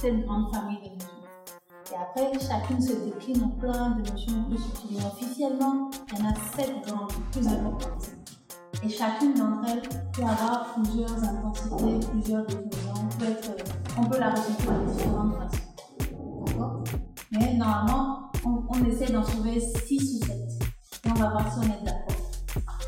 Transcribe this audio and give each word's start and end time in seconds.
C'est 0.00 0.10
une 0.10 0.24
grande 0.26 0.54
famille 0.54 0.78
d'émotions. 0.80 1.08
Et 1.90 1.96
après, 1.96 2.38
chacune 2.38 2.80
se 2.80 2.92
décline 2.92 3.42
en 3.42 3.48
plein 3.48 3.90
d'émotions 3.90 4.44
plus 4.44 4.58
subtiles. 4.58 4.98
officiellement, 5.04 5.90
il 6.12 6.18
y 6.18 6.22
en 6.22 6.30
a 6.30 6.34
sept 6.56 6.86
grandes, 6.86 7.12
plus 7.32 7.48
importantes. 7.48 8.10
Et 8.84 8.88
chacune 8.88 9.34
d'entre 9.34 9.68
elles 9.68 9.82
peut 10.12 10.22
avoir 10.22 10.74
plusieurs 10.74 11.24
intensités, 11.24 12.06
plusieurs 12.12 12.46
déclinaisons. 12.46 13.08
On 13.98 14.04
peut, 14.04 14.20
la 14.20 14.30
ressentir 14.30 14.72
de 14.72 14.92
différentes 14.92 15.34
façons. 15.34 16.44
D'accord? 16.46 16.84
Mais 17.32 17.54
normalement, 17.54 18.30
on, 18.44 18.84
essaie 18.84 19.12
d'en 19.12 19.22
trouver 19.22 19.58
6 19.58 20.20
ou 20.22 20.26
7. 20.26 20.30
Et 21.06 21.10
on 21.10 21.14
va 21.14 21.30
voir 21.30 21.52
si 21.52 21.58
on 21.58 21.62
est 21.62 21.84
d'accord. 21.84 22.78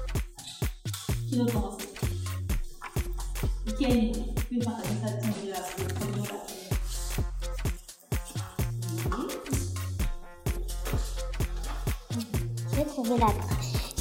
Qui 1.29 1.38
veut 1.40 1.46
commencer? 1.46 1.88
Qui 3.77 3.84
a 3.84 3.88
une 3.88 4.04
idée 4.04 4.30
idée 4.50 5.49
trouvé 13.10 13.20
la 13.20 13.32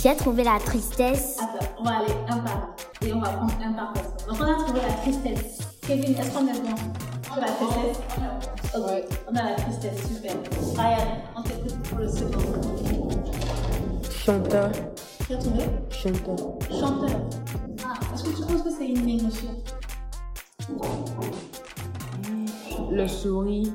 j'ai 0.01 0.15
trouvé 0.15 0.43
la 0.43 0.59
tristesse. 0.59 1.37
Attends, 1.39 1.65
on 1.79 1.83
va 1.83 1.97
aller 1.97 2.13
un 2.29 2.37
par 2.37 2.55
un. 2.55 3.05
Et 3.05 3.11
on 3.11 3.19
va 3.19 3.29
prendre 3.29 3.53
un 3.61 3.73
par 3.73 3.91
personne. 3.91 4.13
Donc, 4.27 4.37
on 4.39 4.43
a 4.43 4.63
trouvé 4.63 4.79
la 4.81 4.93
tristesse. 4.93 5.59
Kevin, 5.81 6.15
est-ce 6.15 6.31
qu'on 6.31 6.47
est 6.47 6.61
bon 6.61 6.75
Pour 7.23 7.41
la 7.41 7.47
tristesse 7.47 7.97
Ok, 8.75 9.17
on 9.29 9.35
a 9.35 9.43
la 9.43 9.55
tristesse, 9.55 10.07
super. 10.07 10.35
Ryan, 10.77 10.97
on 11.35 11.41
t'écoute 11.41 11.79
pour 11.89 11.97
le 11.99 12.07
second. 12.07 12.39
Chanteur. 14.09 14.71
Tu 15.27 15.33
as 15.33 15.37
trouvé 15.37 15.63
Chanteur. 15.89 16.37
Chanteur. 16.69 17.21
Ah, 17.83 17.99
est-ce 18.13 18.23
que 18.23 18.29
tu 18.29 18.41
penses 18.43 18.61
que 18.61 18.69
c'est 18.69 18.87
une 18.87 19.09
émotion 19.09 19.49
Le 22.91 23.07
sourire. 23.07 23.73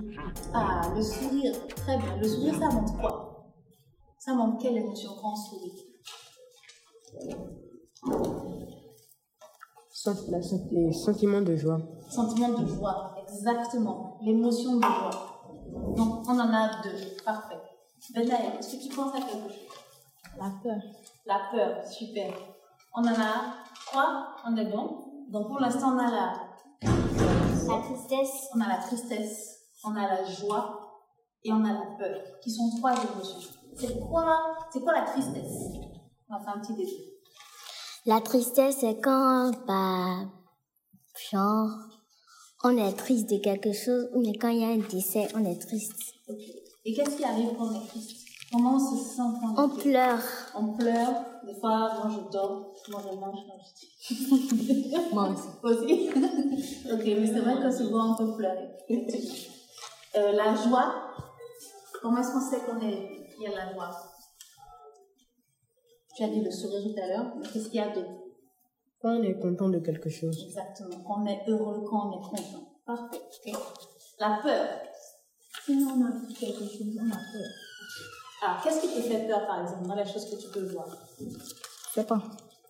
Ah, 0.54 0.80
le 0.96 1.02
sourire. 1.02 1.52
Très 1.76 1.98
bien. 1.98 2.16
Le 2.22 2.28
sourire, 2.28 2.54
ça 2.58 2.74
montre 2.74 2.96
quoi 2.98 3.23
Ça 4.24 4.32
montre 4.32 4.56
quelle 4.56 4.78
émotion 4.78 5.10
quand 5.20 5.32
on 5.32 5.36
sourit 5.36 5.84
La, 10.30 10.38
les 10.70 10.92
sentiments 10.94 11.42
de 11.42 11.54
joie. 11.56 11.78
Sentiment 12.08 12.48
de 12.58 12.66
joie, 12.66 13.14
exactement. 13.22 14.18
L'émotion 14.22 14.76
de 14.76 14.82
joie. 14.82 15.10
Donc, 15.94 16.26
on 16.26 16.40
en 16.40 16.54
a 16.54 16.82
deux. 16.82 17.22
Parfait. 17.22 17.60
Benaï, 18.14 18.56
est-ce 18.58 18.76
que 18.76 18.82
tu 18.88 18.96
penses 18.96 19.14
à 19.14 19.18
quelque 19.18 19.48
chose? 19.48 19.68
La 20.38 20.52
peur. 20.62 20.80
La 21.26 21.40
peur, 21.52 21.86
super. 21.86 22.32
On 22.96 23.02
en 23.02 23.20
a 23.20 23.56
trois, 23.86 24.36
on 24.46 24.56
est 24.56 24.70
bon. 24.70 25.04
Donc, 25.28 25.48
pour 25.48 25.60
l'instant, 25.60 25.96
on 25.96 25.98
a 25.98 26.10
la, 26.10 26.32
La 26.82 27.82
tristesse. 27.82 28.48
on 28.54 28.60
a 28.62 28.68
la 28.68 28.78
tristesse, 28.78 29.58
on 29.84 29.94
a 29.94 30.08
la 30.08 30.24
joie 30.24 30.80
et 31.42 31.52
on 31.52 31.62
a 31.62 31.74
la 31.74 31.86
peur, 31.98 32.22
qui 32.42 32.50
sont 32.50 32.70
trois 32.78 32.92
émotions. 32.92 33.50
C'est 33.76 34.00
quoi, 34.00 34.56
c'est 34.72 34.80
quoi 34.80 34.92
la 34.92 35.02
tristesse? 35.02 35.70
On 36.28 36.36
va 36.36 36.44
faire 36.44 36.56
un 36.56 36.60
petit 36.60 36.74
défi. 36.74 37.14
La 38.06 38.20
tristesse, 38.20 38.76
c'est 38.80 39.00
quand, 39.00 39.50
bah, 39.66 40.26
genre, 41.30 41.70
on 42.64 42.76
est 42.76 42.92
triste 42.92 43.30
de 43.30 43.38
quelque 43.38 43.72
chose, 43.72 44.08
mais 44.16 44.36
quand 44.36 44.48
il 44.48 44.60
y 44.60 44.64
a 44.64 44.68
un 44.68 44.78
décès, 44.78 45.28
on 45.34 45.44
est 45.44 45.58
triste. 45.60 46.14
Et 46.84 46.94
qu'est-ce 46.94 47.16
qui 47.16 47.24
arrive 47.24 47.50
quand 47.56 47.66
on 47.66 47.82
est 47.82 47.86
triste? 47.86 48.24
Comment 48.52 48.76
on 48.76 48.78
se 48.78 49.04
sent 49.04 49.22
quand 49.40 49.54
on 49.56 49.64
On 49.64 49.68
pleure. 49.70 50.22
On 50.54 50.74
pleure? 50.74 51.24
Des 51.44 51.54
fois, 51.54 51.92
moi 51.94 52.10
je 52.10 52.30
dors, 52.30 52.74
moi 52.90 53.02
je 53.02 53.16
mange, 53.16 53.46
moi 53.46 53.56
je 54.00 55.14
Moi 55.14 55.28
aussi. 55.30 55.48
aussi. 55.62 56.10
ok, 56.92 57.04
mais 57.04 57.26
c'est 57.26 57.40
vrai 57.40 57.60
que 57.60 57.70
souvent 57.70 58.12
on 58.12 58.16
peut 58.16 58.36
pleurer. 58.36 58.68
Euh, 60.16 60.30
la 60.30 60.54
joie, 60.54 60.94
comment 62.00 62.18
est-ce 62.18 62.30
qu'on 62.30 62.40
sait 62.40 62.60
qu'on 62.60 62.80
est, 62.86 63.23
a 63.46 63.50
la 63.66 63.72
joie 63.72 63.90
Tu 66.16 66.22
as 66.24 66.28
dit 66.28 66.40
le 66.40 66.50
sourire 66.50 66.82
tout 66.82 67.00
à 67.00 67.06
l'heure, 67.06 67.34
mais 67.36 67.46
qu'est-ce 67.46 67.66
qu'il 67.68 67.76
y 67.76 67.80
a 67.80 67.88
d'autre? 67.88 68.10
Quand 69.00 69.16
on 69.16 69.22
est 69.22 69.38
content 69.38 69.68
de 69.68 69.78
quelque 69.80 70.08
chose. 70.08 70.36
Exactement, 70.46 71.02
quand 71.06 71.22
on 71.22 71.26
est 71.26 71.42
heureux, 71.48 71.84
quand 71.88 72.08
on 72.08 72.18
est 72.18 72.22
content. 72.22 72.68
Parfait. 72.86 73.20
ok. 73.46 73.54
La 74.18 74.38
peur. 74.42 74.68
Sinon, 75.64 75.94
on 75.96 76.04
a 76.06 76.26
dit 76.26 76.34
quelque 76.34 76.64
chose, 76.64 76.98
on 77.00 77.10
a 77.10 77.16
peur. 77.16 77.50
Alors, 78.42 78.62
qu'est-ce 78.62 78.80
qui 78.80 78.88
te 78.88 79.00
fait 79.00 79.26
peur, 79.26 79.46
par 79.46 79.62
exemple, 79.62 79.86
dans 79.88 79.94
les 79.94 80.06
choses 80.06 80.30
que 80.30 80.36
tu 80.36 80.48
peux 80.48 80.66
voir? 80.72 80.86
Je 81.18 82.00
sais 82.00 82.04
pas. 82.04 82.22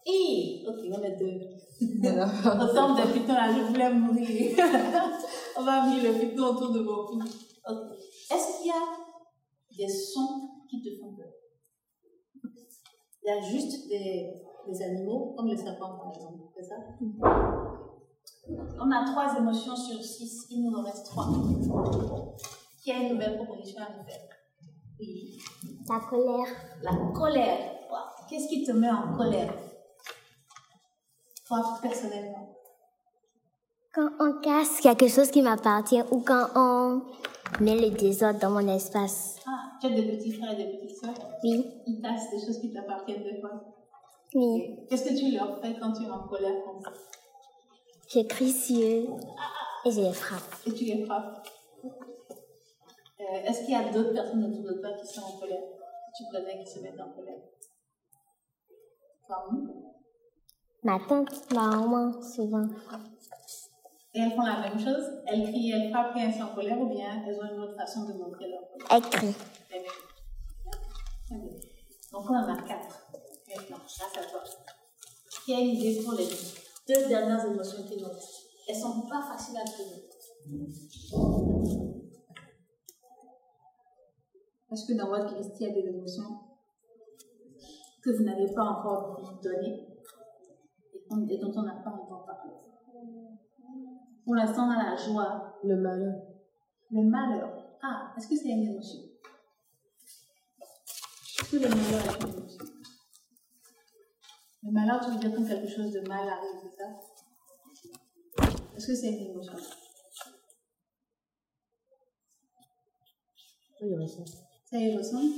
Hi 0.07 0.65
Ok, 0.69 0.79
on 0.93 1.03
est 1.03 1.17
deux. 1.17 1.41
Ensemble 2.47 3.01
de 3.07 3.13
pitons 3.13 3.33
là, 3.33 3.53
je 3.53 3.63
voulais 3.63 3.93
mourir. 3.93 4.57
on 5.57 5.63
va 5.63 5.87
mettre 5.87 6.05
le 6.05 6.21
piton 6.21 6.45
autour 6.45 6.73
de 6.73 6.81
vos 6.81 7.07
cou. 7.07 7.19
Ok. 7.19 7.93
Est-ce 8.31 8.59
qu'il 8.59 8.67
y 8.67 8.71
a 8.71 9.87
des 9.87 9.93
sons 9.93 10.51
qui 10.81 10.83
te 10.83 11.01
font 11.01 11.15
peur 11.15 11.33
Il 13.23 13.27
y 13.27 13.31
a 13.31 13.41
juste 13.41 13.89
des, 13.89 14.43
des 14.67 14.83
animaux, 14.83 15.35
comme 15.37 15.49
les 15.49 15.57
serpents 15.57 15.97
par 15.97 16.13
exemple, 16.15 16.41
c'est 16.57 16.65
ça? 16.65 16.77
On 18.81 18.91
a 18.91 19.05
trois 19.07 19.39
émotions 19.39 19.77
sur 19.77 20.03
six, 20.03 20.47
il 20.51 20.65
nous 20.65 20.77
en 20.77 20.83
reste 20.83 21.07
trois. 21.07 21.27
Qui 22.83 22.93
a 22.93 22.99
une 22.99 23.15
nouvelle 23.15 23.37
proposition 23.37 23.81
à 23.81 23.97
nous 23.97 24.05
faire? 24.05 24.21
Oui. 25.01 25.39
La 25.89 26.01
colère. 26.01 26.47
La 26.83 26.93
colère. 27.15 27.71
Qu'est-ce 28.29 28.49
qui 28.49 28.65
te 28.65 28.73
met 28.73 28.91
en 28.91 29.17
colère? 29.17 29.55
Toi, 31.47 31.79
personnellement. 31.83 32.57
Quand 33.95 34.09
on 34.19 34.41
casse 34.41 34.81
quelque 34.81 35.09
chose 35.09 35.31
qui 35.31 35.41
m'appartient 35.41 36.03
ou 36.11 36.21
quand 36.21 36.49
on 36.57 37.03
met 37.61 37.77
le 37.79 37.91
désordre 37.91 38.41
dans 38.41 38.51
mon 38.51 38.67
espace. 38.75 39.37
Ah, 39.47 39.54
tu 39.89 39.93
as 39.93 39.97
des 40.03 40.17
petits 40.17 40.33
frères 40.33 40.53
et 40.59 40.65
des 40.65 40.79
petites 40.79 40.97
sœurs 40.99 41.15
Oui. 41.43 41.67
Ils 41.87 42.01
cassent 42.01 42.31
des 42.31 42.41
choses 42.41 42.61
qui 42.61 42.73
t'appartiennent 42.73 43.23
des 43.23 43.41
fois. 43.41 43.51
Oui. 44.35 44.77
Qu'est-ce 44.89 45.05
que 45.11 45.15
tu 45.19 45.31
leur 45.37 45.61
fais 45.61 45.75
quand 45.79 45.93
tu 45.93 46.05
es 46.05 46.11
en 46.11 46.27
colère 46.27 46.65
comme 46.65 46.81
ça 46.83 46.93
Je 48.09 48.21
crie 48.21 48.51
sur 48.53 48.79
eux 48.79 49.07
et 49.87 49.91
je 49.91 50.01
les 50.01 50.13
frappe. 50.13 50.55
Et 50.67 50.73
tu 50.73 50.85
les 50.85 51.05
frappes 51.05 51.47
Euh, 53.21 53.47
Est-ce 53.47 53.61
qu'il 53.65 53.71
y 53.71 53.77
a 53.77 53.91
d'autres 53.93 54.13
personnes 54.13 54.45
autour 54.45 54.65
de 54.65 54.81
toi 54.81 54.91
qui 55.01 55.07
sont 55.07 55.23
en 55.23 55.39
colère 55.39 55.63
Tu 56.17 56.25
connais 56.33 56.59
qui 56.63 56.67
se 56.71 56.81
mettent 56.81 57.01
en 57.01 57.11
colère? 57.11 57.41
Comme 59.29 59.73
Ma 60.83 60.99
tante, 61.09 61.53
ma 61.55 61.69
maman, 61.69 62.21
souvent. 62.21 62.67
Et 64.15 64.21
elles 64.21 64.33
font 64.33 64.43
la 64.43 64.61
même 64.61 64.79
chose? 64.79 65.05
Elles 65.27 65.45
crient, 65.45 65.73
elles 65.73 65.91
frappent 65.91 66.13
quand 66.15 66.21
elles 66.21 66.35
sont 66.35 66.43
en 66.43 66.55
colère 66.55 66.79
ou 66.81 66.87
bien 66.89 67.23
elles 67.27 67.39
ont 67.41 67.55
une 67.55 67.61
autre 67.61 67.77
façon 67.77 68.05
de 68.05 68.13
montrer 68.15 68.49
leur 68.51 68.61
colère? 68.69 68.89
Elle 68.91 69.03
crie. 69.11 69.35
Donc 72.13 72.31
on 72.31 72.35
en 72.35 72.49
a 72.55 72.63
quatre. 72.63 73.07
Maintenant, 73.49 73.77
grâce 73.79 74.17
à 74.17 74.25
toi. 74.31 74.43
Qui 75.45 75.55
a 75.55 75.61
une 75.61 75.71
idée 75.71 76.03
pour 76.03 76.15
les 76.15 76.27
deux 76.27 77.09
dernières 77.09 77.45
émotions 77.47 77.83
qui 77.85 78.01
nous 78.01 78.09
restent? 78.09 78.43
Elles 78.69 78.77
sont 78.77 79.03
pas 79.09 79.23
faciles 79.23 79.57
à 79.59 79.65
trouver. 79.65 80.09
Est-ce 84.73 84.87
que 84.87 84.99
dans 84.99 85.09
votre 85.09 85.37
liste, 85.37 85.57
il 85.61 85.67
y 85.69 85.71
a 85.71 85.75
des 85.75 85.89
émotions 85.89 86.41
que 88.03 88.11
vous 88.11 88.25
n'avez 88.25 88.53
pas 88.53 88.63
encore 88.65 89.39
données 89.43 89.89
et 90.95 91.01
dont- 91.11 91.27
et 91.29 91.39
dont 91.39 91.53
on 91.57 91.63
n'a 91.63 91.77
pas 91.83 91.91
encore 91.91 92.25
parlé 92.27 92.51
Pour 94.25 94.35
l'instant, 94.35 94.67
on 94.67 94.71
a 94.71 94.91
la 94.91 94.97
joie, 94.97 95.59
Le 95.63 95.77
malheur. 95.77 96.15
le 96.91 97.03
malheur. 97.03 97.77
Ah, 97.83 98.13
est-ce 98.17 98.29
que 98.29 98.37
c'est 98.37 98.49
une 98.49 98.63
émotion? 98.71 99.01
Est-ce 101.45 101.51
que 101.51 101.63
le 101.63 101.69
malheur 101.69 102.01
est 102.01 102.23
une 102.23 102.39
émotion 102.39 102.65
Le 104.63 104.73
malheur, 104.73 105.01
tu 105.05 105.11
veux 105.11 105.19
dire 105.19 105.35
quand 105.37 105.47
quelque 105.47 105.69
chose 105.69 105.93
de 105.93 106.01
mal 106.09 106.27
arrive, 106.27 106.59
c'est 106.63 106.75
ça? 106.75 106.89
Est-ce 108.75 108.87
que 108.87 108.95
c'est 108.95 109.09
une 109.09 109.31
émotion? 109.31 109.53
Oui, 113.83 113.83
il 113.83 113.89
y 113.91 113.95
aurait 113.95 114.07
ça. 114.07 114.25
Ça 114.65 114.79
y 114.79 114.97
ressemble? 114.97 115.35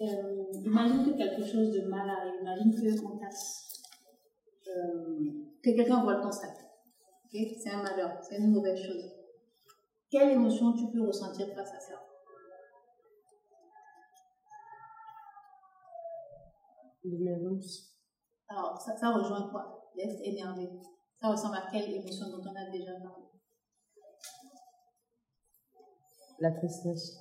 Euh, 0.00 0.44
Imagine 0.54 1.04
que 1.04 1.16
quelque 1.16 1.46
chose 1.46 1.70
de 1.70 1.82
mal 1.82 2.10
arrive. 2.10 2.40
Imagine 2.40 3.00
qu'on 3.00 3.16
casse. 3.18 3.80
Euh, 4.66 5.30
que 5.62 5.70
quelqu'un 5.70 6.20
ton 6.20 6.32
sac. 6.32 6.56
Ok? 7.26 7.40
C'est 7.62 7.70
un 7.70 7.82
malheur, 7.82 8.18
c'est 8.28 8.38
une 8.38 8.50
mauvaise 8.50 8.82
chose. 8.82 9.08
Quelle 10.10 10.30
émotion 10.30 10.72
tu 10.72 10.90
peux 10.90 11.06
ressentir 11.06 11.46
face 11.54 11.74
à 11.74 11.78
ça? 11.78 11.99
Alors, 18.48 18.80
ça, 18.80 18.96
ça 18.96 19.10
rejoint 19.10 19.48
quoi? 19.50 19.90
L'être 19.96 20.20
énervé. 20.22 20.68
Ça 21.20 21.28
ressemble 21.30 21.56
à 21.56 21.70
quelle 21.70 21.92
émotion 21.92 22.30
dont 22.30 22.42
on 22.42 22.54
a 22.54 22.70
déjà 22.70 22.92
parlé? 22.92 23.24
La 26.38 26.52
tristesse. 26.52 27.18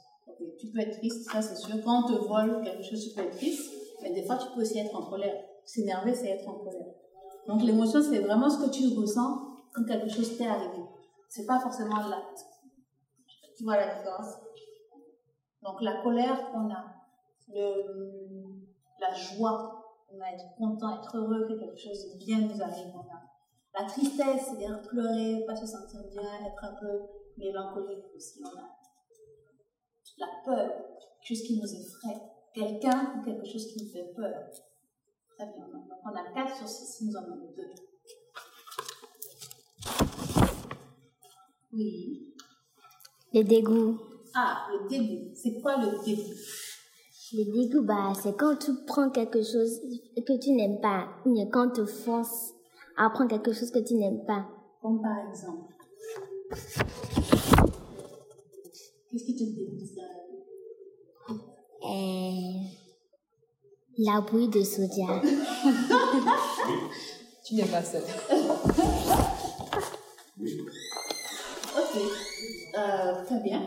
Tu 0.58 0.72
peux 0.72 0.80
être 0.80 0.98
triste, 0.98 1.30
ça 1.30 1.42
c'est 1.42 1.56
sûr. 1.56 1.76
Quand 1.84 2.06
on 2.06 2.08
te 2.08 2.14
vole 2.14 2.64
quelque 2.64 2.84
chose, 2.84 3.10
tu 3.10 3.14
peux 3.14 3.26
être 3.26 3.36
triste, 3.36 3.74
mais 4.02 4.14
des 4.14 4.24
fois 4.26 4.38
tu 4.38 4.48
peux 4.54 4.62
aussi 4.62 4.80
être 4.80 4.96
en 4.96 5.10
colère. 5.10 5.44
S'énerver, 5.66 6.14
c'est 6.14 6.30
être 6.30 6.48
en 6.48 6.60
colère. 6.60 6.94
Donc 7.48 7.62
l'émotion, 7.64 8.02
c'est 8.02 8.20
vraiment 8.20 8.50
ce 8.50 8.64
que 8.64 8.70
tu 8.70 8.98
ressens 8.98 9.48
quand 9.74 9.84
quelque 9.84 10.10
chose 10.10 10.38
t'est 10.38 10.48
arrivé. 10.48 10.84
C'est 11.28 11.46
pas 11.46 11.60
forcément 11.60 12.08
l'acte. 12.08 12.46
Tu 13.58 13.64
vois 13.66 13.76
la 13.76 13.96
différence? 13.96 14.36
Donc 15.62 15.82
la 15.82 16.02
colère 16.02 16.52
qu'on 16.52 16.70
a, 16.72 16.86
le, 17.50 18.49
la 19.00 19.14
joie, 19.14 19.80
on 20.12 20.20
a 20.22 20.32
être 20.34 20.56
content, 20.58 21.02
être 21.02 21.18
heureux 21.18 21.48
que 21.48 21.60
quelque 21.60 21.78
chose 21.78 22.14
de 22.14 22.18
bien 22.18 22.40
nous 22.42 22.62
arrive, 22.62 22.94
on 22.94 23.00
a. 23.00 23.22
La 23.80 23.86
tristesse, 23.88 24.46
c'est-à-dire 24.46 24.82
pleurer, 24.82 25.44
pas 25.46 25.56
se 25.56 25.66
sentir 25.66 26.02
bien, 26.10 26.46
être 26.46 26.64
un 26.64 26.76
peu 26.80 27.02
mélancolique 27.38 28.06
aussi, 28.16 28.42
on 28.44 28.60
a. 28.60 28.76
La 30.18 30.28
peur, 30.44 30.68
quelque 30.68 31.38
chose 31.38 31.44
qui 31.44 31.60
nous 31.60 31.74
effraie, 31.74 32.22
quelqu'un 32.54 33.16
ou 33.18 33.24
quelque 33.24 33.46
chose 33.46 33.68
qui 33.68 33.84
nous 33.84 33.92
fait 33.92 34.12
peur. 34.16 34.50
Très 35.38 35.46
bien, 35.46 35.68
donc 35.68 35.86
on 36.04 36.10
a 36.10 36.34
4 36.34 36.58
sur 36.58 36.68
6, 36.68 37.06
nous 37.06 37.16
en 37.16 37.24
avons 37.24 37.54
2. 37.56 37.64
Oui. 41.72 42.36
Le 43.32 43.44
dégoût. 43.44 44.00
Ah, 44.36 44.68
le 44.72 44.90
dégoût. 44.90 45.32
C'est 45.36 45.62
quoi 45.62 45.78
le 45.78 46.04
dégoût? 46.04 46.34
Le 47.32 47.44
dégoût, 47.46 47.84
bah, 47.84 48.12
c'est 48.20 48.36
quand 48.36 48.56
tu 48.56 48.72
prends 48.88 49.12
quelque 49.12 49.44
chose 49.44 49.80
que 50.16 50.40
tu 50.40 50.52
n'aimes 50.52 50.80
pas, 50.82 51.10
ou 51.26 51.36
quand 51.52 51.70
tu 51.70 51.86
forces 51.86 52.56
à 52.98 53.08
prendre 53.12 53.30
quelque 53.30 53.54
chose 53.54 53.70
que 53.70 53.78
tu 53.80 53.94
n'aimes 53.94 54.26
pas. 54.26 54.48
Comme 54.82 55.00
par 55.00 55.16
exemple. 55.30 55.72
Qu'est-ce 59.12 59.26
qui 59.26 59.36
te 59.36 59.44
dégoûte 59.44 59.96
dans 59.96 60.02
la 61.28 61.36
vie 61.36 61.42
Euh, 61.84 62.64
la 64.00 64.22
bouille 64.22 64.50
de 64.50 64.64
soja. 64.64 65.22
Tu 67.46 67.56
n'es 67.56 67.66
pas 67.66 67.84
seule. 67.84 68.04
Ok. 71.78 71.96
Euh, 72.78 73.26
très 73.26 73.40
bien. 73.42 73.62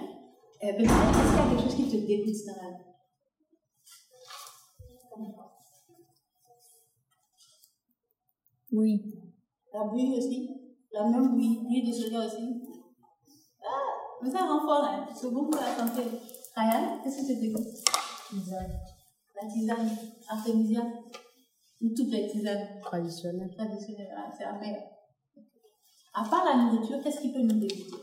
Euh, 0.63 0.73
ben, 0.73 0.85
est-ce 0.85 0.89
qu'il 0.89 1.37
y 1.37 1.41
a 1.41 1.47
quelque 1.51 1.63
chose 1.63 1.75
qui 1.75 1.91
te 1.91 1.97
dégoûte 2.07 2.47
dans 2.47 2.63
la 2.63 2.71
vie 2.79 2.92
Oui. 8.73 9.03
La 9.73 9.85
bouille 9.85 10.17
aussi 10.19 10.49
La 10.93 11.05
même 11.05 11.31
bouille, 11.31 11.59
bouille 11.63 11.87
de 11.87 11.93
soja 11.93 12.27
aussi 12.27 12.63
Ah, 13.63 13.93
mais 14.23 14.31
ça 14.31 14.41
rend 14.47 14.61
fort, 14.61 14.85
hein. 14.85 15.07
C'est 15.15 15.31
bon 15.31 15.49
pour 15.51 15.61
la 15.61 15.75
santé. 15.77 16.03
Ryan, 16.57 17.01
qu'est-ce 17.03 17.19
qui 17.27 17.35
te 17.35 17.41
dégoûte 17.41 17.67
Tisane. 18.31 18.81
La 19.41 19.49
tisane 19.49 19.91
artémisia 20.29 20.83
Ou 21.81 21.89
toutes 21.97 22.11
les 22.11 22.29
tisanes 22.29 22.81
Traditionnelle. 22.83 23.55
traditionnelles, 23.55 24.15
ah, 24.17 24.31
c'est 24.37 24.45
amer. 24.45 24.77
À 26.15 26.25
part 26.29 26.45
la 26.45 26.57
nourriture, 26.65 27.03
qu'est-ce 27.03 27.21
qui 27.21 27.33
peut 27.33 27.41
nous 27.41 27.59
dégoûter 27.59 27.97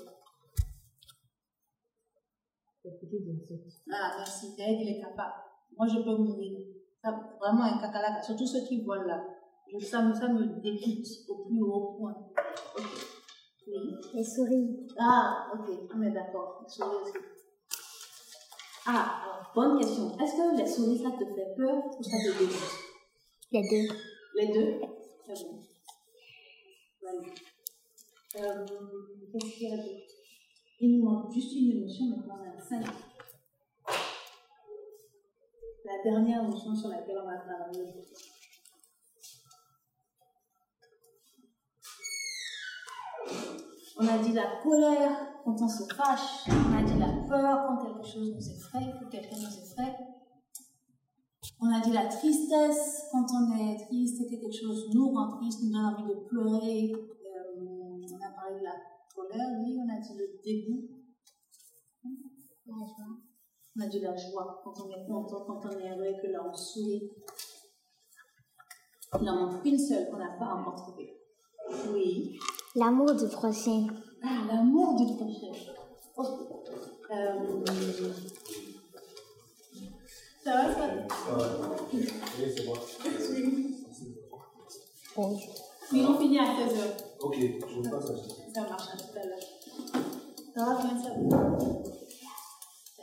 Les 2.84 2.92
petits 2.92 3.30
insectes. 3.32 3.82
Ah, 3.92 4.14
merci. 4.18 4.48
J'avais 4.58 4.78
dit 4.78 4.86
les 4.86 5.00
capas. 5.00 5.32
Moi, 5.78 5.88
je 5.88 6.00
peux 6.00 6.18
mourir. 6.18 6.60
Ça, 7.04 7.12
vraiment 7.40 7.64
un 7.64 7.80
cacalaca. 7.80 8.22
Surtout 8.24 8.48
ceux 8.48 8.66
qui 8.66 8.82
volent 8.82 9.06
là. 9.06 9.24
Ça, 9.80 10.02
me, 10.02 10.14
ça 10.14 10.28
me 10.28 10.62
dégoûte 10.62 11.08
au 11.30 11.46
plus 11.46 11.62
haut 11.62 11.96
point. 11.98 12.16
Oui. 13.68 13.96
Les 14.14 14.24
souris. 14.24 14.88
Ah, 14.98 15.52
ok. 15.54 15.70
On 15.96 16.02
est 16.02 16.12
d'accord. 16.12 16.62
Les 16.64 16.70
souris 16.70 16.96
aussi. 17.04 17.14
Ah, 18.86 19.22
alors, 19.24 19.52
bonne 19.54 19.80
question. 19.80 20.18
Est-ce 20.18 20.36
que 20.36 20.58
les 20.58 20.68
souris, 20.68 20.98
ça 20.98 21.12
te 21.12 21.26
fait 21.26 21.54
peur 21.56 21.78
ou 21.98 22.04
ça 22.04 22.18
te 22.18 22.40
dégoûte? 22.40 22.72
Les 23.52 23.62
deux. 23.62 23.96
Les 24.36 24.48
deux? 24.48 24.80
Très 25.24 25.34
bien. 25.34 25.60
Voilà. 27.02 27.22
Euh, 28.38 28.66
Qu'est-ce 29.32 29.54
qu'il 29.56 29.70
y 29.70 29.74
a 29.74 29.78
d'autre? 29.78 30.14
Il 30.82 30.98
nous 30.98 31.04
manque 31.10 31.32
juste 31.34 31.54
une 31.56 31.72
émotion, 31.78 32.06
maintenant 32.08 32.38
on 32.40 32.58
a 32.58 32.62
cinq. 32.62 32.86
La 35.86 36.04
dernière 36.04 36.44
émotion 36.44 36.76
sur 36.76 36.90
laquelle 36.90 37.20
on 37.22 37.26
va 37.26 37.38
travailler. 37.38 37.94
On 44.02 44.08
a 44.08 44.18
dit 44.18 44.32
la 44.32 44.62
colère 44.64 45.12
quand 45.44 45.62
on 45.62 45.68
se 45.68 45.84
fâche. 45.94 46.48
On 46.48 46.78
a 46.78 46.82
dit 46.82 46.98
la 46.98 47.12
peur 47.28 47.68
quand 47.68 47.86
quelque 47.86 48.08
chose 48.08 48.34
nous 48.34 48.50
effraie, 48.50 48.94
que 48.98 49.10
quelqu'un 49.10 49.36
nous 49.36 49.60
effraie. 49.62 49.98
On 51.60 51.70
a 51.70 51.82
dit 51.82 51.92
la 51.92 52.06
tristesse 52.06 53.08
quand 53.12 53.26
on 53.34 53.58
est 53.58 53.86
triste 53.86 54.22
et 54.22 54.26
que 54.28 54.42
quelque 54.42 54.56
chose 54.56 54.90
nous 54.94 55.10
rend 55.10 55.36
triste, 55.38 55.64
nous 55.64 55.74
donne 55.74 55.86
envie 55.86 56.14
de 56.14 56.20
pleurer. 56.30 56.94
Euh, 56.94 57.62
on 57.62 58.26
a 58.26 58.32
parlé 58.32 58.60
de 58.60 58.64
la 58.64 58.76
colère, 59.14 59.48
oui, 59.60 59.78
on 59.78 59.90
a 59.90 60.00
dit 60.00 60.18
le 60.18 60.40
dégoût. 60.46 60.88
On 63.76 63.82
a 63.82 63.88
dit 63.88 64.00
la 64.00 64.16
joie 64.16 64.62
quand 64.64 64.74
on 64.80 64.90
est 64.92 65.06
content, 65.06 65.44
quand 65.46 65.66
on 65.66 65.78
est 65.78 65.90
heureux, 65.90 66.22
que 66.22 66.28
là 66.28 66.46
on 66.50 66.54
sourit. 66.54 67.12
Il 69.22 69.30
en 69.30 69.48
manque 69.48 69.66
une 69.66 69.78
seule 69.78 70.10
qu'on 70.10 70.18
n'a 70.18 70.38
pas 70.38 70.54
encore 70.54 70.76
trouvée. 70.76 71.20
Oui. 71.92 72.40
L'amour 72.80 73.14
du 73.14 73.28
prochain. 73.28 73.88
Ah, 74.24 74.28
l'amour 74.48 74.96
du 74.96 75.14
prochain. 75.18 75.52
Oh. 76.16 76.24
Euh, 77.12 77.66
Ça 80.46 80.52
va, 80.54 80.74
ça 80.74 80.88
Oui, 85.92 86.06
on 86.08 86.18
finit 86.20 86.40
à 86.40 86.44
16h. 86.44 86.84
Ok, 87.20 87.36
je 87.38 87.90
passe 87.90 88.10
à 88.12 88.16
Ça 88.54 88.62
marche 88.62 88.88
à 88.94 88.98
tout 88.98 89.20
à 89.20 89.26
l'heure. 89.26 89.48
Ça 90.56 90.64
va 90.64 90.72
bien, 90.82 90.96
ça 91.04 91.10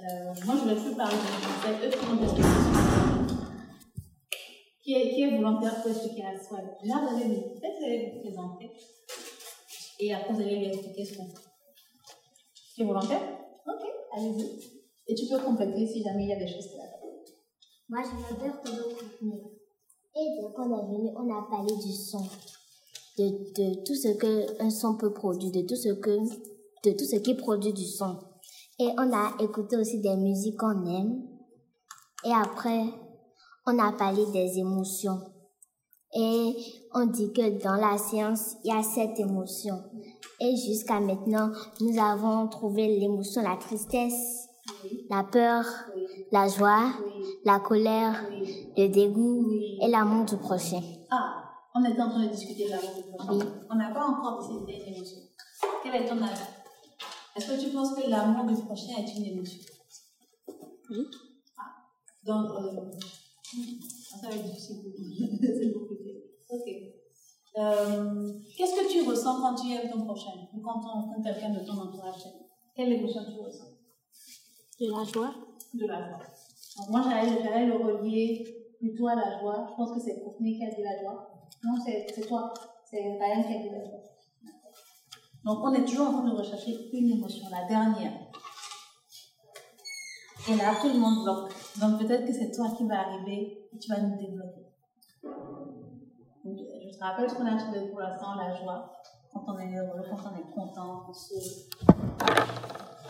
euh, 0.03 0.35
Moi, 0.47 0.55
je 0.59 0.65
ne 0.65 0.75
vais 0.75 0.81
plus 0.81 0.95
parler 0.97 1.17
de 1.17 1.21
c'est 1.63 1.87
eux 1.87 1.91
qui 1.91 1.97
qui 4.83 4.95
est, 4.95 5.15
qui 5.15 5.21
est 5.23 5.37
volontaire 5.37 5.83
pour 5.83 5.91
expliquer 5.91 6.23
la 6.23 6.39
soirée. 6.43 6.63
Là, 6.85 7.03
vous 7.03 7.17
allez 7.17 7.43
peut-être 7.61 7.79
vous 7.79 7.85
allez 7.85 8.13
vous 8.15 8.21
présenter. 8.21 8.71
Et 9.99 10.15
après, 10.15 10.35
vous 10.35 10.41
allez 10.41 10.57
lui 10.57 10.67
expliquer 10.67 11.05
ce 11.05 11.17
qu'on 11.17 11.29
fait. 11.29 11.43
Tu 12.75 12.83
es 12.83 12.85
volontaire 12.85 13.23
Ok, 13.67 13.83
allez-y. 14.13 14.77
Et 15.09 15.15
tu 15.15 15.27
peux 15.27 15.39
compléter 15.39 15.87
si 15.87 16.03
jamais 16.03 16.25
il 16.25 16.29
y 16.29 16.33
a 16.33 16.39
des 16.39 16.49
choses 16.49 16.67
qui 16.69 16.77
la 16.77 16.85
Moi, 17.89 18.03
je 18.05 18.35
m'appelle 18.35 18.53
Kodo 18.65 18.91
Koukouné. 18.91 19.43
Et 20.15 20.41
dès 20.41 20.53
qu'on 20.55 20.79
est 20.79 20.87
venu, 20.87 21.11
on 21.17 21.31
a 21.31 21.47
parlé 21.49 21.75
du 21.77 21.93
son. 21.93 22.23
De, 23.19 23.29
de 23.29 23.85
tout 23.85 23.95
ce 23.95 24.09
qu'un 24.09 24.71
son 24.71 24.97
peut 24.97 25.13
produire, 25.13 25.53
de 25.53 25.63
tout 25.63 25.77
ce 25.77 25.89
que, 25.89 26.19
de 26.85 26.93
tout 26.97 27.05
ce 27.05 27.17
qui 27.17 27.35
produit 27.35 27.73
du 27.73 27.85
son. 27.85 28.19
Et 28.79 28.89
on 28.99 29.11
a 29.13 29.35
écouté 29.41 29.77
aussi 29.77 30.01
des 30.01 30.17
musiques 30.17 30.59
qu'on 30.59 30.85
aime. 30.85 31.23
Et 32.25 32.33
après, 32.33 32.85
on 33.67 33.79
a 33.79 33.93
parlé 33.93 34.27
des 34.33 34.59
émotions. 34.59 35.21
Et 36.19 36.57
on 36.95 37.05
dit 37.05 37.31
que 37.33 37.63
dans 37.63 37.75
la 37.75 37.99
science, 37.99 38.57
il 38.65 38.69
y 38.69 38.73
a 38.73 38.83
sept 38.83 39.21
émotions. 39.21 39.83
Et 40.41 40.57
jusqu'à 40.57 40.99
maintenant, 40.99 41.51
nous 41.81 42.03
avons 42.03 42.49
trouvé 42.49 42.99
l'émotion, 42.99 43.43
la 43.43 43.57
tristesse, 43.57 44.49
la 45.11 45.25
peur, 45.25 45.65
la 46.33 46.49
joie, 46.49 46.93
la 47.45 47.61
colère, 47.61 48.25
le 48.31 48.89
dégoût 48.89 49.47
et 49.83 49.89
l'amour 49.89 50.25
du 50.25 50.39
prochain. 50.39 50.81
Ah, 51.11 51.45
on 51.75 51.85
était 51.85 52.01
en 52.01 52.09
train 52.09 52.25
de 52.25 52.31
discuter 52.31 52.65
de 52.65 52.71
l'amour 52.71 52.95
du 52.97 53.03
prochain. 53.03 53.33
Oui. 53.33 53.45
On 53.71 53.75
n'a 53.75 53.91
pas 53.91 54.07
encore 54.07 54.41
décidé 54.41 54.85
une 54.87 54.95
émotion. 54.95 55.19
Quel 55.83 55.95
est 55.97 56.07
ton 56.07 56.17
avis? 56.17 56.41
Est-ce 57.37 57.53
que 57.53 57.61
tu 57.63 57.71
penses 57.75 57.95
que 57.95 58.09
l'amour 58.09 58.47
du 58.47 58.63
prochain 58.63 58.93
est 58.99 59.17
une 59.19 59.25
émotion? 59.27 59.61
Oui. 60.91 61.07
Ah, 61.59 61.75
donc, 62.25 62.51
euh, 62.53 62.91
ça 64.21 64.29
va 64.29 64.35
être 64.35 64.45
difficile. 64.45 64.77
C'est 65.41 65.73
compliqué. 65.73 66.25
Ok. 66.51 66.69
Euh, 67.59 68.33
Qu'est-ce 68.57 68.75
que 68.75 68.93
tu 68.93 69.09
ressens 69.09 69.41
quand 69.41 69.55
tu 69.55 69.73
aimes 69.73 69.91
ton 69.91 70.05
prochain 70.05 70.33
ou 70.55 70.61
quand, 70.61 70.79
on- 70.85 71.13
quand 71.15 71.23
quelqu'un 71.23 71.51
de 71.51 71.61
ton 71.61 71.73
entourage? 71.73 72.23
T'aime 72.23 72.33
Quelle 72.75 72.93
émotion 72.93 73.23
tu 73.25 73.41
ressens? 73.45 73.65
De 74.81 74.91
la 74.91 75.05
joie 75.05 75.35
de 75.75 75.87
la 75.87 76.09
joie. 76.09 76.19
Donc 76.79 76.89
moi, 76.91 77.03
j'allais 77.03 77.67
le 77.67 77.77
relier 77.77 78.45
plutôt 78.79 79.09
à 79.09 79.15
la 79.15 79.39
joie. 79.41 79.67
Je 79.71 79.75
pense 79.77 79.93
que 79.93 80.01
c'est 80.01 80.23
Courtney 80.23 80.57
qui 80.57 80.65
a 80.65 80.71
dit 80.71 80.83
la 80.83 81.01
joie. 81.03 81.31
Non, 81.65 81.75
c'est 81.85 82.07
c'est 82.15 82.27
toi. 82.27 82.53
C'est 82.89 83.01
Ryan 83.01 83.43
qui 83.43 83.55
a 83.55 83.59
dit 83.63 83.71
la 83.71 83.85
joie. 83.85 84.03
Donc 85.45 85.59
on 85.65 85.73
est 85.75 85.85
toujours 85.85 86.09
en 86.09 86.13
train 86.13 86.29
de 86.31 86.35
rechercher 86.37 86.91
une 86.93 87.11
émotion, 87.11 87.47
la 87.51 87.67
dernière. 87.67 88.13
Et 90.49 90.57
là, 90.57 90.75
tout 90.81 90.89
le 90.89 90.99
monde 90.99 91.25
bloque. 91.25 91.53
Donc 91.81 91.99
peut-être 92.01 92.25
que 92.25 92.33
c'est 92.33 92.51
toi 92.53 92.69
qui 92.77 92.87
va 92.87 93.01
arriver 93.01 93.69
et 93.73 93.79
tu 93.79 93.89
vas 93.91 94.01
nous 94.01 94.17
débloquer. 94.17 94.67
Je 96.45 96.97
te 96.97 97.05
rappelle 97.05 97.29
ce 97.29 97.35
qu'on 97.35 97.47
a 97.47 97.57
trouvé 97.57 97.89
pour 97.89 98.01
l'instant, 98.01 98.35
la 98.37 98.55
joie. 98.55 98.93
Quand 99.33 99.45
on 99.49 99.59
est 99.59 99.77
heureux, 99.77 100.03
quand 100.09 100.31
on 100.31 100.37
est 100.39 100.51
content, 100.55 101.05
on 101.09 101.13
se... 101.13 101.35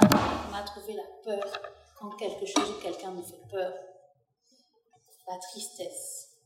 On 0.01 0.55
a 0.55 0.63
trouvé 0.63 0.95
la 0.95 1.03
peur 1.23 1.45
quand 1.99 2.11
quelque 2.17 2.47
chose 2.47 2.71
ou 2.71 2.81
quelqu'un 2.83 3.11
nous 3.13 3.23
fait 3.23 3.43
peur. 3.51 3.73
La 5.29 5.37
tristesse. 5.39 6.39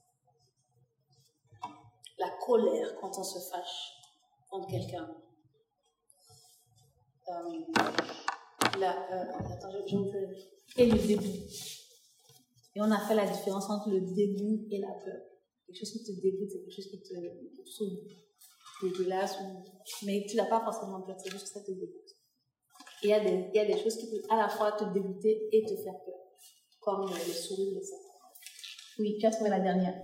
La 2.19 2.31
colère 2.45 2.97
quand 3.01 3.17
on 3.17 3.23
se 3.23 3.39
fâche 3.51 3.93
contre 4.51 4.67
quelqu'un. 4.69 5.09
Euh, 7.29 7.61
la, 8.79 8.91
euh, 9.13 9.33
attends, 9.39 9.71
je, 9.71 9.87
je 9.89 9.97
me 9.97 10.11
fais- 10.11 10.51
et 10.77 10.87
le 10.87 10.99
début. 10.99 11.29
Et 12.77 12.81
on 12.81 12.91
a 12.91 13.01
fait 13.07 13.15
la 13.15 13.27
différence 13.27 13.69
entre 13.69 13.91
le 13.91 14.01
début 14.01 14.67
et 14.71 14.79
la 14.81 14.93
peur. 15.05 15.21
Quelque 15.67 15.79
chose 15.79 15.93
qui 15.93 16.05
te 16.05 16.21
dégoûte, 16.21 16.49
c'est 16.51 16.59
quelque 16.61 16.75
chose 16.75 16.91
qui 16.91 17.01
te, 17.01 17.09
qui 17.15 17.63
te 17.63 17.71
trouve 17.71 17.99
dégueulasse, 18.83 19.37
ou- 19.41 19.63
mais 20.07 20.25
tu 20.29 20.37
n'as 20.37 20.47
pas 20.47 20.61
forcément 20.65 21.01
peur, 21.03 21.17
c'est 21.23 21.31
juste 21.31 21.45
que 21.49 21.53
ça 21.53 21.61
te 21.61 21.71
dégoûte. 21.71 21.91
Et 23.03 23.07
il 23.07 23.11
y, 23.11 23.13
a 23.13 23.21
des- 23.21 23.47
il 23.53 23.57
y 23.57 23.59
a 23.61 23.67
des 23.67 23.83
choses 23.83 23.97
qui 23.97 24.11
peuvent 24.11 24.27
à 24.31 24.37
la 24.37 24.49
fois 24.49 24.73
te 24.73 24.85
dégoûter 24.93 25.49
et 25.53 25.63
te 25.65 25.77
faire 25.83 25.99
peur, 26.05 26.15
comme 26.81 27.03
euh, 27.05 27.15
le 27.15 27.33
sourire, 27.33 27.75
le 27.79 27.83
sang. 27.83 27.97
Oui, 28.99 29.17
tu 29.19 29.27
as 29.27 29.31
trouvé 29.31 29.51
la 29.51 29.61
dernière. 29.61 30.03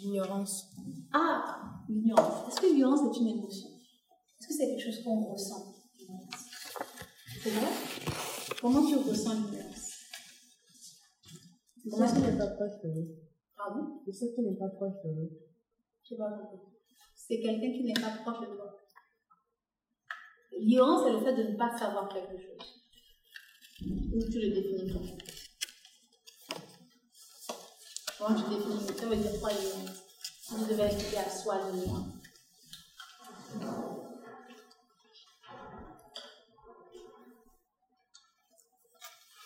L'ignorance. 0.00 0.66
Ah, 1.12 1.62
l'ignorance. 1.88 2.48
Est-ce 2.52 2.60
que 2.60 2.66
l'ignorance 2.66 3.00
est 3.16 3.20
une 3.20 3.28
émotion? 3.28 3.68
Est-ce 3.68 4.48
que 4.48 4.54
c'est 4.54 4.66
quelque 4.66 4.82
chose 4.92 5.02
qu'on 5.04 5.24
ressent? 5.32 5.74
C'est 7.42 7.50
vrai 7.50 7.68
Comment 8.60 8.86
tu 8.86 8.96
ressens 8.96 9.34
l'ignorance? 9.34 9.91
C'est 11.84 11.90
ça 11.90 12.06
qui 12.06 12.20
n'est 12.20 12.38
pas 12.38 12.46
proche 12.46 12.80
de 12.84 12.88
nous. 12.88 13.08
Pardon? 13.56 14.00
C'est 14.04 14.12
ça 14.12 14.26
qui 14.34 14.42
n'est 14.42 14.56
pas 14.56 14.68
proche 14.68 15.02
de 15.04 15.10
nous. 15.10 15.30
Je 16.04 16.08
sais 16.10 16.16
pas. 16.16 16.30
C'est 17.14 17.40
quelqu'un 17.40 17.72
qui 17.72 17.84
n'est 17.84 17.92
pas 17.94 18.16
proche 18.22 18.40
de 18.48 18.54
toi. 18.54 18.78
L'ignorance, 20.52 21.04
c'est 21.04 21.12
le 21.12 21.20
fait 21.20 21.34
de 21.34 21.50
ne 21.50 21.56
pas 21.56 21.76
savoir 21.76 22.08
quelque 22.08 22.40
chose. 22.40 22.82
Ou 23.80 24.22
tu 24.30 24.40
le 24.40 24.50
définis 24.50 24.92
comment 24.92 25.18
Comment 28.18 28.40
tu 28.40 28.50
définis 28.50 28.80
Ça 28.80 29.06
veut 29.06 29.16
dire 29.16 29.40
quoi 29.40 29.50
l'ignorance 29.50 30.04
Si 30.40 30.54
tu 30.54 30.70
devais 30.70 30.86
expliquer 30.86 31.18
à 31.18 31.30
soi 31.30 31.58
l'ignorance. 31.72 32.06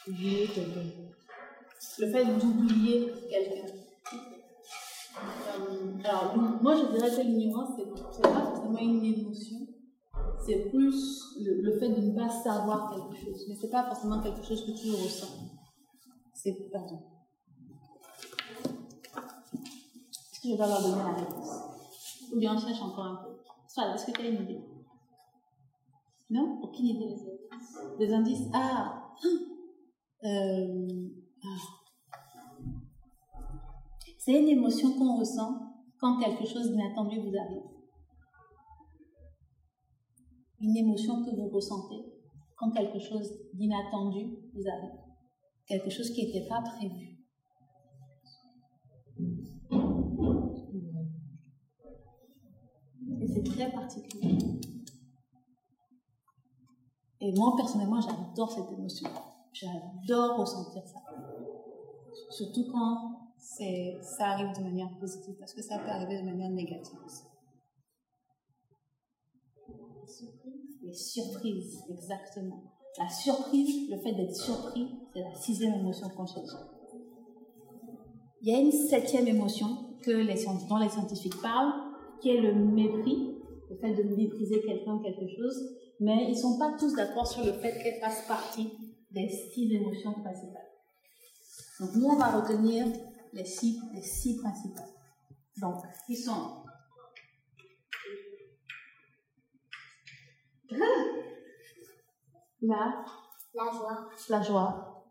Oublier 0.06 0.48
quelqu'un. 0.48 1.05
Le 1.98 2.10
fait 2.10 2.24
d'oublier 2.24 3.12
quelqu'un. 3.30 3.72
Euh, 5.18 5.98
alors, 6.04 6.36
moi, 6.62 6.76
je 6.76 6.96
dirais 6.96 7.10
que 7.10 7.22
l'ignorance, 7.22 7.70
c'est 7.76 8.22
pas 8.22 8.44
forcément 8.44 8.78
une 8.78 9.04
émotion, 9.04 9.66
c'est 10.44 10.70
plus 10.70 11.34
le, 11.40 11.78
fait 11.78 11.88
de 11.88 12.00
ne 12.00 12.14
pas 12.14 12.28
savoir 12.28 12.94
quelque 12.94 13.24
chose, 13.24 13.46
mais 13.48 13.54
c'est 13.54 13.70
pas 13.70 13.84
forcément 13.84 14.20
quelque 14.20 14.42
chose 14.42 14.64
que 14.66 14.72
tu 14.72 14.90
ressens. 14.90 15.50
C'est, 16.34 16.70
pardon. 16.70 17.00
Est-ce 20.32 20.40
que 20.40 20.48
je 20.50 20.56
dois 20.56 20.66
leur 20.66 20.82
donner 20.82 20.98
la 20.98 21.12
réponse 21.14 21.50
Ou 22.32 22.38
bien 22.38 22.54
on 22.54 22.58
cherche 22.58 22.82
encore 22.82 23.06
un 23.06 23.16
peu. 23.16 23.30
Soit, 23.68 23.94
est-ce 23.94 24.06
que 24.06 24.12
tu 24.12 24.20
as 24.20 24.28
une 24.28 24.42
idée? 24.42 24.60
Non? 26.28 26.60
Aucune 26.62 26.86
idée 26.86 27.16
des 27.98 28.12
indices? 28.12 28.48
Ah! 28.52 29.02
Euh, 30.24 30.88
c'est 34.26 34.40
une 34.40 34.48
émotion 34.48 34.98
qu'on 34.98 35.18
ressent 35.18 35.56
quand 36.00 36.18
quelque 36.18 36.44
chose 36.44 36.72
d'inattendu 36.72 37.20
vous 37.20 37.32
arrive. 37.38 37.62
Une 40.60 40.76
émotion 40.76 41.24
que 41.24 41.30
vous 41.30 41.48
ressentez 41.48 42.12
quand 42.56 42.72
quelque 42.72 42.98
chose 42.98 43.30
d'inattendu 43.54 44.36
vous 44.52 44.68
arrive. 44.68 44.98
Quelque 45.68 45.90
chose 45.90 46.10
qui 46.10 46.26
n'était 46.26 46.48
pas 46.48 46.60
prévu. 46.60 47.24
Et 53.20 53.28
c'est 53.28 53.44
très 53.44 53.70
particulier. 53.70 54.38
Et 57.20 57.32
moi, 57.36 57.54
personnellement, 57.56 58.00
j'adore 58.00 58.50
cette 58.50 58.76
émotion. 58.76 59.08
J'adore 59.52 60.38
ressentir 60.38 60.84
ça. 60.84 60.98
Surtout 62.30 62.64
quand 62.72 63.15
c'est, 63.38 63.98
ça 64.02 64.30
arrive 64.30 64.56
de 64.56 64.62
manière 64.62 64.90
positive, 64.98 65.34
parce 65.38 65.52
que 65.52 65.62
ça 65.62 65.78
peut 65.78 65.88
arriver 65.88 66.20
de 66.20 66.24
manière 66.24 66.50
négative 66.50 66.98
aussi. 67.04 67.22
Les 70.82 70.94
surprises, 70.94 71.82
exactement. 71.90 72.62
La 72.98 73.08
surprise, 73.08 73.90
le 73.90 73.98
fait 73.98 74.12
d'être 74.12 74.34
surpris, 74.34 74.88
c'est 75.12 75.20
la 75.20 75.34
sixième 75.34 75.74
émotion 75.74 76.08
qu'on 76.10 76.26
cherche. 76.26 76.50
Il 78.42 78.52
y 78.52 78.54
a 78.54 78.58
une 78.58 78.72
septième 78.72 79.26
émotion 79.26 79.98
que 80.02 80.10
les, 80.10 80.44
dont 80.68 80.76
les 80.76 80.88
scientifiques 80.88 81.40
parlent, 81.42 81.72
qui 82.20 82.30
est 82.30 82.40
le 82.40 82.54
mépris, 82.54 83.36
le 83.68 83.76
fait 83.76 83.94
de 83.94 84.02
mépriser 84.16 84.62
quelqu'un 84.62 84.94
ou 84.94 85.00
quelque 85.00 85.26
chose, 85.36 85.76
mais 86.00 86.26
ils 86.28 86.34
ne 86.34 86.38
sont 86.38 86.58
pas 86.58 86.76
tous 86.78 86.94
d'accord 86.94 87.26
sur 87.26 87.44
le 87.44 87.52
fait 87.52 87.82
qu'elle 87.82 88.00
fasse 88.00 88.26
partie 88.26 88.70
des 89.10 89.28
six 89.28 89.72
émotions 89.72 90.12
principales. 90.12 90.70
Donc 91.80 91.94
nous, 91.96 92.06
on 92.06 92.16
va 92.16 92.40
retenir 92.40 92.86
les 93.36 93.44
six, 93.44 93.80
les 93.92 94.02
six 94.02 94.36
principales. 94.40 94.94
Donc, 95.58 95.82
ils 96.08 96.16
sont... 96.16 96.64
La, 102.62 103.04
La 103.54 103.70
joie. 103.70 104.08
la 104.30 104.42
joie, 104.42 105.04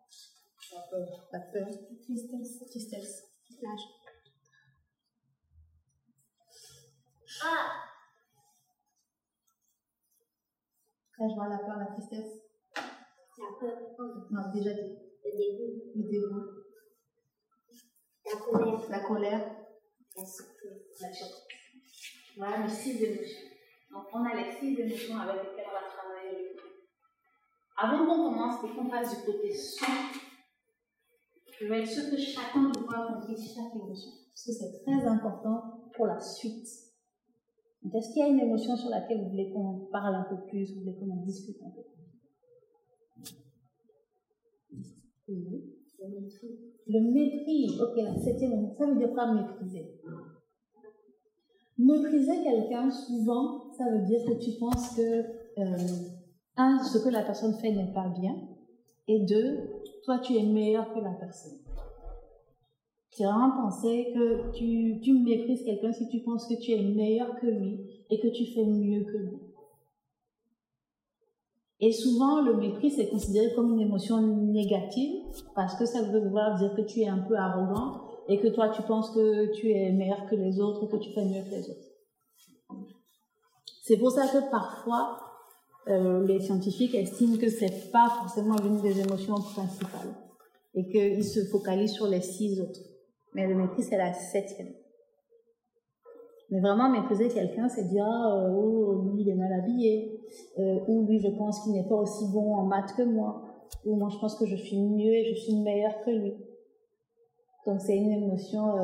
La 0.73 0.81
peur. 0.89 1.27
la 1.31 1.39
peur, 1.39 1.67
la 1.69 1.97
tristesse, 2.03 2.59
la 2.61 2.67
tristesse, 2.67 3.23
la 3.61 3.69
joie. 3.69 4.01
Ah, 7.43 7.71
La 11.19 11.27
joie, 11.29 11.47
la 11.47 11.57
peur, 11.59 11.77
la 11.77 11.85
tristesse. 11.85 12.41
la 12.75 13.59
peur. 13.59 13.77
Non, 14.31 14.51
déjà 14.51 14.73
dit. 14.73 14.97
Le 15.23 15.37
dégoût. 15.37 15.91
Le 15.95 16.03
dégoût, 16.09 16.64
La 18.25 18.39
colère. 18.39 18.89
la 18.89 18.99
colère, 18.99 19.55
La. 20.15 20.25
Voilà 22.37 22.63
les 22.63 22.73
six 22.73 23.01
émotions. 23.03 23.47
Donc, 23.91 24.05
on 24.13 24.25
a 24.25 24.35
les 24.35 24.51
six 24.51 24.79
émotions 24.79 25.17
avec 25.17 25.43
lesquelles 25.43 25.65
on 25.69 25.73
va 25.73 25.87
travailler. 25.87 26.55
Avant 27.77 28.05
qu'on 28.05 28.29
commence 28.29 28.63
et 28.63 28.75
qu'on 28.75 28.89
passe 28.89 29.17
du 29.17 29.25
côté 29.25 29.53
son, 29.53 29.85
je 31.59 31.67
vais 31.67 31.81
être 31.81 31.87
sûre 31.87 32.09
que 32.09 32.17
chacun 32.17 32.63
de 32.63 32.79
vous 32.79 32.87
a 32.89 33.07
compris 33.07 33.35
chaque 33.37 33.75
émotion. 33.75 34.11
Parce 34.33 34.45
que 34.45 34.51
c'est 34.51 34.83
très 34.83 35.07
important 35.07 35.89
pour 35.95 36.07
la 36.07 36.19
suite. 36.19 36.67
Est-ce 37.93 38.13
qu'il 38.13 38.23
y 38.23 38.25
a 38.25 38.27
une 38.27 38.39
émotion 38.39 38.75
sur 38.75 38.89
laquelle 38.89 39.21
vous 39.21 39.29
voulez 39.29 39.51
qu'on 39.51 39.87
parle 39.91 40.15
un 40.15 40.23
peu 40.23 40.37
plus, 40.47 40.73
vous 40.73 40.81
voulez 40.81 40.95
qu'on 40.95 41.11
en 41.11 41.23
discute 41.23 41.57
un 41.63 41.69
peu 41.69 41.83
plus? 41.83 41.95
Oui. 45.27 45.75
Le 46.87 46.99
mépris. 46.99 47.79
Ok, 47.81 47.99
septième, 48.23 48.53
émotion, 48.53 48.75
ça 48.77 48.85
veut 48.87 48.97
dire 48.97 49.13
quoi 49.13 49.33
mépriser 49.33 49.91
Mépriser 51.77 52.43
quelqu'un, 52.43 52.89
souvent, 52.89 53.71
ça 53.71 53.89
veut 53.91 54.05
dire 54.05 54.23
que 54.25 54.33
tu 54.33 54.57
penses 54.59 54.95
que, 54.95 55.19
euh, 55.59 55.77
un, 56.57 56.83
ce 56.83 56.99
que 56.99 57.09
la 57.09 57.23
personne 57.23 57.53
fait 57.55 57.71
n'est 57.71 57.91
pas 57.93 58.07
bien, 58.07 58.35
et 59.07 59.25
deux, 59.25 59.59
toi, 60.03 60.19
tu 60.19 60.35
es 60.35 60.43
meilleur 60.43 60.93
que 60.93 60.99
la 60.99 61.13
personne. 61.13 61.59
C'est 63.09 63.23
vraiment 63.23 63.51
penser 63.63 64.11
que 64.13 64.51
tu, 64.51 64.99
tu 65.01 65.13
méprises 65.13 65.63
quelqu'un 65.63 65.93
si 65.93 66.07
tu 66.09 66.19
penses 66.19 66.47
que 66.47 66.61
tu 66.61 66.71
es 66.71 66.81
meilleur 66.81 67.39
que 67.39 67.47
lui 67.47 67.79
et 68.09 68.19
que 68.19 68.27
tu 68.27 68.45
fais 68.45 68.65
mieux 68.65 69.03
que 69.05 69.17
lui. 69.17 69.37
Et 71.85 71.91
souvent, 71.91 72.41
le 72.41 72.55
mépris, 72.55 72.89
c'est 72.89 73.09
considéré 73.09 73.53
comme 73.53 73.75
une 73.75 73.81
émotion 73.81 74.19
négative 74.19 75.21
parce 75.53 75.75
que 75.77 75.85
ça 75.85 76.01
veut 76.01 76.19
vouloir 76.19 76.57
dire 76.57 76.73
que 76.75 76.81
tu 76.81 77.01
es 77.01 77.07
un 77.07 77.19
peu 77.19 77.35
arrogant 77.35 78.01
et 78.27 78.39
que 78.39 78.47
toi, 78.47 78.69
tu 78.69 78.81
penses 78.81 79.11
que 79.11 79.53
tu 79.53 79.69
es 79.69 79.91
meilleur 79.91 80.25
que 80.27 80.33
les 80.33 80.59
autres 80.59 80.87
que 80.87 80.97
tu 80.97 81.13
fais 81.13 81.23
mieux 81.23 81.43
que 81.43 81.51
les 81.51 81.69
autres. 81.69 81.87
C'est 83.83 83.97
pour 83.97 84.09
ça 84.09 84.27
que 84.29 84.49
parfois, 84.49 85.19
euh, 85.87 86.25
les 86.25 86.39
scientifiques 86.39 86.95
estiment 86.95 87.37
que 87.37 87.49
c'est 87.49 87.91
pas 87.91 88.09
forcément 88.19 88.55
l'une 88.63 88.81
des 88.81 88.99
émotions 89.01 89.35
principales 89.35 90.15
et 90.73 90.87
qu'ils 90.87 91.23
se 91.23 91.45
focalisent 91.51 91.93
sur 91.93 92.07
les 92.07 92.21
six 92.21 92.59
autres. 92.61 92.81
Mais 93.35 93.45
le 93.45 93.53
mépris, 93.53 93.83
c'est 93.83 93.97
la 93.97 94.11
septième. 94.11 94.73
Mais 96.55 96.61
vraiment, 96.61 96.87
mépriser 96.87 97.27
quelqu'un, 97.27 97.67
c'est 97.67 97.83
dire, 97.89 98.07
ah, 98.07 98.33
euh, 98.33 98.53
oh, 98.55 99.01
lui, 99.01 99.23
il 99.23 99.29
est 99.29 99.35
mal 99.35 99.51
habillé, 99.51 100.21
euh, 100.57 100.79
ou 100.87 101.05
lui, 101.05 101.19
je 101.19 101.27
pense 101.27 101.61
qu'il 101.61 101.73
n'est 101.73 101.83
pas 101.83 101.95
aussi 101.95 102.31
bon 102.31 102.55
en 102.55 102.63
maths 102.63 102.93
que 102.95 103.01
moi, 103.01 103.43
ou 103.85 103.97
moi, 103.97 104.07
je 104.07 104.17
pense 104.19 104.35
que 104.35 104.45
je 104.45 104.55
suis 104.55 104.79
mieux 104.79 105.11
et 105.11 105.25
je 105.25 105.35
suis 105.35 105.59
meilleure 105.59 106.01
que 106.05 106.11
lui. 106.11 106.33
Donc, 107.65 107.81
c'est 107.81 107.97
une 107.97 108.09
émotion 108.09 108.77
euh, 108.77 108.83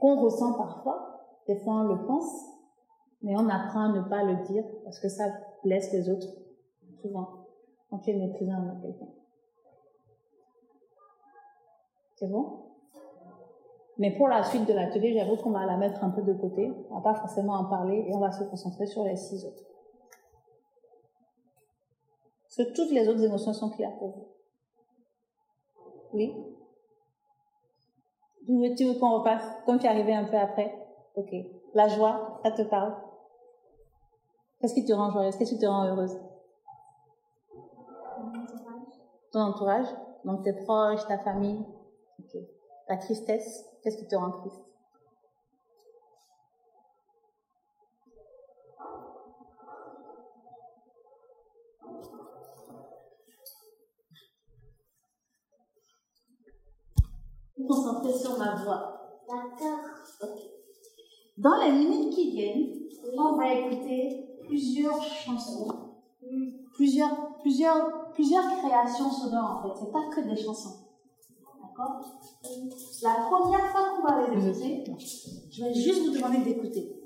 qu'on 0.00 0.18
ressent 0.22 0.54
parfois, 0.54 1.20
des 1.46 1.56
fois 1.56 1.74
on 1.74 1.88
le 1.88 2.06
pense, 2.06 2.46
mais 3.20 3.36
on 3.36 3.50
apprend 3.50 3.92
à 3.92 3.92
ne 3.92 4.08
pas 4.08 4.24
le 4.24 4.42
dire 4.46 4.64
parce 4.84 4.98
que 4.98 5.10
ça 5.10 5.24
blesse 5.62 5.92
les 5.92 6.08
autres, 6.08 6.28
souvent, 7.02 7.48
quand 7.90 7.98
tu 7.98 8.12
es 8.12 8.14
méprisant 8.14 8.54
envers 8.54 8.80
quelqu'un. 8.80 9.08
C'est 12.16 12.30
bon? 12.30 12.71
Mais 14.02 14.10
pour 14.10 14.26
la 14.26 14.42
suite 14.42 14.66
de 14.66 14.72
l'atelier, 14.72 15.14
j'avoue 15.16 15.36
qu'on 15.36 15.52
va 15.52 15.64
la 15.64 15.76
mettre 15.76 16.02
un 16.02 16.10
peu 16.10 16.22
de 16.22 16.32
côté. 16.32 16.72
On 16.90 16.96
va 16.96 17.12
pas 17.12 17.14
forcément 17.14 17.52
en 17.52 17.66
parler 17.66 18.04
et 18.08 18.12
on 18.12 18.18
va 18.18 18.32
se 18.32 18.42
concentrer 18.42 18.84
sur 18.84 19.04
les 19.04 19.14
six 19.14 19.46
autres. 19.46 19.62
Est-ce 22.48 22.64
que 22.64 22.74
toutes 22.74 22.90
les 22.90 23.08
autres 23.08 23.22
émotions 23.22 23.52
sont 23.52 23.70
claires 23.70 23.96
pour 24.00 24.08
vous. 24.08 24.26
Oui. 26.14 26.34
Tu 28.44 28.58
veux, 28.58 28.74
tu 28.74 28.86
veux 28.86 28.98
qu'on 28.98 29.18
repasse 29.18 29.44
comme 29.66 29.78
tu 29.78 29.86
es 29.86 29.88
arrivé 29.88 30.12
un 30.12 30.24
peu 30.24 30.36
après? 30.36 30.74
Ok. 31.14 31.32
La 31.74 31.86
joie, 31.86 32.40
ça 32.42 32.50
te 32.50 32.62
parle? 32.62 32.96
Qu'est-ce 34.58 34.74
qui 34.74 34.84
te 34.84 34.92
rend 34.92 35.12
joyeuse? 35.12 35.36
Qu'est-ce 35.36 35.54
qui 35.54 35.60
te 35.60 35.66
rend 35.66 35.84
heureuse? 35.84 36.18
Ton 39.30 39.42
entourage? 39.42 39.86
Donc 40.24 40.42
tes 40.42 40.54
proches, 40.54 41.06
ta 41.06 41.18
famille? 41.18 41.64
Ok. 42.18 42.40
La 42.88 42.96
tristesse, 42.96 43.71
qu'est-ce 43.82 43.98
qui 43.98 44.06
te 44.06 44.16
rend 44.16 44.30
triste? 44.30 44.62
Vous 57.58 57.66
concentrez 57.66 58.12
sur 58.12 58.38
ma 58.38 58.54
voix. 58.62 59.20
D'accord. 59.28 60.28
Dans 61.38 61.56
les 61.60 61.72
minutes 61.72 62.14
qui 62.14 62.30
viennent, 62.30 62.82
on 63.16 63.36
va 63.36 63.52
écouter 63.52 64.36
plusieurs 64.46 65.02
chansons, 65.02 65.68
plusieurs, 66.74 67.38
plusieurs, 67.40 68.10
plusieurs 68.12 68.46
créations 68.58 69.10
sonores 69.10 69.58
en 69.58 69.62
fait. 69.62 69.84
C'est 69.84 69.92
pas 69.92 70.08
que 70.10 70.20
des 70.20 70.36
chansons. 70.36 70.86
D'accord? 71.60 72.00
La 73.02 73.14
première 73.28 73.66
fois 73.70 73.82
qu'on 73.96 74.02
va 74.02 74.26
les 74.28 74.48
écouter, 74.48 74.84
je 75.50 75.64
vais 75.64 75.74
juste 75.74 76.06
vous 76.06 76.14
demander 76.14 76.38
d'écouter. 76.38 76.96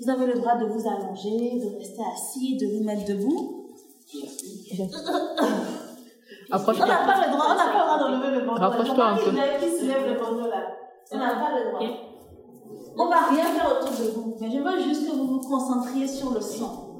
Vous 0.00 0.10
avez 0.10 0.26
le 0.26 0.34
droit 0.34 0.56
de 0.56 0.66
vous 0.66 0.88
allonger, 0.88 1.60
de 1.60 1.76
rester 1.78 2.02
assis, 2.14 2.56
de 2.56 2.66
vous 2.66 2.84
mettre 2.84 3.04
debout. 3.06 3.70
On 6.50 6.56
n'a 6.56 6.64
pas 6.64 6.72
le 6.72 7.32
droit, 7.32 7.46
on 7.50 7.54
n'a 7.54 7.64
pas 7.64 7.78
le 7.78 7.84
droit 7.84 7.98
d'enlever 7.98 8.38
le 8.38 8.46
bandeau. 8.46 8.60
Rapproche-toi 8.60 9.04
un 9.04 9.16
peu. 9.16 9.30
Qui 9.30 9.78
se 9.78 9.84
lève 9.86 10.06
le 10.06 10.20
bandeau 10.20 10.48
là 10.48 10.76
On 11.10 11.18
n'a 11.18 11.34
pas 11.34 11.58
le 11.58 11.70
droit. 11.70 11.80
On 12.96 13.08
va 13.08 13.26
rien 13.30 13.44
faire 13.44 13.72
autour 13.72 13.90
de 13.90 14.10
vous, 14.10 14.36
mais 14.40 14.50
je 14.50 14.58
veux 14.58 14.82
juste 14.82 15.10
que 15.10 15.16
vous 15.16 15.26
vous 15.26 15.40
concentriez 15.40 16.06
sur 16.06 16.32
le 16.32 16.40
son. 16.40 16.94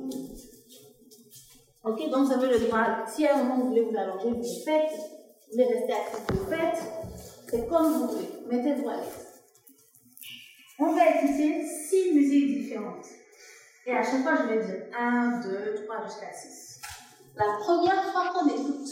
Ok, 1.84 2.10
donc 2.10 2.26
vous 2.26 2.32
avez 2.32 2.48
le 2.48 2.66
droit, 2.66 2.86
si 3.06 3.26
à 3.26 3.36
un 3.36 3.44
moment 3.44 3.58
vous 3.60 3.68
voulez 3.68 3.82
vous 3.82 3.96
allonger, 3.96 4.30
vous 4.30 4.36
le 4.36 4.64
faites. 4.64 4.90
Vous 4.90 5.52
voulez 5.52 5.66
rester 5.66 5.92
assis, 5.92 6.22
vous 6.32 6.50
le 6.50 6.56
faites. 6.56 7.03
C'est 7.48 7.68
comme 7.68 7.92
vous 7.92 8.08
voulez. 8.08 8.28
Mettez-vous 8.50 8.88
à 8.88 8.96
l'aise. 8.96 9.24
On 10.78 10.92
va 10.92 11.08
écouter 11.10 11.64
six 11.66 12.14
musiques 12.14 12.60
différentes. 12.60 13.06
Et 13.86 13.92
à 13.92 14.02
chaque 14.02 14.22
fois, 14.22 14.34
je 14.36 14.54
vais 14.54 14.64
dire 14.64 14.86
1, 14.98 15.40
2, 15.40 15.84
3 15.84 16.04
jusqu'à 16.06 16.32
6. 16.32 16.80
La 17.36 17.56
première 17.60 18.12
fois 18.12 18.32
qu'on 18.32 18.48
écoute, 18.48 18.88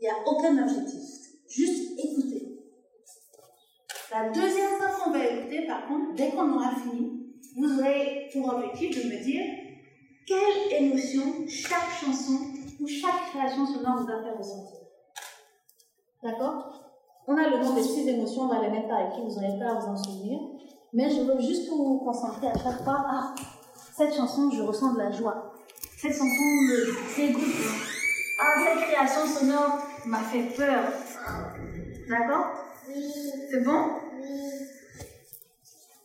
il 0.00 0.02
n'y 0.02 0.08
a 0.08 0.18
aucun 0.26 0.62
objectif. 0.62 1.02
Juste 1.48 1.98
écouter. 1.98 2.58
La 4.10 4.28
deuxième 4.30 4.76
fois 4.78 4.88
qu'on 4.88 5.10
va 5.10 5.24
écouter, 5.24 5.66
par 5.66 5.86
contre, 5.88 6.14
dès 6.14 6.30
qu'on 6.30 6.52
aura 6.52 6.74
fini, 6.76 7.34
vous 7.56 7.78
aurez 7.78 8.28
pour 8.32 8.54
objectif 8.54 9.02
de 9.02 9.08
me 9.08 9.22
dire 9.22 9.44
quelle 10.26 10.82
émotion 10.82 11.46
chaque 11.48 11.90
chanson 12.00 12.52
ou 12.80 12.86
chaque 12.86 13.30
création 13.30 13.66
sonore 13.66 14.02
vous 14.02 14.12
a 14.12 14.22
fait 14.22 14.36
ressentir. 14.36 14.80
D'accord? 16.22 16.77
On 17.30 17.36
a 17.36 17.46
le 17.46 17.62
nom 17.62 17.74
des 17.74 17.82
six 17.82 18.08
émotions, 18.08 18.44
on 18.44 18.48
va 18.48 18.62
les 18.62 18.70
mettre 18.70 18.88
par 18.88 19.06
écrit, 19.06 19.20
vous 19.22 19.34
n'aurez 19.38 19.58
pas 19.58 19.72
à 19.72 19.78
vous 19.80 19.88
en 19.88 19.96
souvenir. 19.98 20.40
Mais 20.94 21.10
je 21.10 21.20
veux 21.20 21.38
juste 21.38 21.68
que 21.68 21.74
vous 21.74 21.84
vous 21.84 21.98
concentrez 21.98 22.46
à 22.46 22.56
chaque 22.56 22.82
fois. 22.82 23.04
Ah, 23.06 23.34
cette 23.94 24.14
chanson, 24.14 24.50
je 24.50 24.62
ressens 24.62 24.94
de 24.94 24.98
la 24.98 25.10
joie. 25.10 25.52
Cette 25.98 26.12
chanson 26.12 26.24
me 26.24 27.16
dégoûte. 27.16 27.42
Ah, 28.40 28.64
cette 28.64 28.82
création 28.82 29.26
sonore 29.26 29.78
m'a 30.06 30.20
fait 30.20 30.56
peur. 30.56 30.84
D'accord? 32.08 32.46
C'est 32.86 33.62
bon? 33.62 33.90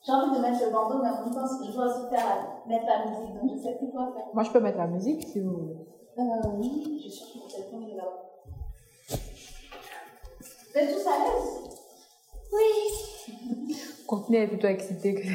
J'ai 0.05 0.11
envie 0.11 0.35
de 0.35 0.41
mettre 0.41 0.65
le 0.65 0.71
bandeau, 0.73 1.01
mais 1.01 1.07
en 1.07 1.23
même 1.23 1.33
temps, 1.33 1.47
je 1.65 1.71
dois 1.71 1.85
aussi 1.85 2.09
faire 2.09 2.63
mettre 2.67 2.85
la 2.85 3.05
musique, 3.05 3.33
donc 3.33 3.49
je 3.49 3.55
ne 3.55 3.61
sais 3.61 3.77
plus 3.77 3.89
quoi 3.91 4.11
faire. 4.13 4.25
Moi, 4.33 4.43
je 4.43 4.51
peux 4.51 4.59
mettre 4.59 4.77
la 4.77 4.87
musique 4.87 5.23
si 5.23 5.39
vous 5.39 5.51
voulez. 5.51 5.77
Euh, 6.19 6.49
oui, 6.57 7.01
je 7.01 7.09
cherche 7.09 7.35
mon 7.37 7.47
téléphone, 7.47 7.89
est 7.89 7.95
là-bas. 7.95 8.32
Vous 10.73 10.79
êtes 10.79 10.93
tous 10.95 11.07
à 11.07 11.17
l'aise 11.19 11.77
Oui. 12.51 13.75
Courtney 14.07 14.37
est 14.39 14.47
plutôt 14.47 14.67
excitée. 14.67 15.13
que- 15.15 15.27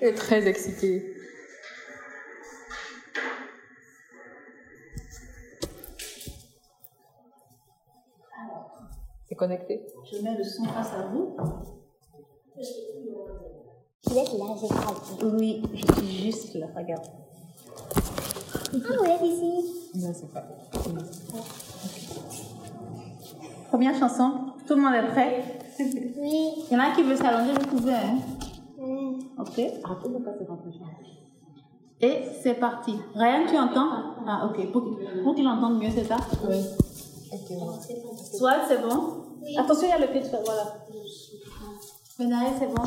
Elle 0.00 0.08
est 0.14 0.14
très 0.14 0.46
excitée. 0.48 1.14
C'est 9.28 9.34
connecté? 9.34 9.86
Je 10.10 10.18
mets 10.22 10.36
le 10.36 10.44
son 10.44 10.64
face 10.64 10.92
à 10.92 11.06
vous. 11.06 11.36
Vous 14.04 14.18
êtes 14.18 14.32
là, 14.34 14.54
j'ai 14.60 14.68
pas. 14.68 15.26
Oui, 15.26 15.62
je 15.74 15.94
suis 15.94 16.22
juste 16.24 16.54
là, 16.54 16.66
regarde. 16.76 17.06
Ah, 18.74 18.74
vous 18.74 19.04
êtes 19.06 19.22
ici. 19.22 19.90
Non, 19.94 20.12
c'est 20.14 20.30
pas. 20.32 20.44
Première 23.72 23.98
chanson, 23.98 24.52
tout 24.68 24.74
le 24.74 24.82
monde 24.82 24.92
est 24.92 25.06
prêt? 25.08 25.42
Oui. 25.80 26.50
Il 26.70 26.74
y 26.74 26.76
en 26.76 26.80
a 26.80 26.90
qui 26.94 27.02
veut 27.02 27.16
s'allonger, 27.16 27.54
vous 27.54 27.78
pouvez, 27.78 27.94
hein? 27.94 28.18
Hmm. 28.78 29.14
Ok. 29.40 29.58
Et 32.02 32.22
c'est 32.42 32.60
parti. 32.60 32.96
Ryan, 33.14 33.46
tu 33.48 33.56
entends? 33.56 33.88
Ah, 34.26 34.46
ok. 34.46 34.70
Pour, 34.72 34.98
pour 35.24 35.34
qu'il 35.34 35.48
entende 35.48 35.78
mieux, 35.78 35.88
c'est 35.88 36.04
ça? 36.04 36.18
Oui. 36.46 36.58
Ok. 37.32 37.50
Soit 38.34 38.56
c'est 38.68 38.82
bon? 38.82 39.24
Oui. 39.40 39.56
Attention, 39.56 39.86
il 39.86 39.90
y 39.90 39.92
a 39.92 39.98
le 40.06 40.12
pied 40.12 40.20
de 40.20 40.26
fer, 40.26 40.40
voilà. 40.44 40.64
Benaï, 42.18 42.52
c'est 42.58 42.66
bon? 42.66 42.84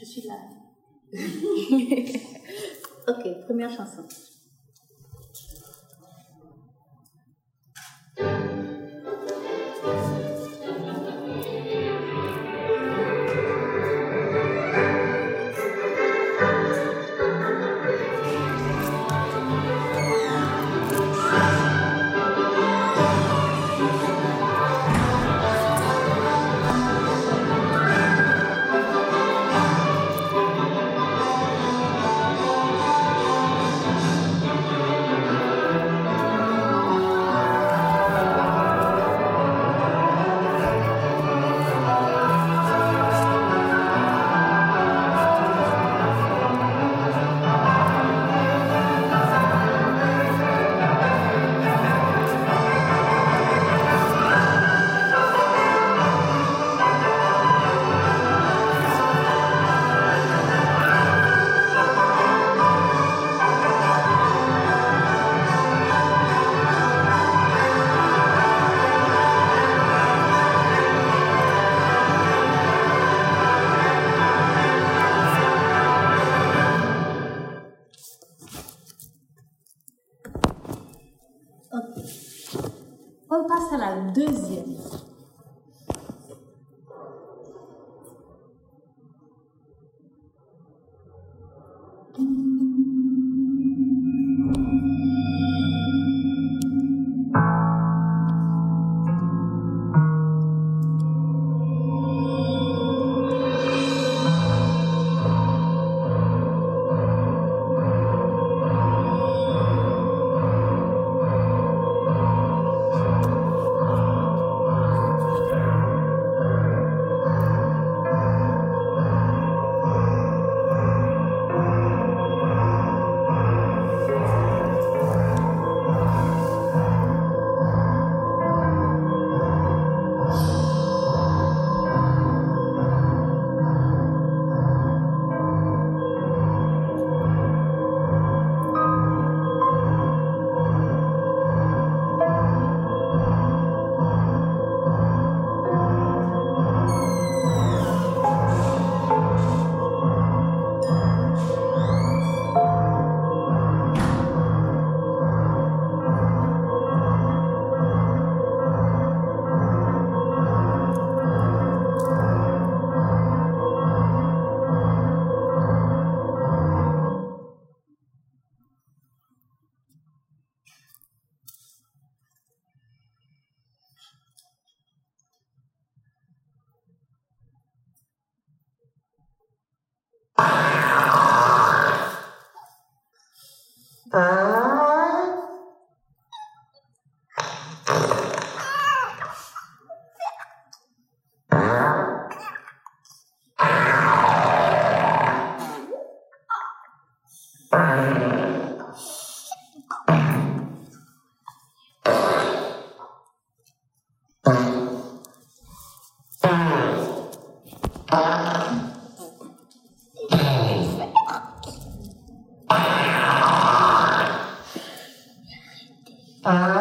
Je 0.00 0.04
suis 0.06 0.22
là. 0.22 0.36
ok, 3.08 3.44
première 3.44 3.70
chanson. 3.70 4.04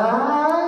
啊。 0.07 0.66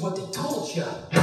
what 0.00 0.16
they 0.16 0.26
told 0.32 0.74
you. 0.74 1.15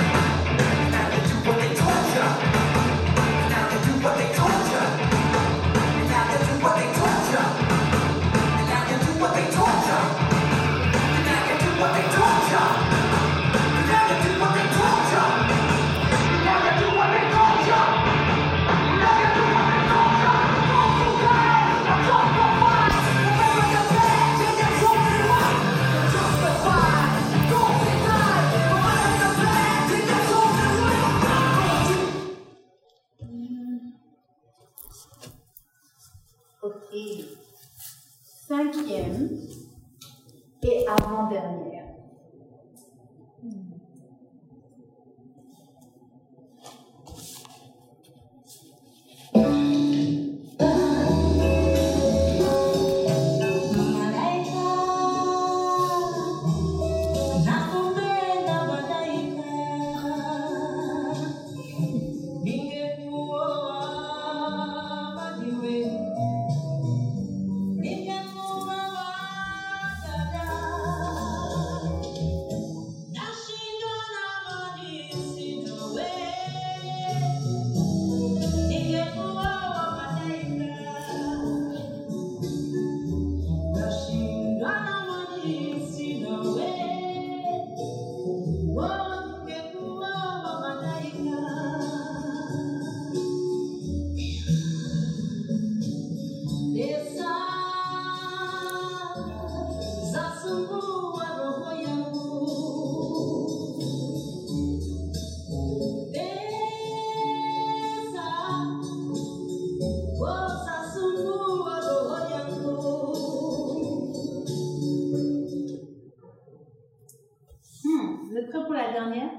prêt 118.53 118.63
pour 118.63 118.73
la 118.73 118.91
dernière? 118.91 119.31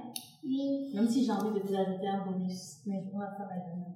Oui. 0.45 0.91
Même 0.95 1.09
si 1.09 1.25
j'ai 1.25 1.33
envie 1.33 1.59
de 1.59 1.65
vous 1.65 1.75
ajouter 1.75 2.09
un 2.09 2.25
bonus, 2.25 2.79
mais 2.87 3.05
on 3.13 3.19
va 3.19 3.29
faire 3.29 3.49
la 3.49 3.57
dernière. 3.57 3.95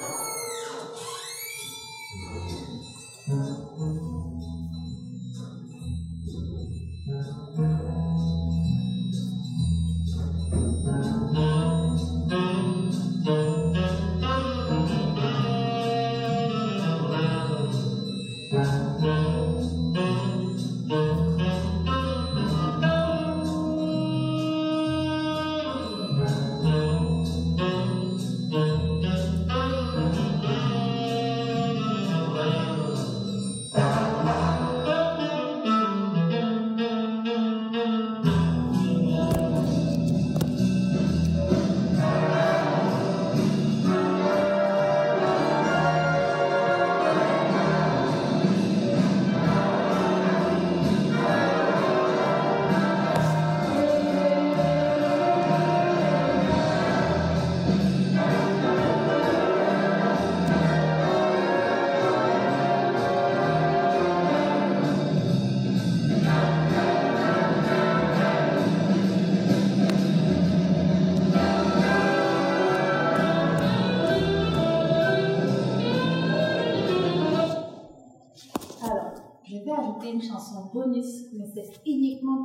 Thank. 0.00 0.37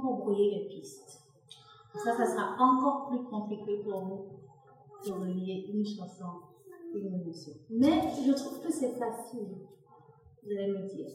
Pour 0.04 0.18
brouiller 0.18 0.52
les 0.52 0.68
pistes. 0.68 1.22
Ça, 1.94 2.12
ça 2.18 2.26
sera 2.26 2.58
encore 2.60 3.08
plus 3.08 3.24
compliqué 3.24 3.78
pour 3.84 4.02
vous 4.02 4.26
de 5.06 5.12
relier 5.14 5.66
une 5.74 5.86
chanson 5.86 6.26
et 6.94 7.00
une 7.00 7.22
émotion. 7.22 7.54
Mais 7.70 8.02
je 8.26 8.34
trouve 8.34 8.62
que 8.62 8.72
c'est 8.72 8.96
facile. 9.00 9.48
Vous 10.44 10.52
allez 10.52 10.68
me 10.68 10.88
dire. 10.90 11.08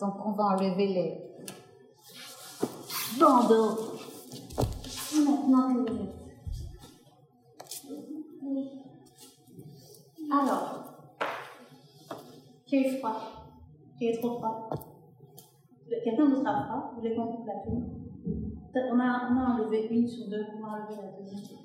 Donc 0.00 0.14
on 0.26 0.32
va 0.32 0.44
enlever 0.44 0.86
les 0.88 1.20
bandeaux. 3.18 3.92
Maintenant 5.14 5.84
que. 5.84 5.92
Alors, 10.28 10.84
qui 12.66 12.76
est 12.76 12.98
froid 12.98 13.20
Qui 13.96 14.08
est 14.08 14.20
trop 14.20 14.38
froid 14.38 14.68
Quelqu'un 16.04 16.28
d'autre 16.28 16.46
a 16.46 16.64
froid 16.64 16.90
Vous 16.90 17.00
voulez 17.00 17.14
qu'on 17.14 17.26
coupe 17.28 17.46
la 17.46 17.62
fille 17.62 18.06
on 18.92 19.00
a, 19.00 19.28
on 19.30 19.36
a 19.38 19.54
enlevé 19.54 19.88
une 19.90 20.06
sur 20.06 20.28
deux, 20.28 20.44
on 20.56 20.60
va 20.60 20.72
enlever 20.72 20.96
la 20.96 21.12
deuxième. 21.18 21.58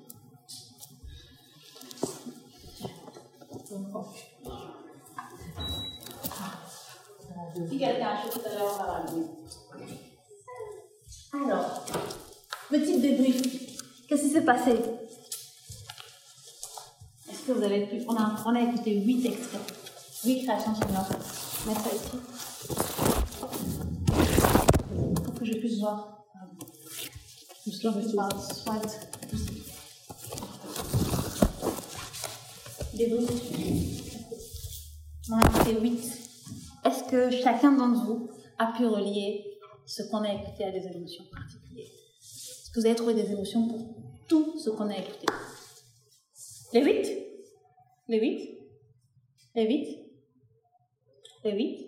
Si 7.68 7.78
quelqu'un 7.78 8.08
a 8.08 8.22
chaud 8.22 8.30
tout 8.32 8.40
à 8.46 8.54
l'heure, 8.54 8.76
on 8.80 8.84
va. 8.84 8.94
Alors, 11.44 11.84
petit 12.70 13.00
débrief. 13.00 13.42
Qu'est-ce 14.08 14.22
qui 14.22 14.30
s'est 14.30 14.44
passé? 14.44 14.72
Est-ce 17.30 17.42
que 17.46 17.52
vous 17.52 17.62
avez 17.62 17.86
pu. 17.86 18.04
On 18.08 18.16
a, 18.16 18.42
on 18.44 18.54
a 18.54 18.60
écouté 18.60 19.00
8 19.00 19.26
extraits, 19.26 19.60
8 20.24 20.44
créations 20.44 20.74
sonores. 20.74 21.08
Mettre 21.66 21.80
ça 21.80 21.90
ici. 21.94 22.16
Pour 25.24 25.34
que 25.34 25.44
je 25.44 25.54
puisse 25.54 25.78
voir. 25.80 26.24
Je 27.66 28.16
parle 28.16 28.40
soit. 28.40 28.82
Débrief. 32.94 33.30
On 35.30 35.38
a 35.38 35.40
écouté 35.48 35.72
8. 35.80 36.21
Que 37.12 37.30
chacun 37.30 37.72
d'entre 37.72 38.06
vous 38.06 38.30
a 38.58 38.72
pu 38.72 38.86
relier 38.86 39.58
ce 39.84 40.02
qu'on 40.04 40.22
a 40.22 40.32
écouté 40.32 40.64
à 40.64 40.70
des 40.70 40.86
émotions 40.86 41.24
particulières 41.30 41.84
Est-ce 41.86 42.70
que 42.70 42.80
vous 42.80 42.86
avez 42.86 42.94
trouvé 42.94 43.12
des 43.12 43.30
émotions 43.30 43.68
pour 43.68 43.84
tout 44.26 44.58
ce 44.58 44.70
qu'on 44.70 44.88
a 44.88 44.96
écouté? 44.96 45.26
Les 46.72 46.82
8 46.82 47.08
Les 48.08 48.18
8 48.18 48.58
Les 49.56 49.66
8 49.66 49.98
Les 51.44 51.52
8 51.52 51.86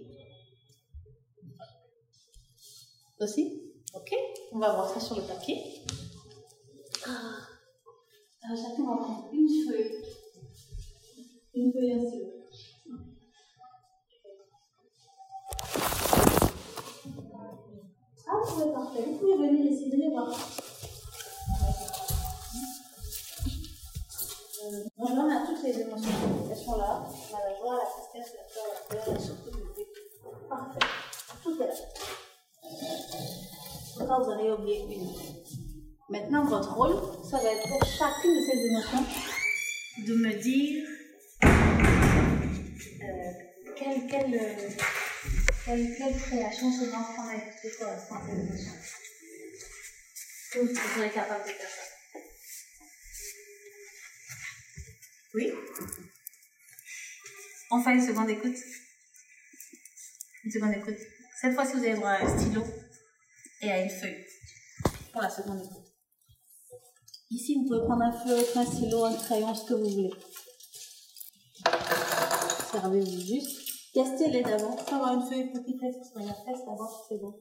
Aussi? 3.20 3.62
Ok, 3.94 4.14
on 4.52 4.58
va 4.58 4.74
voir 4.74 4.90
ça 4.90 5.00
sur 5.00 5.16
le 5.16 5.22
papier. 5.22 5.56
Ah. 7.06 7.38
Prendre 8.42 9.30
une 9.32 9.48
feuille. 9.48 10.02
Une 11.54 11.72
feuille 11.72 11.92
ainsi. 11.92 12.43
Ah, 18.26 18.40
c'est 18.46 18.72
parfait. 18.72 19.04
Vous 19.06 19.18
pouvez 19.18 19.36
venir 19.48 19.72
ici, 19.72 19.90
venez 19.90 20.10
voir. 20.10 20.28
Euh, 24.64 24.84
donc 24.98 25.10
là, 25.10 25.22
on 25.26 25.30
a 25.30 25.46
toutes 25.46 25.62
les 25.62 25.80
émotions. 25.80 26.10
Elles 26.50 26.56
sont 26.56 26.76
là. 26.78 27.04
La 27.32 27.54
joie, 27.58 27.76
la 27.76 27.84
tristesse, 27.84 28.34
la 28.36 28.44
peur, 28.54 28.64
la 28.72 28.96
colère 28.96 29.20
et 29.20 29.24
surtout 29.24 29.50
le 29.50 29.74
dépit. 29.76 30.00
Parfait. 30.48 30.86
Tout 31.42 31.62
est 31.62 31.66
là. 31.66 31.74
Là, 34.06 34.18
vous 34.18 34.30
en 34.30 34.38
avez 34.38 34.52
oublié 34.52 34.78
une. 34.90 35.08
Maintenant, 36.08 36.44
votre 36.44 36.74
rôle, 36.74 36.96
ça 37.28 37.38
va 37.38 37.52
être 37.52 37.68
pour 37.68 37.84
chacune 37.84 38.34
de 38.36 38.40
ces 38.40 38.58
émotions 38.66 39.04
de 40.06 40.14
me 40.14 40.42
dire 40.42 40.84
euh, 43.04 43.32
quelle, 43.76 44.06
quelle, 44.06 44.40
création 46.18 46.70
que 50.52 50.60
vous 50.60 50.76
serez 50.76 51.10
capable 51.10 51.44
de 51.44 51.48
faire 51.48 51.70
ça 51.70 52.20
Oui 55.34 55.52
On 57.70 57.82
fait 57.82 57.94
une 57.94 58.06
seconde 58.06 58.28
écoute. 58.28 58.56
Une 60.44 60.52
seconde 60.52 60.74
écoute. 60.74 60.98
Cette 61.40 61.54
fois-ci, 61.54 61.72
vous 61.72 61.78
avez 61.78 61.94
droit 61.94 62.10
à 62.10 62.22
un 62.22 62.38
stylo 62.38 62.62
et 63.62 63.68
une 63.68 63.90
feuille 63.90 64.26
pour 65.12 65.22
la 65.22 65.30
seconde 65.30 65.64
écoute. 65.64 65.94
Ici, 67.30 67.54
vous 67.54 67.64
pouvez 67.66 67.86
prendre 67.86 68.02
un 68.02 68.12
feutre, 68.12 68.58
un 68.58 68.66
stylo, 68.66 69.04
un 69.06 69.16
crayon, 69.16 69.54
ce 69.54 69.64
que 69.64 69.74
vous 69.74 69.88
voulez. 69.88 70.10
Servez-vous 72.70 73.20
juste. 73.20 73.63
Casser 73.94 74.42
d'avant. 74.42 74.76
Faut 74.76 74.96
avoir 74.96 75.14
une 75.14 75.22
feuille 75.22 75.52
petite 75.52 75.80
reste 75.80 75.98
parce 75.98 76.10
qu'on 76.10 76.28
a 76.28 76.32
presse 76.32 76.64
d'abord, 76.66 77.06
c'est 77.08 77.18
bon. 77.18 77.32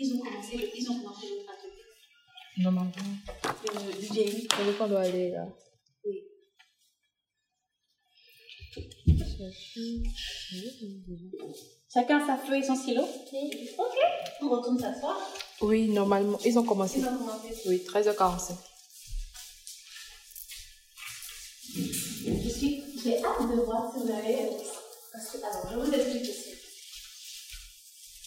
Ils 0.00 0.14
ont 0.14 0.18
commencé, 0.18 0.72
ils 0.74 0.90
ont 0.90 0.98
commencé 1.00 1.26
le 1.28 1.52
atelier. 1.52 1.82
Non, 2.58 2.72
non, 2.72 2.84
non. 2.84 2.92
Le, 3.86 4.00
du 4.00 4.06
Jamie. 4.06 4.48
On 4.80 4.88
doit 4.88 5.00
aller 5.00 5.30
là. 5.30 5.46
Oui. 6.04 6.24
Chacun 11.92 12.26
sa 12.26 12.36
feuille 12.36 12.60
et 12.60 12.66
son 12.66 12.74
stylo. 12.74 13.02
Ok. 13.02 13.96
On 14.42 14.48
retourne 14.48 14.78
s'asseoir. 14.78 15.16
Oui, 15.60 15.88
normalement. 15.88 16.38
Ils 16.44 16.58
ont 16.58 16.64
commencé. 16.64 16.98
Ils 16.98 17.06
ont 17.06 17.18
commencé. 17.18 17.54
Oui, 17.66 17.82
13h45. 17.86 18.52
Je 21.74 22.48
suis, 22.48 22.82
j'ai 23.02 23.24
hâte 23.24 23.50
de 23.50 23.60
voir 23.62 23.92
si 23.92 24.00
vous 24.00 24.10
avez. 24.10 24.50
Parce 25.12 25.30
que, 25.30 25.38
alors, 25.38 25.68
je 25.72 25.78
vous 25.78 25.94
explique 25.94 26.22
aussi. 26.22 26.54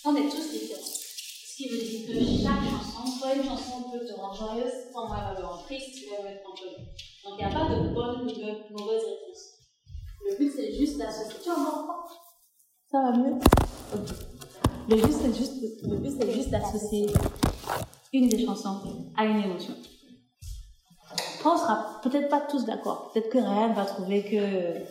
On 0.03 0.15
est 0.15 0.29
tous 0.29 0.51
différents. 0.51 0.81
Ce 0.81 1.55
qui 1.55 1.69
veut 1.69 1.77
dire 1.77 2.07
que 2.07 2.13
chaque 2.43 2.63
chanson, 2.63 3.19
soit 3.19 3.35
une 3.35 3.43
chanson 3.43 3.83
peut 3.91 4.05
te 4.05 4.13
rendre 4.13 4.35
joyeuse, 4.35 4.73
soit 4.91 5.07
va 5.07 5.39
me 5.39 5.45
rendre 5.45 5.63
triste, 5.65 6.05
elle 6.17 6.23
va 6.23 6.31
être. 6.31 6.43
Donc 6.43 7.35
il 7.37 7.37
n'y 7.37 7.43
a 7.43 7.49
pas 7.53 7.75
de 7.75 7.93
bonne 7.93 8.21
ou 8.21 8.25
de 8.25 8.73
mauvaise 8.73 9.03
réponse. 9.03 9.60
Le 10.23 10.37
but 10.37 10.51
c'est 10.55 10.71
juste 10.73 10.97
d'associer. 10.97 11.51
Ça 12.91 13.01
va 13.01 13.11
mieux? 13.17 13.35
Le 14.89 14.95
but 14.95 15.11
c'est 15.11 15.33
juste, 15.33 16.33
juste 16.33 16.49
d'associer 16.49 17.07
une 18.13 18.29
des 18.29 18.45
chansons 18.45 19.11
à 19.17 19.25
une 19.25 19.39
émotion. 19.39 19.73
On 21.43 21.57
sera 21.57 21.99
peut-être 22.03 22.29
pas 22.29 22.41
tous 22.41 22.65
d'accord. 22.65 23.11
Peut-être 23.11 23.29
que 23.29 23.37
Ryan 23.37 23.73
va 23.73 23.85
trouver 23.85 24.23
que 24.23 24.83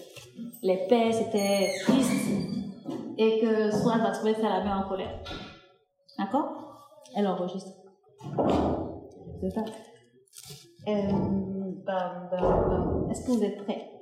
les 0.63 0.87
paix 0.89 1.13
c'était 1.13 1.73
triste 1.85 2.11
et 3.19 3.41
que 3.41 3.71
Swan 3.71 4.01
va 4.01 4.11
trouver 4.11 4.35
que 4.35 4.41
ça 4.41 4.49
la 4.49 4.65
met 4.65 4.73
en 4.73 4.89
colère. 4.89 5.23
D'accord? 6.19 6.53
Elle 7.15 7.27
enregistre. 7.27 7.71
C'est 9.41 9.51
ça. 9.51 9.65
Euh, 10.89 11.11
bam, 11.87 12.29
bam, 12.31 12.69
bam. 12.69 13.11
Est-ce 13.11 13.27
que 13.27 13.33
vous 13.33 13.43
êtes 13.43 13.63
prêts? 13.65 14.00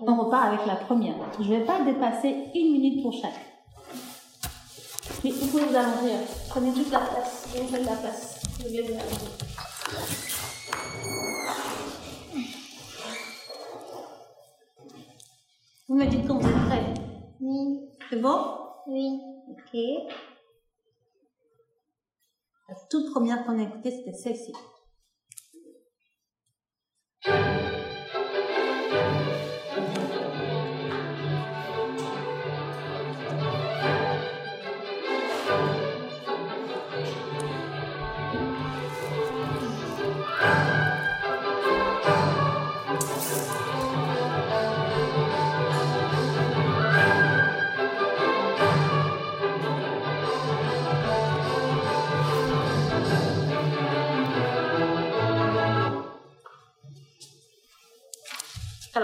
On 0.00 0.16
repart 0.16 0.46
avec 0.52 0.66
la 0.66 0.76
première. 0.76 1.14
Je 1.38 1.44
ne 1.44 1.58
vais 1.58 1.64
pas 1.64 1.82
dépasser 1.84 2.28
une 2.54 2.72
minute 2.72 3.02
pour 3.02 3.12
chaque. 3.12 3.32
Mais 5.24 5.30
vous 5.30 5.46
pouvez 5.48 5.64
vous 5.64 5.74
allonger. 5.76 6.14
hein. 6.14 6.24
Prenez 6.48 6.72
toute 6.72 6.90
la 6.92 7.00
place. 7.00 7.48
Vous 7.54 7.66
faites 7.66 7.84
la 7.84 7.96
place. 7.96 8.40
Vous 8.60 8.68
vous 8.68 8.76
allonger. 8.78 10.28
Vous 15.88 15.96
me 15.96 16.06
dites 16.06 16.26
quand 16.26 16.38
vous 16.38 16.48
êtes 16.48 16.66
prêts. 16.66 16.94
Oui, 17.40 17.80
C'est 18.10 18.20
bon? 18.20 18.58
Oui. 18.86 19.20
Ok. 19.50 19.80
La 22.68 22.74
toute 22.90 23.10
première 23.12 23.44
qu'on 23.44 23.58
a 23.58 23.62
écoutée, 23.62 23.90
c'était 23.90 24.12
celle-ci. 24.12 24.52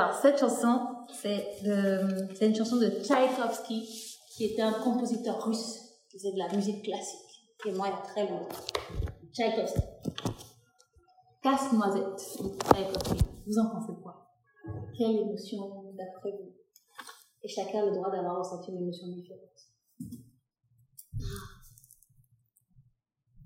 Alors, 0.04 0.20
cette 0.20 0.38
chanson, 0.38 0.86
c'est 1.08 1.62
une 1.62 2.54
chanson 2.54 2.76
de 2.76 2.88
Tchaïkovski, 3.02 3.88
qui 4.36 4.44
était 4.44 4.60
un 4.60 4.74
compositeur 4.74 5.42
russe 5.46 5.78
qui 6.10 6.18
faisait 6.18 6.32
de 6.32 6.38
la 6.38 6.54
musique 6.54 6.84
classique. 6.84 7.20
Et 7.64 7.72
moi, 7.72 7.88
il 7.88 7.92
y 7.92 7.94
a 7.94 8.02
très 8.02 8.28
longtemps. 8.28 8.54
Tchaïkovski. 9.32 9.80
Casse-noisette 11.42 12.42
de 12.42 12.58
Tchaïkovski. 12.58 13.24
Vous 13.46 13.58
en 13.58 13.70
pensez 13.70 13.94
quoi? 14.02 14.30
Quelle 14.94 15.16
émotion 15.16 15.94
d'après 15.94 16.32
vous? 16.32 16.52
Et 17.42 17.48
chacun 17.48 17.80
a 17.80 17.86
le 17.86 17.92
droit 17.92 18.10
d'avoir 18.10 18.40
ressenti 18.40 18.72
une 18.72 18.82
émotion 18.82 19.08
différente. 19.08 19.40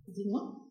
Dis-moi. 0.08 0.67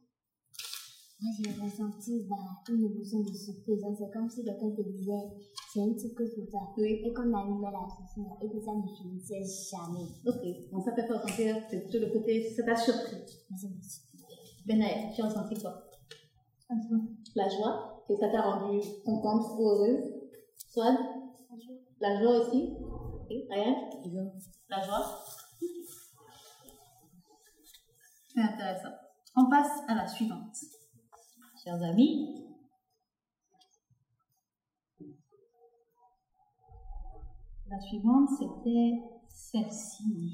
Moi, 1.19 1.31
j'ai 1.35 1.49
ressenti 1.59 2.27
bah, 2.29 2.35
une 2.69 2.85
émotion 2.85 3.21
de 3.21 3.33
surprise. 3.33 3.83
hein. 3.83 3.93
C'est 3.97 4.11
comme 4.13 4.29
si 4.29 4.43
quelqu'un 4.43 4.69
te 4.69 4.81
disait, 4.83 5.33
c'est 5.73 5.81
un 5.81 5.91
petit 5.93 6.13
peu 6.13 6.23
pour 6.29 6.47
toi. 6.49 6.73
Oui. 6.77 7.01
Et 7.05 7.11
qu'on 7.13 7.33
allumait 7.33 7.71
la 7.71 7.87
chanson 7.89 8.37
et 8.41 8.47
que 8.47 8.59
ça 8.63 8.71
ne 8.75 8.83
finissait 8.95 9.43
jamais. 9.71 10.05
Ok. 10.27 10.71
Donc 10.71 10.83
ça 10.85 10.91
peut 10.91 11.01
faire 11.01 11.21
ressentir, 11.21 11.55
c'est 11.69 11.81
plutôt 11.81 12.05
le 12.05 12.11
côté, 12.13 12.53
ça 12.55 12.63
t'a 12.63 12.75
surpris. 12.75 13.17
Mais 13.49 13.57
c'est 13.57 13.67
surprise. 13.67 14.25
Benaël, 14.67 15.11
tu 15.15 15.21
as 15.21 15.25
ressenti 15.25 15.55
quoi? 15.59 15.83
La 17.35 17.49
joie, 17.49 18.03
que 18.07 18.15
ça 18.15 18.29
t'a 18.29 18.41
rendu 18.41 18.79
contente 19.03 19.57
ou 19.57 19.69
heureuse? 19.69 20.13
Swan 20.71 20.97
La 21.99 22.21
joie 22.21 22.41
aussi? 22.45 22.73
Et 23.31 23.47
Ryan 23.49 23.89
La 24.69 24.81
joie? 24.85 25.23
C'est 28.27 28.41
intéressant. 28.41 28.93
On 29.35 29.49
passe 29.49 29.81
à 29.87 29.95
la 29.95 30.05
suivante. 30.07 30.55
Chers 31.67 31.83
amis, 31.83 32.45
la 37.69 37.77
suivante 37.81 38.29
c'était 38.39 39.01
celle-ci. 39.27 40.33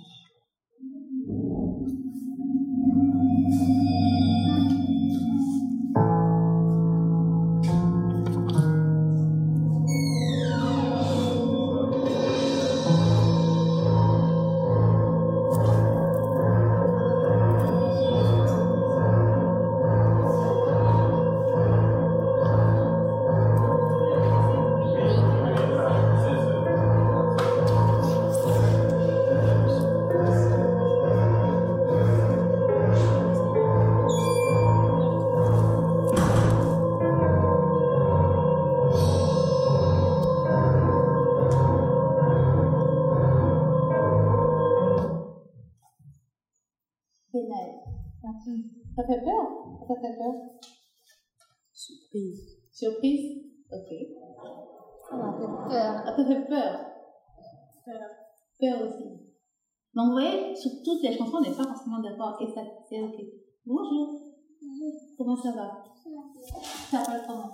Ça 65.43 65.51
va 65.51 65.83
Ça 66.89 67.03
s'appelle 67.03 67.23
comment 67.27 67.51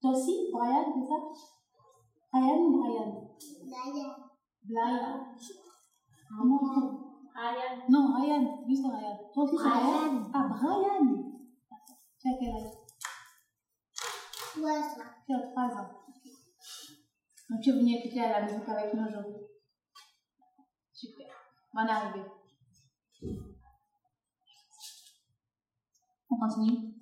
Toi 0.00 0.10
aussi, 0.10 0.50
Brian, 0.52 0.84
c'est 0.92 1.08
ça? 1.08 1.18
Brian 2.32 2.58
ou 2.58 2.82
Brian? 2.82 3.08
Brian. 4.64 5.26
Comment 6.28 6.60
Ryan. 7.34 7.74
Non, 7.88 8.14
Ryan. 8.14 8.44
Lui, 8.66 8.76
c'est 8.76 8.88
Ryan. 8.88 9.16
Toi 9.32 9.44
aussi, 9.44 9.56
c'est 9.56 9.68
Ryan. 9.68 9.80
Brian. 9.80 10.30
Ah, 10.34 10.44
Brian. 10.48 11.06
Tu 12.18 12.28
as 12.28 12.36
quel 12.38 12.50
âge? 12.50 12.72
Tu 15.26 15.34
as 15.34 15.40
3 15.50 15.62
ans. 15.62 15.90
Donc, 17.48 17.60
tu 17.62 17.70
es 17.70 17.72
venu 17.72 17.94
écouter 17.96 18.20
à 18.20 18.40
la 18.40 18.42
musique 18.42 18.68
avec 18.68 18.94
nous 18.94 19.06
aujourd'hui? 19.06 19.36
Bonne 21.74 21.88
arrivée. 21.88 22.26
On 26.30 26.36
continue 26.36 27.01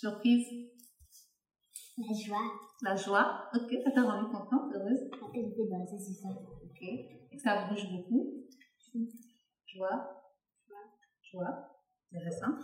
Surprise, 0.00 0.46
La 1.98 2.14
joie. 2.24 2.38
la 2.80 2.96
joie. 2.96 3.50
Ok, 3.52 3.70
ça 3.84 3.90
t'a 3.90 4.02
rendu 4.02 4.30
contente, 4.30 4.72
heureuse. 4.74 5.10
Fait 5.30 5.68
danser, 5.68 5.98
c'est 5.98 6.14
ça. 6.22 6.28
Ok. 6.30 6.82
Et 6.82 7.38
ça 7.38 7.68
bouge 7.68 7.86
beaucoup. 7.92 8.46
Joie. 9.66 10.22
Joie. 11.30 11.68
Intéressant. 12.10 12.56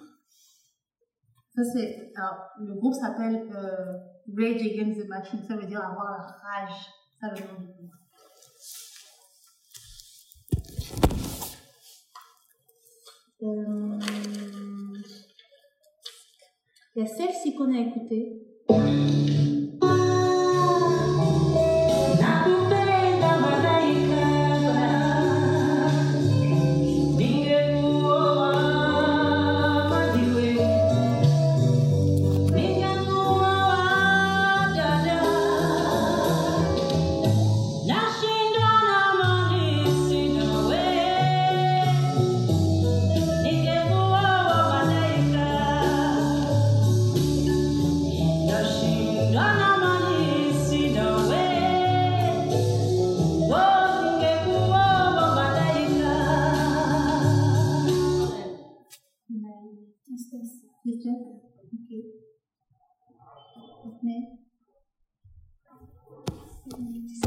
Ça, 1.54 1.62
c'est. 1.74 2.10
Alors, 2.16 2.38
le 2.58 2.72
groupe 2.72 2.94
s'appelle 2.94 3.46
euh, 3.52 3.98
Rage 4.34 4.62
Against 4.62 5.02
the 5.02 5.06
Machine. 5.06 5.42
Ça 5.46 5.56
veut 5.56 5.66
dire 5.66 5.84
avoir 5.84 6.12
la 6.12 6.26
rage. 6.42 6.86
Ça, 7.20 7.34
le 7.34 7.52
nom 7.52 7.60
du 7.60 7.66
groupe. 7.66 7.92
Euh, 13.42 13.98
Il 16.96 17.02
y 17.02 17.02
a 17.02 17.08
celle-ci 17.08 17.54
qu'on 17.54 17.74
a 17.74 17.78
écoutée. 17.78 18.40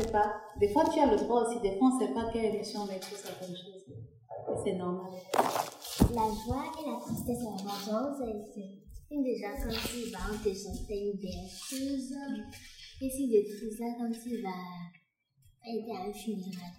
Tu 0.09 0.15
sais 0.15 0.21
pas. 0.21 0.41
Des 0.59 0.69
fois, 0.69 0.85
tu 0.91 0.99
as 0.99 1.05
le 1.05 1.17
droit 1.17 1.45
aussi. 1.45 1.59
Des 1.61 1.77
fois, 1.77 1.89
on 1.91 1.99
ne 1.99 2.07
sait 2.07 2.13
pas 2.13 2.31
quelle 2.33 2.55
émotion 2.55 2.81
on 2.81 2.87
écoute 2.87 3.15
certaines 3.15 3.55
choses. 3.55 3.85
Et 3.89 4.57
c'est 4.63 4.73
normal. 4.73 5.11
La 5.37 6.25
joie 6.33 6.65
et 6.81 6.89
la 6.89 6.99
tristesse 6.99 7.45
en 7.45 7.55
rageant, 7.55 8.17
c'est 8.17 8.73
c'est 9.09 9.23
déjà 9.23 9.53
comme 9.61 9.71
si 9.71 10.11
bah, 10.11 10.19
on 10.31 10.37
te 10.37 10.53
chantait 10.53 10.99
une 10.99 11.19
berceuse. 11.19 12.13
Et 13.01 13.09
si 13.09 13.27
de 13.29 13.41
tout 13.59 13.75
ça, 13.75 13.85
comme 13.99 14.13
si 14.13 14.41
bah, 14.41 14.49
aider 15.65 15.91
à 15.91 16.09
un 16.09 16.13
funérail. 16.13 16.73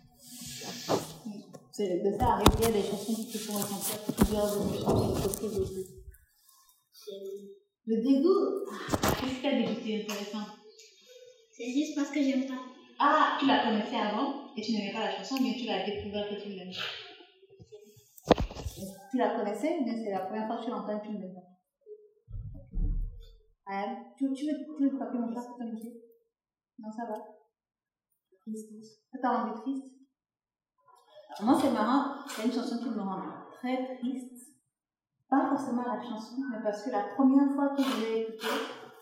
De 1.79 2.19
ça 2.19 2.27
arrive. 2.27 2.49
Il 2.59 2.65
y 2.65 2.67
a 2.67 2.73
des 2.73 2.83
chansons 2.83 3.15
qui 3.15 3.33
te 3.33 3.39
font 3.39 3.55
ressentir 3.55 4.01
plusieurs 4.17 4.57
émotions 4.57 5.31
possibles. 5.39 5.87
Le 7.87 7.97
dégoût. 7.97 8.67
Ah, 8.71 9.13
Qu'est-ce 9.21 9.41
qui 9.41 9.47
a 9.47 9.55
dégoûté 9.55 10.03
intéressant 10.03 10.47
C'est 11.53 11.73
juste 11.73 11.95
parce 11.95 12.11
que 12.11 12.23
j'aime 12.23 12.47
pas. 12.47 12.80
Ah, 13.03 13.37
tu 13.39 13.47
la 13.47 13.65
connaissais 13.65 13.97
avant 13.97 14.55
et 14.55 14.61
tu 14.61 14.73
n'aimais 14.73 14.93
pas 14.93 15.07
la 15.07 15.11
chanson, 15.17 15.37
mais 15.41 15.55
tu 15.55 15.65
l'as 15.65 15.85
découvert 15.87 16.29
que 16.29 16.35
tu 16.35 16.51
l'aimes. 16.51 16.71
Tu 19.11 19.17
la 19.17 19.31
connaissais, 19.37 19.81
mais 19.85 19.97
c'est 20.05 20.11
la 20.11 20.21
première 20.27 20.47
fois 20.47 20.59
que 20.59 20.65
tu 20.65 20.71
l'entends 20.71 20.99
et 20.99 21.03
tu 21.03 21.13
ne 21.13 21.19
l'aimes 21.21 21.35
pas. 21.35 21.49
Ouais. 23.73 23.97
Tu, 24.19 24.31
tu 24.35 24.45
veux, 24.47 24.59
tu 24.77 24.85
veux 24.91 24.99
pas 24.99 25.07
que 25.07 25.17
mon 25.17 25.31
frère 25.33 25.57
ta 25.57 25.65
musique 25.65 25.95
Non, 26.79 26.91
ça 26.93 27.07
va. 27.07 27.15
Ça 29.13 29.19
t'a 29.23 29.31
rendu 29.45 29.61
triste? 29.63 29.87
Alors, 31.39 31.53
Moi, 31.53 31.61
c'est 31.63 31.71
marrant, 31.71 32.17
c'est 32.29 32.45
une 32.45 32.53
chanson 32.53 32.79
qui 32.79 32.91
me 32.91 33.01
rend 33.01 33.23
très 33.53 33.97
triste. 33.97 34.35
Pas 35.29 35.49
forcément 35.49 35.83
la 35.87 36.03
chanson, 36.03 36.37
mais 36.51 36.63
parce 36.63 36.85
que 36.85 36.91
la 36.91 37.05
première 37.15 37.51
fois 37.55 37.69
que 37.77 37.83
je 37.83 38.01
l'ai 38.01 38.21
écoutée, 38.23 38.47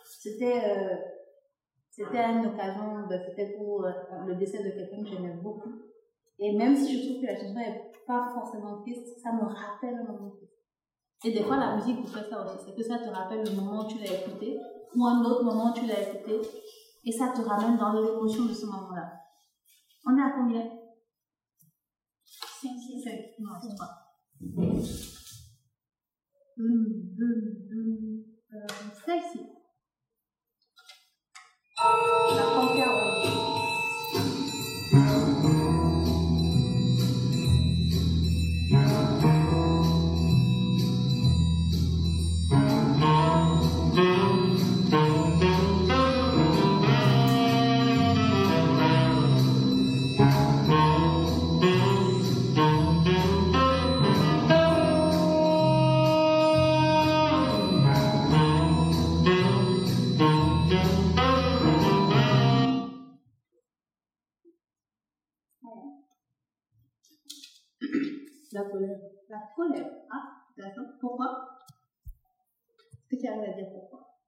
c'était. 0.05 0.62
euh, 0.76 0.96
c'était 1.99 2.24
une 2.30 2.46
occasion, 2.46 3.09
ben, 3.09 3.20
c'était 3.26 3.57
pour 3.57 3.84
euh, 3.84 3.90
le 4.24 4.36
décès 4.36 4.62
de 4.62 4.70
quelqu'un 4.70 5.03
que 5.03 5.09
j'aimais 5.09 5.34
beaucoup. 5.42 5.72
Et 6.38 6.57
même 6.57 6.76
si 6.76 6.96
je 6.96 7.09
trouve 7.09 7.20
que 7.20 7.26
la 7.26 7.34
chanson 7.34 7.55
n'est 7.55 7.90
pas 8.07 8.30
forcément 8.32 8.80
triste, 8.82 9.18
ça 9.20 9.32
me 9.32 9.42
rappelle 9.42 9.96
un 9.96 10.12
moment. 10.12 10.32
Et 11.24 11.32
des 11.32 11.42
fois, 11.42 11.57
la 11.57 11.74
musique 11.74 11.99
vous 11.99 12.07
fait 12.07 12.30
ça 12.30 12.44
aussi. 12.44 12.64
C'est 12.64 12.76
que 12.76 12.82
ça 12.84 12.99
te 12.99 13.09
rappelle 13.09 13.44
le 13.44 13.51
moment 13.51 13.84
où 13.84 13.88
tu 13.88 13.99
l'as 13.99 14.20
écouté, 14.20 14.61
ou 14.94 15.05
un 15.05 15.24
autre 15.24 15.42
moment 15.42 15.72
où 15.72 15.74
tu 15.74 15.86
l'as 15.86 16.09
écouté, 16.09 16.40
et 17.05 17.11
ça 17.11 17.32
te 17.34 17.40
ramène 17.40 17.76
dans 17.76 17.92
l'émotion 17.92 18.44
de 18.44 18.53
ce 18.53 18.66
moment-là. 18.66 19.14
On 20.07 20.16
est 20.16 20.22
à 20.22 20.30
combien? 20.36 20.70
5, 22.62 22.70
6, 22.78 23.03
7. 23.03 23.34
Non, 23.40 23.51
c'est 23.61 23.76
pas. 23.76 24.07
Hum, 26.61 27.14
hum, 27.18 27.42
hum. 27.72 28.24
Euh. 28.55 28.66
La 31.81 32.43
panthère 32.43 32.91
La 68.59 68.65
colère. 68.65 68.99
La 69.29 69.39
colère. 69.55 69.89
Ah, 70.11 70.43
d'accord. 70.57 70.87
Pourquoi? 71.01 71.49
Est-ce 72.93 73.07
que 73.09 73.21
tu 73.21 73.29
arrives 73.29 73.51
à 73.51 73.53
dire 73.53 73.71
pourquoi 73.71 74.19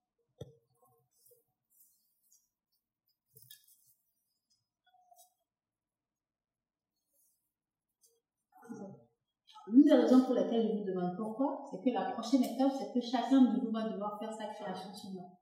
L'une 9.67 9.83
des 9.85 9.93
raisons 9.93 10.25
pour 10.25 10.35
lesquelles 10.35 10.69
je 10.69 10.79
vous 10.79 10.85
demande 10.85 11.17
pourquoi, 11.17 11.69
c'est 11.69 11.83
que 11.83 11.93
la 11.93 12.13
prochaine 12.13 12.45
étape, 12.45 12.71
c'est 12.79 12.93
que 12.93 13.05
chacun 13.05 13.43
de 13.43 13.61
vous 13.61 13.73
va 13.73 13.89
devoir 13.89 14.17
faire 14.21 14.33
sa 14.33 14.47
création 14.55 14.95
sonore. 14.95 15.41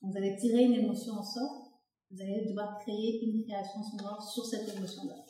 Vous 0.00 0.16
allez 0.16 0.36
tirer 0.36 0.64
une 0.64 0.84
émotion 0.84 1.12
en 1.12 1.22
sort, 1.22 1.72
vous 2.10 2.22
allez 2.22 2.46
devoir 2.46 2.78
créer 2.78 3.22
une 3.22 3.44
création 3.44 3.82
sonore 3.82 4.22
sur 4.22 4.46
cette 4.46 4.74
émotion-là. 4.74 5.26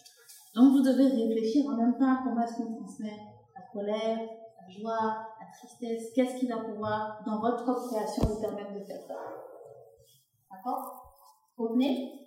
Donc 0.55 0.72
vous 0.72 0.82
devez 0.82 1.07
réfléchir 1.07 1.66
en 1.68 1.76
même 1.76 1.96
temps 1.96 2.12
à 2.12 2.20
comment 2.24 2.42
est-ce 2.42 2.57
qu'on 2.57 2.74
transmet 2.74 3.16
la 3.55 3.62
colère, 3.72 4.18
la 4.18 4.68
joie, 4.68 5.26
la 5.40 5.46
tristesse, 5.53 6.12
qu'est-ce 6.14 6.36
qui 6.36 6.48
va 6.48 6.59
pouvoir, 6.59 7.22
dans 7.24 7.40
votre 7.40 7.62
propre 7.64 7.88
création, 7.88 8.26
vous 8.26 8.40
permettre 8.40 8.74
de 8.74 8.84
faire 8.84 9.01
ça. 9.07 9.14
D'accord? 10.51 11.16
Revenez. 11.57 12.26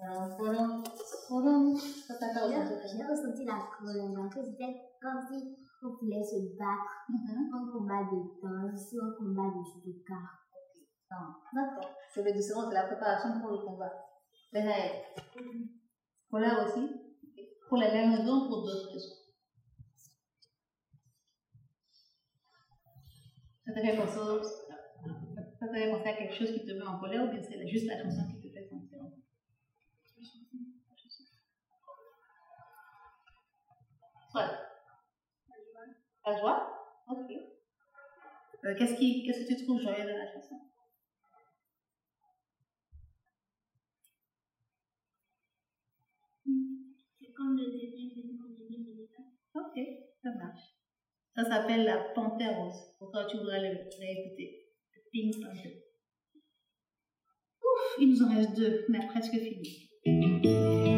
Alors, 0.00 0.30
voilà. 0.38 0.82
Voilà. 1.28 1.74
Ça 2.08 2.14
J'ai 2.18 2.88
j'ai 2.88 3.04
ressenti 3.04 3.44
la 3.44 3.68
colère. 3.78 4.18
En 4.18 4.30
fait, 4.30 4.42
c'était 4.42 4.76
comme 5.00 5.20
si 5.28 5.56
on 5.82 5.88
voulait 6.00 6.22
se 6.22 6.56
battre. 6.58 7.06
Mhm. 7.08 7.50
Un 7.54 7.72
combat 7.72 8.04
de 8.10 8.18
danse 8.42 8.94
un 9.00 9.12
combat 9.18 9.48
de 9.54 9.62
judoka. 9.64 10.14
Ah, 11.10 11.36
D'accord. 11.52 11.90
C'est 12.12 12.22
le 12.22 12.32
doucement, 12.32 12.68
c'est 12.68 12.74
la 12.74 12.84
préparation 12.84 13.40
pour 13.40 13.50
le 13.50 13.58
combat. 13.58 13.92
Benhaï. 14.52 15.02
Colère 16.30 16.64
aussi. 16.66 17.09
Pour 17.70 17.78
les 17.78 17.92
mêmes 17.92 18.12
raisons, 18.16 18.48
pour 18.48 18.64
d'autres 18.64 18.90
raisons. 18.90 19.14
Ça 23.64 23.72
te 23.72 23.78
fait 23.78 23.96
penser, 23.96 24.18
penser 25.60 26.08
à 26.08 26.12
quelque 26.14 26.34
chose 26.34 26.52
qui 26.52 26.66
te 26.66 26.72
met 26.72 26.82
en 26.82 26.98
colère 26.98 27.22
ou 27.22 27.28
bien 27.28 27.40
c'est 27.40 27.64
juste 27.68 27.86
la 27.86 28.02
chanson 28.02 28.26
qui 28.26 28.40
te 28.40 28.52
fait 28.52 28.68
sentir 28.68 28.98
en 28.98 29.10
colère. 34.32 34.66
La 36.26 36.38
joie? 36.40 37.04
Ok. 37.06 37.30
Euh, 38.64 38.74
qu'est-ce, 38.76 38.94
qui, 38.96 39.22
qu'est-ce 39.24 39.46
que 39.46 39.54
tu 39.54 39.64
trouves 39.64 39.80
joyeux 39.80 40.10
dans 40.10 40.18
la 40.18 40.32
chanson? 40.32 40.69
Ok, 49.54 49.80
ça 50.22 50.30
marche. 50.34 50.74
Ça 51.34 51.44
s'appelle 51.44 51.84
la 51.84 51.98
panthère 52.14 52.58
rose. 52.58 52.94
Pourquoi 52.98 53.24
tu 53.24 53.38
voudrais 53.38 53.60
l'écouter 53.60 54.66
Le 54.94 55.00
Pink. 55.10 55.36
Ouf, 57.62 57.96
il 58.00 58.10
nous 58.10 58.22
en 58.22 58.34
reste 58.34 58.56
deux. 58.56 58.84
On 58.88 58.94
a 58.94 59.06
presque 59.06 59.32
fini. 59.32 60.89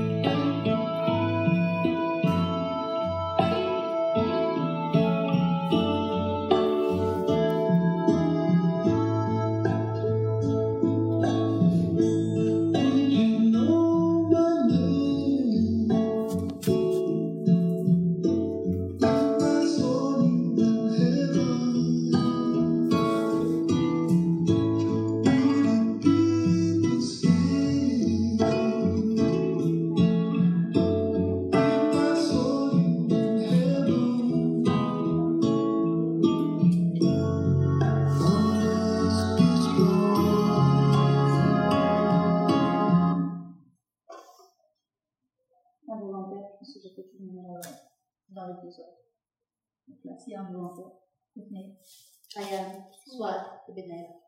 Soit 52.33 53.63
le 53.69 53.75
bénéfice. 53.75 54.23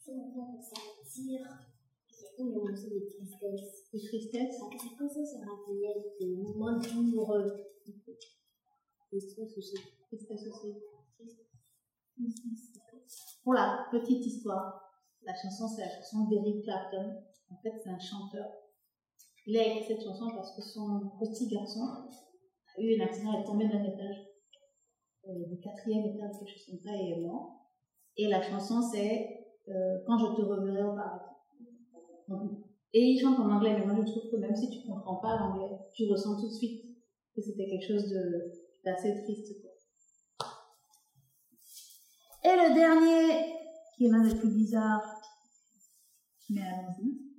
Ça 0.00 0.80
tire. 1.06 1.46
Il 2.08 2.16
y 2.16 2.26
a 2.26 2.28
une 2.38 2.52
émotion 2.52 2.88
de 2.88 3.00
tristesse. 3.06 3.90
De 3.92 3.98
tristesse. 3.98 4.58
Ça 4.58 4.66
c'est 4.70 4.96
comme 4.96 5.08
ça, 5.08 5.24
ça 5.24 5.38
rappelait 5.40 6.16
des 6.18 6.36
moments 6.36 6.78
douloureux. 6.78 7.66
Stress 9.18 9.58
aussi. 9.58 9.74
Tristesse 10.08 10.46
aussi. 10.46 10.74
La 13.46 13.88
petite 13.90 14.24
histoire, 14.24 14.80
la 15.22 15.34
chanson, 15.34 15.68
c'est 15.68 15.82
la 15.82 15.90
chanson 15.90 16.28
d'Eric 16.28 16.62
Clapton. 16.64 17.22
En 17.50 17.56
fait, 17.56 17.72
c'est 17.82 17.90
un 17.90 17.98
chanteur. 17.98 18.46
Il 19.46 19.56
a 19.58 19.66
écrit 19.66 19.84
cette 19.88 20.04
chanson 20.04 20.30
parce 20.34 20.54
que 20.54 20.62
son 20.62 21.10
petit 21.18 21.48
garçon 21.48 21.82
a 21.82 22.80
eu 22.80 23.00
un 23.00 23.04
accident, 23.04 23.32
il 23.32 23.40
est 23.40 23.44
tombé 23.44 23.68
d'un 23.68 23.82
étage, 23.82 24.29
du 25.48 25.60
quatrième 25.60 26.06
étage, 26.06 26.38
quelque 26.38 26.50
chose 26.50 26.66
comme 26.70 26.80
ça, 26.80 26.96
et 26.96 27.10
est 27.10 27.20
mort. 27.20 27.66
Et 28.16 28.28
la 28.28 28.42
chanson, 28.42 28.82
c'est 28.82 29.46
euh, 29.68 29.98
Quand 30.06 30.18
je 30.18 30.36
te 30.36 30.42
reverrai 30.42 30.82
au 30.82 30.94
paradis. 30.94 32.56
Et 32.92 33.00
il 33.00 33.20
chante 33.20 33.38
en 33.38 33.50
anglais, 33.50 33.76
mais 33.78 33.86
moi 33.86 33.94
je 34.04 34.10
trouve 34.10 34.30
que 34.30 34.36
même 34.36 34.54
si 34.54 34.68
tu 34.70 34.88
ne 34.88 34.94
comprends 34.94 35.16
pas 35.16 35.36
l'anglais, 35.36 35.76
tu 35.94 36.10
ressens 36.10 36.40
tout 36.40 36.48
de 36.48 36.52
suite 36.52 36.84
que 37.34 37.40
c'était 37.40 37.66
quelque 37.68 37.86
chose 37.86 38.12
d'assez 38.84 39.22
triste. 39.22 39.56
Et 42.42 42.48
le 42.48 42.74
dernier, 42.74 43.54
qui 43.96 44.06
est 44.06 44.10
l'un 44.10 44.26
des 44.26 44.34
plus 44.34 44.54
bizarres, 44.54 45.20
mais 46.48 46.62
allons-y. 46.62 47.30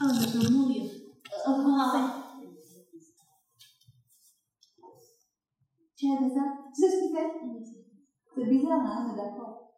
Ah, 0.00 0.12
je 0.14 0.38
peux 0.38 0.48
mourir. 0.52 0.90
Ah. 1.44 2.24
Tu 5.96 6.06
as 6.06 6.20
vu 6.20 6.30
ça 6.30 6.40
Tu 6.72 6.80
sais 6.80 6.90
ce 6.90 7.02
qu'il 7.02 7.07
C'est 8.34 8.44
bizarre, 8.44 8.80
hein, 8.80 9.12
est 9.12 9.16
d'accord. 9.16 9.72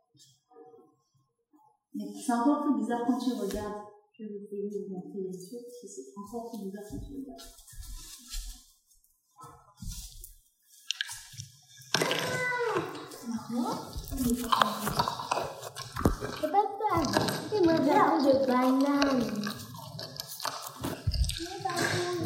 Mais 1.95 2.05
c'est 2.14 2.32
encore 2.32 2.62
plus 2.64 2.74
bizarre 2.80 3.05
quand 3.07 3.18
tu 3.18 3.32
regardes. 3.32 3.82
Je 4.12 4.24
vais 4.24 4.28
vous 4.28 4.95
montrer 4.95 5.20
les 5.20 5.30
parce 5.30 5.80
que 5.80 5.88
c'est 5.88 6.12
encore 6.16 6.51
plus 6.51 6.64
bizarre 6.66 6.84
quand 6.91 6.99
tu 6.99 7.14
regardes. 7.16 7.41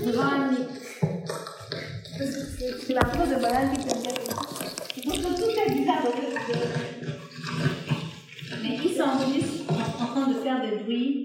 De 0.05 0.13
de. 0.13 0.75
Donc 5.05 5.17
tout 5.17 5.51
est 5.51 5.75
bizarre. 5.75 6.05
Mais 8.63 8.79
il 8.83 8.97
s'enregistre 8.97 9.71
en 9.71 10.05
en 10.05 10.07
train 10.07 10.29
de 10.29 10.35
faire 10.35 10.63
des 10.63 10.83
bruits. 10.83 11.21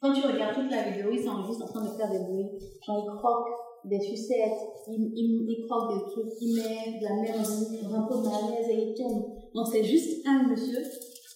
Quand 0.00 0.12
tu 0.12 0.26
regardes 0.26 0.54
toute 0.54 0.70
la 0.70 0.90
vidéo, 0.90 1.10
il 1.12 1.22
s'enregistre 1.22 1.64
en 1.64 1.68
train 1.68 1.84
de 1.84 1.96
faire 1.96 2.10
des 2.10 2.18
bruits. 2.20 2.50
Genre 2.86 3.04
il 3.04 3.18
croque 3.18 3.48
des 3.84 4.00
sucettes, 4.00 4.60
il, 4.88 5.12
il, 5.14 5.46
il 5.48 5.66
croque 5.68 5.94
des 5.94 6.10
trucs, 6.10 6.32
il 6.40 6.56
met 6.56 6.98
de 7.00 7.04
la 7.04 7.14
merde 7.20 7.42
dans 7.82 7.94
un 7.94 8.02
pot 8.02 8.22
de 8.22 8.28
mayonnaise 8.28 8.68
et 8.70 8.88
il 8.88 8.94
tourne. 8.94 9.24
Donc 9.54 9.66
c'est 9.70 9.84
juste 9.84 10.26
un 10.26 10.48
monsieur, 10.48 10.78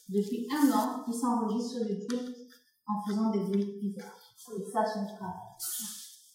depuis 0.09 0.49
un 0.51 0.71
an, 0.73 1.05
qui 1.05 1.13
s'enregistre 1.13 1.79
sur 1.79 1.89
YouTube 1.89 2.35
en 2.87 3.07
faisant 3.07 3.31
des 3.31 3.41
bruits 3.41 3.79
bizarres. 3.81 4.19
C'est 4.37 4.65
ça 4.71 4.85
son 4.87 5.05
travail. 5.05 5.35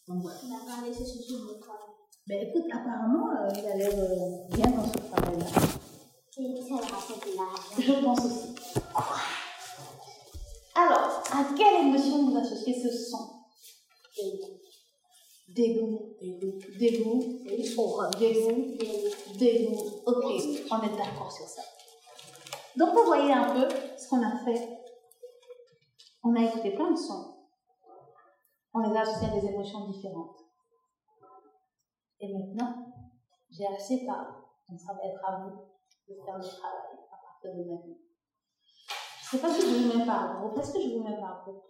Donc 0.07 0.22
voilà. 0.22 0.38
Il 0.43 0.53
a 0.53 0.76
parlé 0.76 0.89
de 0.89 0.95
ce 0.95 1.05
sujet 1.05 1.39
de 1.39 1.59
travail. 1.59 1.93
Ben 2.26 2.47
écoute, 2.47 2.63
apparemment, 2.71 3.32
euh, 3.32 3.49
il 3.57 3.65
a 3.65 3.76
l'air 3.76 3.91
euh, 3.99 4.47
bien 4.49 4.71
dans 4.71 4.86
ce 4.86 4.97
travail-là. 4.97 5.45
Je 7.78 8.03
pense 8.03 8.19
aussi. 8.26 8.55
Alors, 10.74 11.21
à 11.32 11.45
quelle 11.57 11.88
émotion 11.88 12.30
vous 12.30 12.38
associez 12.38 12.82
ce 12.82 12.89
son? 12.89 13.41
Dégoût. 14.15 14.57
Dégoût. 15.49 16.15
Dégoût. 16.21 17.30
Dégoût. 18.17 18.78
Dégoût. 19.38 20.01
Ok, 20.05 20.26
on 20.71 20.82
est 20.82 20.97
d'accord 20.97 21.32
sur 21.32 21.45
ça. 21.45 21.61
Donc, 22.78 22.93
vous 22.93 23.03
voyez 23.05 23.34
un 23.34 23.53
peu 23.53 23.67
ce 23.97 24.07
qu'on 24.07 24.24
a 24.24 24.43
fait. 24.45 24.69
On 26.24 26.34
a 26.36 26.43
écouté 26.45 26.71
plein 26.71 26.91
de 26.91 26.97
sons. 26.97 27.36
On 28.74 28.80
les 28.80 28.95
a 28.95 29.01
associés 29.01 29.28
à 29.28 29.39
des 29.39 29.45
émotions 29.45 29.89
différentes. 29.89 30.43
Et 32.24 32.34
maintenant, 32.34 32.86
j'ai 33.51 33.67
assez 33.67 34.05
ça 34.05 34.13
va 34.93 35.03
être 35.03 35.19
à 35.28 35.41
vous 35.41 35.57
de 36.07 36.15
faire 36.24 36.38
le 36.38 36.43
travail 36.43 36.95
à 37.11 37.17
partir 37.21 37.53
de 37.53 37.69
maintenant. 37.69 37.97
Je 39.30 39.36
ne 39.36 39.41
sais 39.41 39.47
pas 39.47 39.53
si 39.53 39.61
je 39.61 39.91
vous 39.91 39.99
mets 39.99 40.05
par 40.05 40.39
groupe. 40.39 40.57
Est-ce 40.57 40.71
que 40.71 40.82
je 40.82 40.95
vous 40.95 41.03
mets 41.03 41.19
par 41.19 41.43
groupe. 41.43 41.63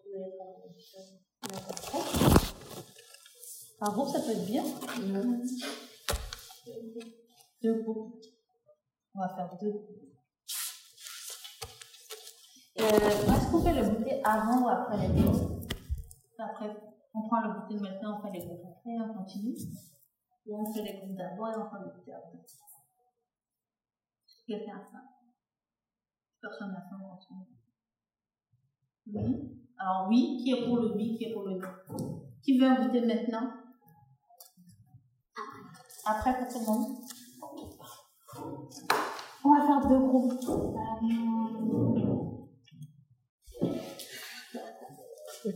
Par 3.80 3.94
groupe, 3.94 4.10
ça 4.10 4.20
peut 4.20 4.30
être 4.30 4.46
bien. 4.46 4.64
Deux 7.64 7.82
groupes. 7.82 8.22
On 9.16 9.22
va 9.22 9.30
faire 9.30 9.58
deux 9.60 9.72
groupes. 9.72 9.90
Euh, 12.80 12.84
Est-ce 12.84 13.52
qu'on 13.52 13.64
fait 13.64 13.74
le 13.74 13.90
goûter 13.90 14.22
avant 14.24 14.62
ou 14.62 14.70
après 14.70 15.08
les 15.08 15.20
groupes 15.20 15.66
Après, 16.38 16.78
on 17.16 17.28
prend 17.28 17.42
le 17.42 17.60
goûter 17.60 17.80
maintenant, 17.80 18.20
on 18.20 18.22
fait 18.22 18.38
les 18.38 18.46
groupes 18.46 18.66
après, 18.70 18.92
on 19.00 19.14
continue. 19.18 19.58
Ou 20.46 20.58
on 20.60 20.74
fait 20.74 20.82
les 20.82 21.00
groupes 21.00 21.16
d'abord 21.16 21.50
et 21.50 21.58
on 21.58 21.70
fait 21.70 21.84
le 21.84 21.92
goûter 21.92 22.14
après. 22.14 22.40
Quelqu'un 24.46 24.78
a 24.78 24.84
faim 24.84 25.04
Personne 26.42 26.72
n'a 26.72 26.82
faim 26.82 27.00
en 27.02 27.18
ce 27.18 27.34
moment. 27.34 27.48
Oui. 29.08 29.64
Alors 29.78 30.08
oui, 30.10 30.40
qui 30.42 30.52
est 30.52 30.66
pour 30.66 30.78
le 30.78 30.94
oui, 30.94 31.18
qui 31.18 31.26
est 31.26 31.34
pour 31.34 31.44
le 31.44 31.58
non 31.58 32.22
Qui 32.42 32.58
veut 32.58 32.68
un 32.68 32.86
goûter 32.86 33.02
maintenant? 33.02 33.54
Après 36.06 36.38
pour 36.38 36.48
tout 36.52 36.60
le 36.60 36.66
monde? 36.66 36.98
On 39.46 39.54
va 39.54 39.66
faire 39.66 39.88
deux 39.88 40.00
groupes. 40.00 40.34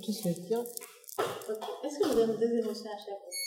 Tous 0.03 0.27
dire. 0.27 0.59
Ok. 0.59 1.65
Est-ce 1.83 1.99
que 1.99 2.07
vous 2.07 2.15
donne 2.15 2.38
deux 2.38 2.57
émotions 2.57 2.91
à 2.91 2.97
chaque 2.97 3.19
fois? 3.19 3.46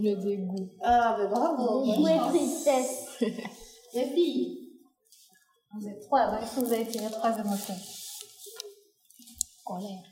Le 0.00 0.14
dégoût. 0.16 0.70
Ah, 0.82 1.14
ben 1.18 1.28
bravo. 1.28 1.84
Dégoût 1.84 2.08
et 2.08 2.18
tristesse. 2.30 3.20
Les 3.92 4.06
filles, 4.14 4.80
vous 5.74 5.86
êtes 5.86 6.00
trois. 6.00 6.40
Est-ce 6.40 6.56
que 6.56 6.60
vous 6.60 6.72
avez 6.72 6.86
tiré 6.88 7.10
trois 7.10 7.38
émotions 7.38 7.76
Colère. 9.66 10.02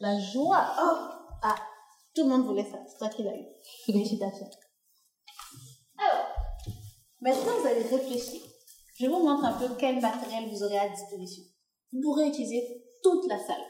La 0.00 0.20
joie. 0.20 0.74
Oh 0.78 1.38
Ah, 1.42 1.56
tout 2.14 2.24
le 2.24 2.28
monde 2.28 2.44
voulait 2.44 2.70
ça. 2.70 2.78
C'est 2.86 2.98
toi 2.98 3.08
qui 3.08 3.22
l'as 3.22 3.34
eu. 3.34 3.46
Félicitations. 3.86 4.50
Alors, 5.98 6.26
maintenant 7.20 7.58
vous 7.60 7.66
allez 7.66 7.82
réfléchir. 7.82 8.42
Je 8.98 9.06
vous 9.06 9.18
montre 9.18 9.44
un 9.44 9.58
peu 9.58 9.74
quel 9.78 10.00
matériel 10.00 10.48
vous 10.48 10.62
aurez 10.62 10.78
à 10.78 10.88
disposition. 10.88 11.44
Vous 11.92 12.00
pourrez 12.00 12.28
utiliser 12.28 12.82
toute 13.02 13.26
la 13.28 13.38
salle. 13.38 13.64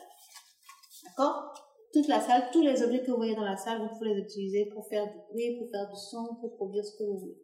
D'accord? 1.05 1.53
Toute 1.93 2.09
la 2.09 2.21
salle, 2.21 2.51
tous 2.53 2.63
les 2.63 2.83
objets 2.83 3.03
que 3.03 3.11
vous 3.11 3.17
voyez 3.17 3.35
dans 3.35 3.45
la 3.45 3.57
salle, 3.57 3.83
vous 3.83 3.89
pouvez 3.99 4.15
les 4.15 4.21
utiliser 4.21 4.67
pour 4.67 4.87
faire 4.87 5.07
du 5.07 5.19
bruit, 5.31 5.59
pour 5.59 5.71
faire 5.71 5.89
du 5.89 5.97
son, 5.97 6.37
pour 6.41 6.55
produire 6.57 6.85
ce 6.85 6.97
que 6.97 7.05
vous 7.05 7.19
voulez. 7.19 7.43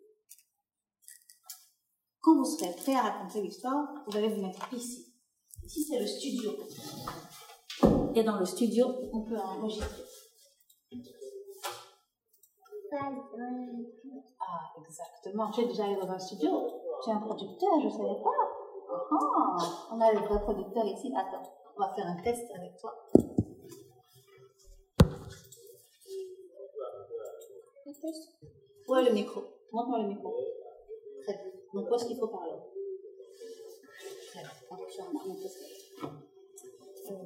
Quand 2.21 2.37
vous 2.37 2.45
serez 2.45 2.73
prêt 2.77 2.95
à 2.95 3.03
raconter 3.03 3.43
l'histoire, 3.43 3.89
vous 4.07 4.17
allez 4.17 4.29
vous 4.29 4.43
mettre 4.43 4.73
ici. 4.73 5.13
Ici, 5.65 5.85
c'est 5.85 5.99
le 5.99 6.07
studio. 6.07 6.53
Et 8.15 8.23
dans 8.23 8.39
le 8.39 8.45
studio, 8.45 8.87
on 9.13 9.23
peut 9.23 9.39
enregistrer. 9.39 10.05
Ah, 12.93 14.73
exactement. 14.87 15.51
Es 15.59 15.67
déjà 15.67 15.85
allé 15.85 15.97
dans 15.97 16.11
un 16.11 16.19
studio? 16.19 16.92
Tu 17.03 17.11
es 17.11 17.13
un 17.13 17.19
producteur, 17.19 17.81
je 17.81 17.87
ne 17.87 17.91
savais 17.91 18.23
pas. 18.23 18.31
Ah, 19.11 19.57
on 19.91 20.01
a 20.01 20.13
les 20.13 20.21
vrais 20.21 20.41
producteurs 20.41 20.87
ici. 20.87 21.13
Attends, 21.17 21.43
on 21.77 21.81
va 21.81 21.89
faire 21.95 22.07
un 22.07 22.23
test 22.23 22.49
avec 22.55 22.77
toi. 22.77 22.95
Où 28.89 28.97
est 28.97 29.03
le 29.05 29.13
micro 29.13 29.43
Montre-moi 29.73 29.99
le 30.03 30.09
micro. 30.09 30.35
Très 31.23 31.33
bien. 31.35 31.53
Donc, 31.75 31.91
où 31.91 31.95
est-ce 31.95 32.05
qu'il 32.05 32.19
faut 32.19 32.29
parler 32.29 32.53
Très 34.31 34.41
bien. 34.41 34.51
Euh, 37.11 37.23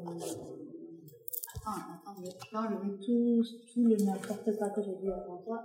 Attends, 1.66 1.80
attends, 1.94 2.22
je 2.24 2.50
vais 2.50 2.56
enlever 2.56 2.96
tout, 3.04 3.42
tout 3.72 3.84
le 3.84 3.96
n'importe 3.96 4.56
quoi 4.56 4.70
que 4.70 4.82
j'ai 4.82 4.94
dit 4.94 5.10
avant 5.10 5.38
toi. 5.38 5.62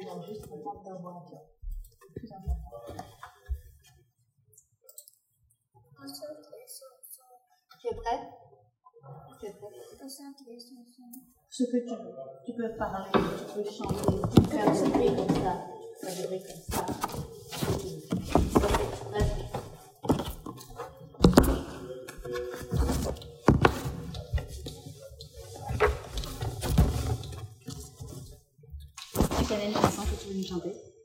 Alors, 0.00 0.22
juste 0.22 0.44
attendre 0.44 0.82
toi. 0.82 1.22
C'est 1.28 1.55
plus 2.16 2.32
important. 2.32 2.66
Tu 7.80 7.88
es 7.88 7.94
prêt 7.94 8.20
Tu 9.40 9.46
es 9.46 9.52
prêt 9.52 9.68
Ce 11.50 11.64
que 11.64 11.76
tu 11.78 11.94
veux. 11.94 12.14
Tu 12.44 12.52
peux 12.54 12.76
parler, 12.76 13.10
tu 13.12 13.54
peux 13.54 13.64
chanter, 13.70 14.20
tu 14.34 14.40
peux 14.42 14.48
faire 14.50 14.72
bruits 14.90 15.14
comme 15.14 15.28
ça, 15.28 15.54
faire 16.00 16.14
des 16.16 16.26
bruits 16.26 16.42
comme 16.42 16.62
ça. 16.68 16.86
Vas-y. 19.12 19.46
Tu 29.38 29.44
connais 29.46 29.66
une 29.68 29.74
chanson 29.74 30.02
que 30.02 30.22
tu 30.22 30.28
veux 30.28 30.36
nous 30.36 30.44
chanter? 30.46 30.95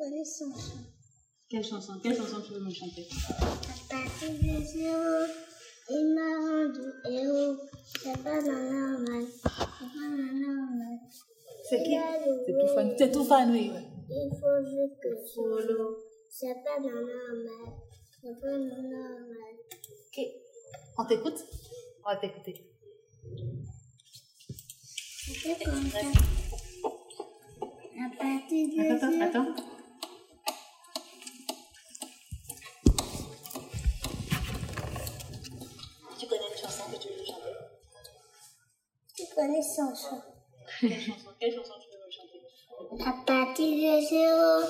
Quelle 0.00 1.64
chanson 1.64 1.92
Quelle 2.02 2.16
chanson 2.16 2.40
tu 2.40 2.54
veux 2.54 2.60
nous 2.60 2.72
chanter? 2.72 3.06
À 3.10 3.44
partir 3.90 4.30
de 4.30 4.64
zéro, 4.64 5.26
il 5.90 6.14
m'a 6.14 6.30
rendu 6.40 6.86
héros. 7.04 7.56
C'est 8.02 8.22
pas 8.22 8.40
normal, 8.40 9.26
c'est 9.42 9.92
pas 9.92 10.08
normal. 10.08 10.98
C'est 11.68 11.82
qui? 11.82 11.98
C'est 12.46 12.52
tout 12.58 12.74
fan. 12.74 12.94
C'est 12.96 13.12
tout 13.12 13.24
fan, 13.24 13.50
oui. 13.50 13.70
Il 14.08 14.30
faut 14.40 14.64
juste 14.64 14.96
que 15.02 15.26
Solo. 15.26 15.98
c'est 16.30 16.54
pas 16.64 16.80
normal, 16.80 17.46
c'est 18.22 18.40
pas 18.40 18.56
normal. 18.56 19.54
Ok. 20.06 20.24
On 20.96 21.04
t'écoute? 21.04 21.44
On 22.06 22.08
va 22.10 22.16
t'écouter. 22.16 22.54
C'est 25.42 25.62
comme 25.62 25.90
ça. 25.90 25.98
À 28.02 28.08
partir 28.16 28.68
de 28.68 28.94
Attends, 28.94 29.20
attends. 29.20 29.79
Tu 36.20 36.26
connais 36.26 36.50
une 36.52 36.58
chanson 36.58 36.82
que 36.92 36.96
tu 36.98 37.08
veux 37.08 37.24
chanter 37.24 37.50
tu 39.20 39.34
connais 39.34 39.62
son 39.62 39.94
chant. 39.94 40.22
Quelle 40.80 40.98
chanson 40.98 41.28
Quelle 41.38 41.54
chanson 41.54 41.74
tu 41.80 41.88
veux 41.90 42.10
chanter 42.10 42.40
À 43.06 43.12
partir 43.26 43.66
de 43.66 44.00
zéro, 44.06 44.64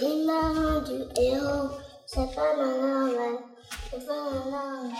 il 0.00 0.26
m'a 0.26 0.40
rendu 0.50 1.04
héros. 1.16 1.68
C'est 2.06 2.34
pas 2.34 2.56
normal, 2.56 3.38
c'est 3.90 4.06
pas 4.06 4.30
normal. 4.30 4.90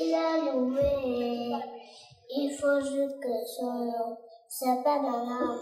Il 0.00 0.14
a 0.14 0.52
loué, 0.52 1.52
il 2.30 2.56
faut 2.60 2.80
juste 2.80 3.20
que 3.20 3.44
son 3.56 3.72
nom. 3.72 4.18
C'est 4.48 4.82
pas 4.82 5.00
normal, 5.00 5.58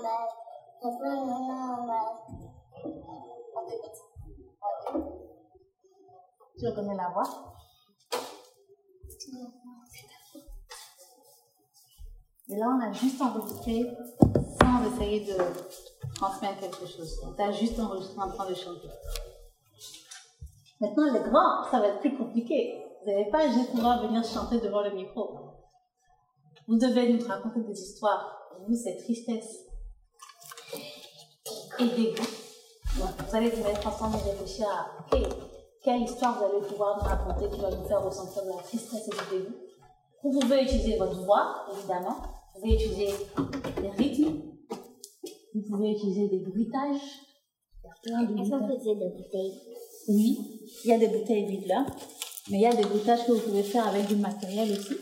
c'est 0.80 0.98
pas 0.98 1.14
normal. 1.14 2.06
On 3.54 3.66
t'écoute. 3.66 4.00
Tu 6.58 6.66
reconnais 6.66 6.96
la 6.96 7.10
voix 7.10 7.50
Et 12.48 12.56
là, 12.56 12.66
on 12.66 12.82
a 12.82 12.92
juste 12.92 13.20
enregistré 13.22 13.86
sans 14.60 14.92
essayer 14.92 15.24
de 15.24 15.36
transmettre 16.14 16.60
quelque 16.60 16.86
chose. 16.86 17.20
On 17.24 17.32
t'a 17.32 17.52
juste 17.52 17.78
enregistré 17.78 18.20
en 18.20 18.30
train 18.30 18.48
de 18.48 18.54
chanter. 18.54 18.88
Maintenant, 20.80 21.12
les 21.12 21.20
grands, 21.20 21.70
ça 21.70 21.78
va 21.78 21.88
être 21.88 22.00
plus 22.00 22.16
compliqué. 22.16 22.82
Vous 23.02 23.10
n'allez 23.10 23.30
pas 23.30 23.48
juste 23.50 23.70
pouvoir 23.70 24.04
venir 24.06 24.24
chanter 24.24 24.58
devant 24.58 24.82
le 24.82 24.90
micro. 24.90 25.38
Vous 26.66 26.76
devez 26.76 27.12
nous 27.12 27.26
raconter 27.26 27.60
des 27.60 27.80
histoires. 27.80 28.36
Vous, 28.66 28.74
c'est 28.74 28.96
tristesse 28.96 29.66
et 31.78 31.84
dégoût. 31.84 32.22
Vous 32.94 33.36
allez 33.36 33.50
vous 33.50 33.62
mettre 33.62 33.86
ensemble 33.86 34.16
et 34.16 34.30
réfléchir 34.30 34.66
à 34.68 35.04
quelle 35.82 36.02
histoire 36.02 36.38
vous 36.38 36.44
allez 36.44 36.66
pouvoir 36.66 36.98
nous 36.98 37.08
raconter 37.08 37.48
qui 37.54 37.60
va 37.60 37.70
nous 37.70 37.84
faire 37.86 38.04
ressentir 38.04 38.44
de 38.44 38.48
la 38.48 38.62
tristesse 38.62 39.08
et 39.08 39.10
du 39.10 39.38
dégoût. 39.38 39.56
Vous 40.22 40.38
pouvez 40.38 40.62
utiliser 40.62 40.96
votre 40.96 41.24
voix, 41.24 41.66
évidemment. 41.72 42.16
Vous 42.54 42.60
pouvez 42.60 42.74
utiliser 42.74 43.08
des 43.80 43.90
rythmes. 43.90 44.42
Vous 45.54 45.62
pouvez 45.68 45.92
utiliser 45.92 46.28
des 46.28 46.40
bruitages. 46.40 47.00
Est-ce 48.04 48.12
qu'on 48.12 48.24
bruitages. 48.26 48.78
faisait 48.78 48.94
des 48.94 49.08
bouteilles? 49.08 49.60
Oui, 50.08 50.60
il 50.84 50.90
y 50.90 50.92
a 50.92 50.98
des 50.98 51.08
bouteilles 51.08 51.46
vides 51.46 51.66
là, 51.66 51.86
mais 52.50 52.58
il 52.58 52.62
y 52.62 52.66
a 52.66 52.74
des 52.74 52.84
bruitages 52.84 53.26
que 53.26 53.32
vous 53.32 53.40
pouvez 53.40 53.62
faire 53.62 53.86
avec 53.86 54.06
du 54.06 54.16
matériel 54.16 54.70
aussi. 54.72 54.96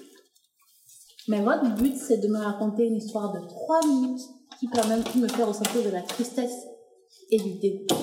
Mais 1.29 1.43
votre 1.43 1.75
but, 1.75 1.97
c'est 1.97 2.19
de 2.19 2.29
me 2.29 2.39
raconter 2.39 2.87
une 2.87 2.97
histoire 2.97 3.33
de 3.33 3.47
3 3.47 3.87
minutes 3.87 4.23
qui 4.59 4.69
peut 4.69 4.87
même 4.89 5.05
me 5.17 5.29
faire 5.29 5.49
ressentir 5.49 5.85
de 5.85 5.91
la 5.91 6.03
tristesse 6.03 6.67
et 7.31 7.39
du 7.39 7.59
dégoût. 7.59 7.95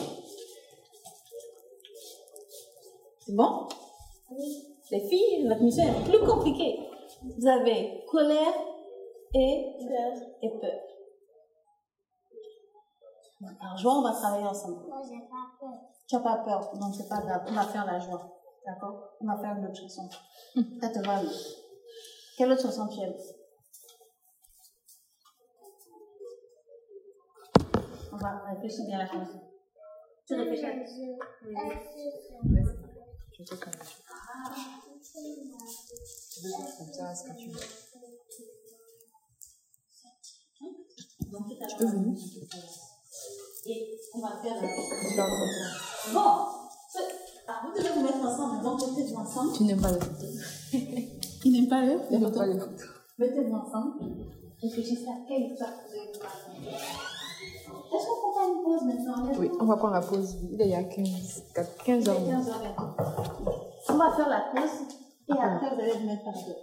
C'est 3.26 3.36
bon? 3.36 3.67
Les 4.91 4.99
filles, 4.99 5.47
votre 5.47 5.61
mission 5.63 5.84
est 5.84 6.03
plus 6.07 6.19
compliquée. 6.19 6.80
Vous 7.23 7.47
avez 7.47 8.03
colère 8.07 8.53
et 9.34 9.76
peur. 9.80 10.13
Et 10.43 10.49
peur. 10.59 10.80
Alors, 13.59 13.78
joie, 13.78 13.97
on 13.97 14.01
va 14.03 14.11
travailler 14.11 14.45
ensemble. 14.45 14.86
Moi, 14.88 15.01
j'ai 15.09 15.19
pas 15.21 15.49
peur. 15.59 15.73
Tu 16.07 16.15
n'as 16.15 16.21
pas 16.21 16.38
peur, 16.38 16.71
donc 16.80 16.93
c'est 16.93 17.09
pas 17.09 17.21
grave. 17.21 17.45
On 17.47 17.53
va 17.53 17.63
faire 17.63 17.86
la 17.86 17.99
joie. 17.99 18.39
D'accord? 18.65 19.15
On 19.19 19.26
va 19.26 19.38
faire 19.38 19.57
une 19.57 19.65
autre 19.65 19.80
chanson. 19.80 20.07
Ça 20.82 20.89
te 20.89 20.99
va, 21.05 21.21
oui. 21.21 21.30
Quelle 22.38 22.51
autre 22.51 22.61
chanson 22.61 22.88
tu 22.88 22.99
aimes? 22.99 23.15
On 28.13 28.17
va 28.17 28.43
réfléchir 28.51 28.86
bien 28.86 28.99
à 28.99 29.03
la 29.03 29.07
chanson. 29.07 29.41
Tu 30.28 30.36
réfléchis 30.36 30.67
Je 33.38 33.43
fais 33.43 33.57
comme 33.57 33.73
ça. 33.73 33.79
Comme 36.77 36.93
ça, 36.93 37.11
est-ce 37.11 37.23
que 37.23 37.38
tu 37.38 37.49
veux 37.49 37.59
Donc, 41.31 41.47
tout 41.47 41.63
à 41.63 41.67
Tu 41.67 41.75
peux 41.77 41.86
venir 41.88 42.17
Et 43.65 43.99
on 44.13 44.19
va 44.19 44.38
faire 44.41 44.55
la 44.61 44.67
Je 44.67 44.75
comme 44.75 45.15
ça. 45.15 45.25
Bon, 46.13 46.29
c'est- 46.91 47.15
ah, 47.47 47.61
vous 47.65 47.77
devez 47.77 47.89
vous 47.89 48.03
mettre 48.03 48.17
ensemble, 48.25 48.63
donc 48.63 48.79
mettez-vous 48.81 49.15
ensemble. 49.15 49.53
Tu 49.57 49.63
n'aimes 49.63 49.81
pas 49.81 49.91
les 49.91 49.99
photos. 49.99 50.36
Il 51.43 51.51
n'aime 51.51 51.67
pas 51.67 51.81
le 51.86 51.99
Tu 52.07 52.13
n'aimes 52.17 52.31
pas 52.31 52.45
les 52.45 52.59
photos. 52.59 52.88
Mettez-vous 53.17 53.55
ensemble. 53.55 53.93
Réfléchissez 54.61 55.07
à 55.07 55.27
quelle 55.27 55.51
histoire 55.51 55.71
vous 55.86 55.91
allez 55.91 56.11
vous 56.13 56.19
raconter. 56.21 57.14
Est-ce 57.95 58.07
qu'on 58.07 58.15
prend 58.15 58.33
pas 58.33 58.47
une 58.47 58.63
pause 58.63 58.81
maintenant 58.83 59.31
Oui, 59.39 59.49
on 59.59 59.65
va 59.65 59.77
prendre 59.77 59.93
la 59.93 60.01
pause. 60.01 60.35
Il 60.51 60.61
est 60.61 60.75
a 60.75 60.83
15, 60.83 61.43
15 61.85 62.03
Il 62.03 62.07
est 62.07 62.09
heures. 62.09 62.25
15 62.25 62.49
heures. 62.49 63.35
On 63.89 63.93
va 63.97 64.11
faire 64.15 64.29
la 64.29 64.41
pause 64.53 64.71
et 65.29 65.31
après 65.31 65.75
vous 65.75 65.81
allez 65.81 65.93
vous 65.93 66.05
mettre 66.07 66.23
par 66.25 66.33
deux. 66.33 66.55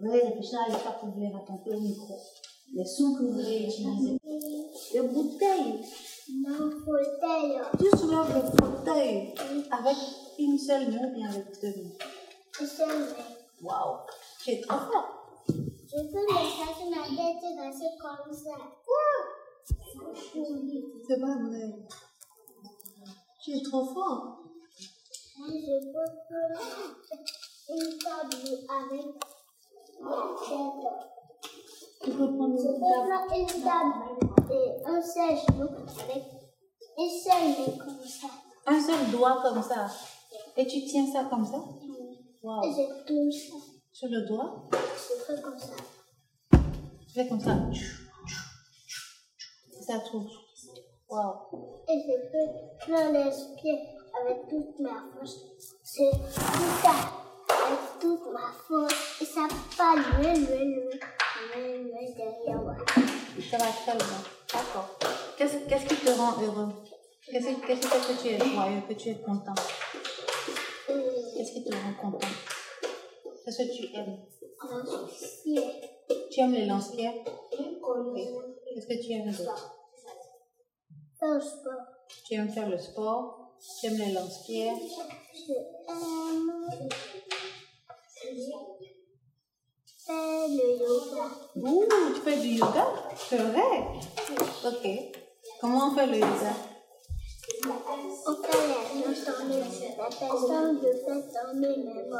Vous 0.00 0.10
allez 0.10 0.22
réfléchir 0.22 0.58
à 0.66 0.70
l'histoire 0.70 1.00
que 1.00 1.06
vous 1.06 1.12
voulez 1.12 1.28
raconter 1.28 1.70
au 1.74 1.80
micro. 1.80 2.14
Les 2.74 2.84
sons 2.84 3.14
que 3.14 3.22
vous 3.24 3.32
voulez 3.32 3.66
utiliser. 3.66 4.18
Les 4.94 5.00
bouteilles. 5.02 5.84
Non, 6.32 6.70
fauteuil. 6.84 7.58
Tu 7.78 7.98
soulèves 7.98 8.34
le 8.34 8.64
fauteuil 8.64 9.34
avec 9.70 9.96
une 10.38 10.56
seule 10.58 10.90
main 10.92 11.08
ou 11.08 11.14
bien 11.14 11.28
avec 11.28 11.60
deux 11.60 11.82
mains. 11.82 11.90
Je 12.58 12.64
sais, 12.64 12.86
mais 12.86 13.66
Waouh, 13.66 13.96
tu 14.42 14.50
es 14.52 14.60
trop 14.62 14.78
fort. 14.78 15.34
je 15.48 15.96
peux 15.96 16.22
me 16.22 16.28
faire 16.28 16.88
ma 16.88 17.02
tête 17.08 17.58
rester 17.60 17.86
comme 18.00 18.32
ça. 18.32 18.50
Oui. 18.56 19.39
C'est 19.66 21.20
pas 21.20 21.36
vrai. 21.42 21.66
Tu 23.42 23.50
es 23.52 23.62
trop 23.62 23.84
fort. 23.86 24.38
Mais 25.38 25.60
je 25.60 25.74
peux 25.86 26.10
faire 26.28 26.60
une 27.70 27.98
table 27.98 28.36
avec. 28.68 29.06
Tu 32.02 32.10
peux 32.10 32.28
prendre 32.36 32.56
Je 32.58 32.68
une 32.68 32.74
peux 32.74 32.80
table. 32.80 33.08
faire 33.08 33.38
une 33.38 33.62
table 33.62 33.94
et 34.52 34.66
un 34.86 35.00
seul 35.00 35.36
genou 35.36 35.68
avec 35.68 36.24
une 36.98 37.10
seule 37.10 37.48
main 37.48 37.72
comme 37.84 38.04
ça. 38.06 38.28
Un 38.66 38.80
seul 38.80 39.10
doigt 39.10 39.38
comme 39.42 39.62
ça. 39.62 39.86
Et 40.56 40.66
tu 40.66 40.84
tiens 40.84 41.06
ça 41.12 41.24
comme 41.30 41.44
ça? 41.44 41.56
Et 41.56 42.46
Waouh. 42.46 42.62
je 42.64 43.04
touche 43.06 43.50
ça. 43.50 43.56
Sur 43.92 44.08
le 44.08 44.26
doigt? 44.26 44.68
Je 44.72 45.34
fais 45.34 45.40
comme 45.42 45.58
ça. 45.58 45.74
Tu 46.52 47.14
fais 47.14 47.28
comme 47.28 47.40
ça. 47.40 47.56
Ça 49.90 49.98
touche. 49.98 50.30
Waouh. 51.08 51.82
Et 51.88 51.98
je 51.98 52.14
peux 52.30 52.86
faire 52.86 53.10
les 53.10 53.28
pieds 53.60 53.80
avec 54.22 54.48
toute 54.48 54.78
ma 54.78 55.02
force. 55.12 55.36
C'est 55.82 56.12
tout 56.12 56.70
ça. 56.80 56.94
Avec 57.66 57.98
toute 58.00 58.32
ma 58.32 58.52
force. 58.68 59.20
Et 59.20 59.24
ça 59.24 59.48
pas 59.76 59.96
loin, 59.96 60.32
loin, 60.32 60.64
loin. 60.64 60.94
Loin, 61.56 62.14
derrière 62.16 62.62
moi. 62.62 62.76
Ça 63.50 63.58
va 63.58 63.64
très 63.64 63.96
bien. 63.96 64.20
D'accord. 64.52 64.96
Qu'est-ce 65.36 65.56
qu'est-ce 65.68 65.86
qui 65.86 65.96
te 66.06 66.10
rend 66.12 66.40
heureux? 66.40 66.68
Qu'est-ce 67.28 67.48
qu'est-ce 67.66 67.80
qui 67.80 67.88
fait 67.88 68.14
que 68.14 68.22
tu 68.22 68.28
es 68.28 68.38
joyeux, 68.38 68.82
que 68.88 68.94
tu 68.94 69.08
es 69.08 69.16
content? 69.16 69.54
Et 70.88 70.92
Qu'est-ce 71.36 71.52
qui 71.52 71.64
te 71.64 71.74
rend 71.74 71.94
content? 72.00 72.28
Qu'est-ce 73.44 73.58
que 73.58 73.76
tu 73.76 73.92
aimes? 73.96 74.18
Tu 76.30 76.40
aimes 76.40 76.52
les 76.52 76.66
lance-pierres 76.66 77.24
Qu'est-ce 78.72 78.86
que 78.86 79.04
tu 79.04 79.12
aimes 79.14 79.32
d'autre? 79.32 79.79
Faire 81.20 81.34
le 81.34 81.40
sport. 81.40 81.86
Tu 82.24 82.34
aimes 82.34 82.48
faire 82.50 82.68
le 82.68 82.78
sport? 82.78 83.52
Tu 83.78 83.86
aimes 83.86 83.98
les 83.98 84.12
lance-pierres? 84.12 84.74
Je 85.34 85.52
aime 85.52 86.88
faire 90.06 90.48
le 90.48 90.66
yoga. 90.78 91.26
Ouh, 91.56 91.84
tu 92.14 92.20
fais 92.22 92.36
du 92.38 92.48
yoga? 92.48 92.86
C'est 93.16 93.36
vrai? 93.36 93.70
Ok. 94.64 94.84
Comment 95.60 95.88
on 95.88 95.94
fait 95.94 96.06
le 96.06 96.18
yoga? 96.18 96.52
On 98.26 98.34
fait 98.42 98.68
la 98.68 99.14
journée. 99.14 99.62
La 99.98 100.04
personne 100.04 100.80
le 100.82 100.92
fait 100.92 101.32
dormir 101.32 101.78
même. 101.78 102.18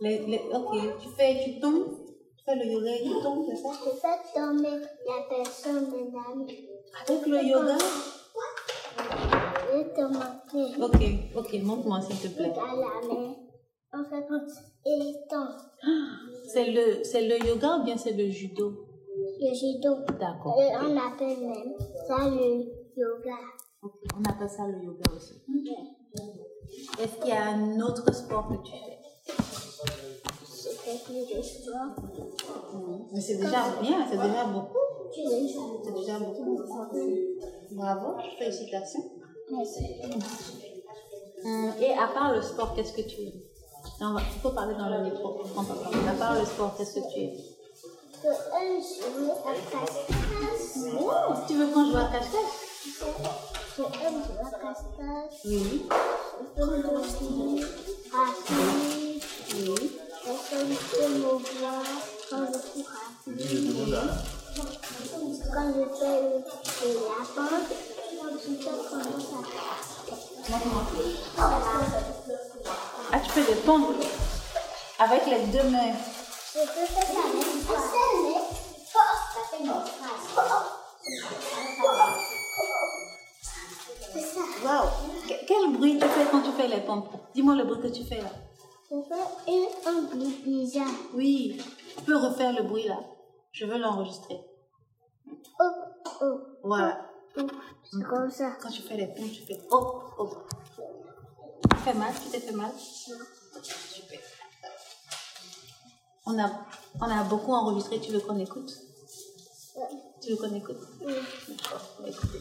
les, 0.00 0.18
les, 0.26 0.38
Ok, 0.54 0.98
tu 1.02 1.08
fais, 1.16 1.42
tu 1.44 1.60
tombes 1.60 1.96
Tu 2.38 2.44
fais 2.44 2.54
le 2.54 2.64
yoga 2.66 2.92
et 2.94 3.02
tu 3.02 3.22
tombes, 3.22 3.44
c'est 3.48 3.56
ça? 3.56 3.70
Je 3.84 3.90
fais 3.90 4.38
dormir 4.40 4.78
la 5.06 5.22
personne 5.28 5.90
même. 5.90 6.46
Avec 7.08 7.26
le 7.26 7.42
yoga? 7.42 7.76
Je 9.72 9.82
te 9.94 10.00
montrer. 10.00 10.82
Ok, 10.82 11.02
ok, 11.36 11.50
montre-moi 11.62 12.00
s'il 12.02 12.18
te 12.18 12.26
plaît. 12.36 12.52
à 12.52 12.74
la 12.74 13.00
main. 13.06 13.34
On 13.92 14.04
fait. 14.04 14.26
C'est 16.52 16.66
le, 16.70 17.04
c'est 17.04 17.28
le 17.28 17.36
yoga 17.46 17.76
ou 17.78 17.84
bien 17.84 17.96
c'est 17.96 18.12
le 18.12 18.28
judo? 18.28 18.72
Le 19.40 19.54
judo. 19.54 19.94
D'accord. 20.18 20.60
Et 20.60 20.72
on 20.76 20.96
appelle 20.96 21.38
même 21.40 21.74
ça 22.08 22.28
le 22.28 22.64
yoga. 22.96 23.38
On 23.82 24.22
appelle 24.28 24.48
ça 24.48 24.66
le 24.66 24.82
yoga 24.82 25.08
aussi. 25.14 25.40
Est-ce 27.00 27.16
qu'il 27.20 27.28
y 27.28 27.32
a 27.32 27.50
un 27.50 27.80
autre 27.80 28.12
sport 28.12 28.48
que 28.48 28.54
tu 28.66 28.72
fais? 28.72 28.98
Je 29.28 30.70
fais 30.70 30.98
plus 31.04 31.24
de 31.36 31.40
sport. 31.42 31.94
Mais 33.12 33.20
c'est 33.20 33.36
déjà 33.36 33.62
bien, 33.80 34.04
c'est 34.10 34.18
déjà 34.18 34.44
beaucoup. 34.46 34.76
C'est 35.12 35.92
déjà 35.94 36.18
beaucoup. 36.18 36.58
Bravo, 37.72 38.16
félicitations. 38.38 39.04
Hum, 41.42 41.72
Et 41.80 41.92
à 41.94 42.06
part 42.08 42.32
le 42.34 42.42
sport, 42.42 42.74
qu'est-ce 42.74 42.92
que 42.92 43.00
tu 43.02 43.22
aimes 43.22 43.40
Non, 44.00 44.16
Il 44.18 44.40
faut 44.40 44.50
parler 44.50 44.74
dans 44.74 44.88
le 44.88 45.02
micro. 45.10 45.40
À 46.08 46.12
part 46.12 46.34
le 46.38 46.44
sport, 46.44 46.76
qu'est-ce 46.76 46.94
que 46.94 47.12
tu 47.12 47.20
aimes 47.20 47.38
Je 48.22 48.28
aime 48.28 48.80
jouer 48.80 49.30
à 49.44 49.52
casse-casse. 49.72 50.78
Oh, 51.00 51.34
Tu 51.48 51.54
veux 51.54 51.66
qu'on 51.68 51.90
joue 51.90 51.96
à 51.96 52.10
Je 53.76 53.82
casse-casse. 53.82 54.84
Oui. 55.44 55.88
Je 55.88 56.62
peux 56.62 56.70
aussi 56.96 57.28
rapide. 58.12 59.22
Oui. 59.52 59.90
Peut 60.22 61.08
me 61.08 61.20
voir 61.20 61.82
quand 62.28 62.46
je 62.46 62.58
rapide. 62.82 63.96
Quand 65.52 65.68
je 65.74 65.84
fais 65.98 66.20
le 66.86 66.94
lapin, 66.94 67.52
Ah, 73.12 73.18
tu 73.20 73.30
fais 73.30 73.54
des 73.54 73.60
pompes 73.62 73.96
avec 74.98 75.26
les 75.26 75.46
deux 75.46 75.68
mains. 75.70 75.92
Je 76.54 76.60
peux 76.60 76.86
faire 76.86 77.06
ça 77.06 77.20
avec 77.28 77.46
une 77.46 77.62
seule 77.62 78.22
main 78.22 78.40
forte 78.86 79.30
Waouh 84.64 84.88
Que- 85.28 85.46
Quel 85.46 85.72
bruit 85.76 85.98
tu 85.98 86.06
fais 86.06 86.26
quand 86.30 86.42
tu 86.42 86.52
fais 86.52 86.68
les 86.68 86.80
pompes? 86.82 87.08
Dis-moi 87.34 87.54
le 87.56 87.64
bruit 87.64 87.80
que 87.80 87.88
tu 87.88 88.04
fais 88.04 88.20
là. 88.20 88.30
Je 88.90 88.96
fais 89.08 89.88
un 89.88 90.02
bruit 90.02 90.42
bizarre. 90.44 90.86
Oui, 91.14 91.60
tu 91.96 92.04
peux 92.04 92.16
refaire 92.16 92.52
le 92.52 92.62
bruit 92.62 92.86
là. 92.86 92.98
Je 93.52 93.66
veux 93.66 93.78
l'enregistrer. 93.78 94.40
Oh, 95.60 95.64
oh, 96.22 96.38
Voilà. 96.64 97.06
C'est 97.34 98.02
comme 98.02 98.30
ça. 98.30 98.56
Quand 98.60 98.70
tu 98.70 98.82
fais 98.82 98.96
les 98.96 99.06
pompes, 99.06 99.32
tu 99.32 99.42
fais 99.42 99.60
oh, 99.70 100.02
oh. 100.18 100.30
Tu 101.70 101.76
fais 101.76 101.94
mal 101.94 102.12
Tu 102.22 102.30
t'es 102.30 102.40
fait 102.40 102.52
mal? 102.52 102.72
Super. 102.78 104.20
On 106.26 106.38
a, 106.38 106.50
on 107.00 107.10
a 107.10 107.24
beaucoup 107.24 107.52
enregistré. 107.52 108.00
Tu 108.00 108.12
veux 108.12 108.20
qu'on 108.20 108.38
écoute? 108.38 108.70
Tu 110.20 110.30
veux 110.32 110.36
qu'on 110.36 110.54
écoute 110.54 110.76
D'accord, 111.00 111.80
on 111.98 112.02
va 112.02 112.08
écouter. 112.08 112.38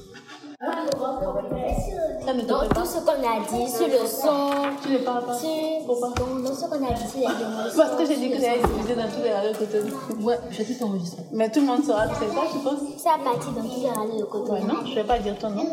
Ça 2.26 2.34
ne 2.34 2.42
te 2.42 2.46
Donc, 2.48 2.60
plaît 2.60 2.70
tout 2.76 2.86
ce 2.86 3.00
qu'on 3.00 3.12
a 3.12 3.40
dit 3.50 3.72
sur 3.72 3.88
le 3.88 4.06
son, 4.06 4.52
Tu 4.84 4.90
ne 4.94 4.98
parles 5.00 5.26
pas 5.26 5.38
Pourquoi 5.86 6.10
dans 6.10 6.54
ce 6.54 6.66
qu'on 6.66 6.86
a 6.86 6.92
dit 6.92 7.08
sur 7.08 7.20
les. 7.20 7.78
Parce 7.78 7.96
que 7.96 8.06
j'ai 8.06 8.18
dit 8.18 8.30
que 8.30 8.36
j'allais 8.42 8.62
diffuser 8.62 8.96
dans 8.96 9.08
tous 9.10 9.24
les 9.24 9.34
radios 9.34 9.54
côté. 9.58 9.80
Ouais, 10.22 10.40
je 10.52 10.64
vais 10.64 10.74
tout 10.76 10.84
enregistrer. 10.84 11.24
Mais 11.32 11.50
tout 11.50 11.62
le 11.62 11.66
monde 11.68 11.84
saura 11.86 12.08
que 12.08 12.16
c'est 12.20 12.28
ça, 12.30 12.42
je 12.54 12.60
pense. 12.60 12.80
Ça 13.02 13.12
a 13.16 13.20
parti 13.24 13.48
dans 13.56 13.62
tous 13.68 13.82
les 13.82 13.90
radios 13.90 14.20
de 14.20 14.26
côté. 14.26 14.52
Ouais, 14.52 14.62
non, 14.62 14.86
je 14.86 14.96
vais 14.96 15.04
pas 15.06 15.20
dire 15.20 15.38
ton 15.40 15.50
nom. 15.52 15.66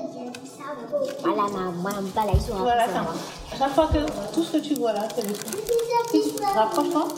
Voilà, 1.24 1.42
maman, 1.52 2.08
pas 2.14 2.24
là, 2.24 2.32
ils 2.34 2.40
sont 2.40 2.54
Voilà, 2.54 2.86
ça. 2.86 3.04
chaque 3.58 3.72
fois 3.74 3.88
que 3.88 3.98
tout 4.32 4.42
ce 4.44 4.52
que 4.56 4.62
tu 4.62 4.74
vois 4.74 4.92
là, 4.92 5.08
c'est 5.14 5.26
le 5.26 5.34
son. 5.34 5.40
Tu 6.12 6.42
rapproche-toi, 6.54 7.08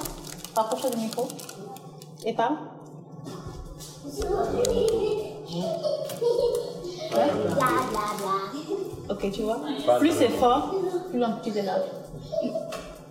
rapproche-toi 0.56 0.90
du 0.90 0.96
micro 0.96 1.28
et 2.24 2.32
parle. 2.32 2.56
Ok, 9.10 9.30
tu 9.32 9.42
vois. 9.42 9.58
Plus 9.98 10.12
c'est 10.12 10.28
fort, 10.28 10.74
plus 11.10 11.18
l'amplitude 11.18 11.56
est 11.56 11.62
large. 11.62 11.86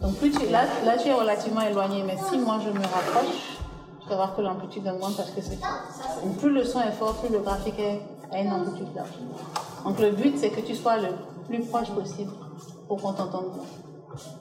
Donc 0.01 0.15
plus 0.15 0.31
tu, 0.31 0.47
là, 0.47 0.63
là 0.85 0.97
tu 0.97 1.09
es 1.09 1.13
relativement 1.13 1.61
éloigné, 1.61 2.03
mais 2.03 2.15
si 2.29 2.37
moi 2.37 2.59
je 2.63 2.69
me 2.69 2.83
rapproche, 2.83 3.57
tu 4.01 4.09
vas 4.09 4.15
voir 4.15 4.35
que 4.35 4.41
l'amplitude 4.41 4.87
augmente 4.87 5.17
parce 5.17 5.31
que 5.31 5.41
c'est. 5.41 5.59
Donc 6.23 6.37
plus 6.37 6.51
le 6.51 6.63
son 6.63 6.81
est 6.81 6.91
fort, 6.91 7.15
plus 7.15 7.33
le 7.33 7.39
graphique 7.39 7.79
est 7.79 8.01
à 8.31 8.39
une 8.41 8.51
amplitude 8.51 8.93
large. 8.95 9.09
Donc 9.83 9.99
le 9.99 10.11
but 10.11 10.37
c'est 10.37 10.49
que 10.49 10.61
tu 10.61 10.75
sois 10.75 10.97
le 10.97 11.09
plus 11.47 11.65
proche 11.65 11.89
possible 11.89 12.31
pour 12.87 13.01
qu'on 13.01 13.13
t'entende 13.13 13.51
bien. 13.53 13.63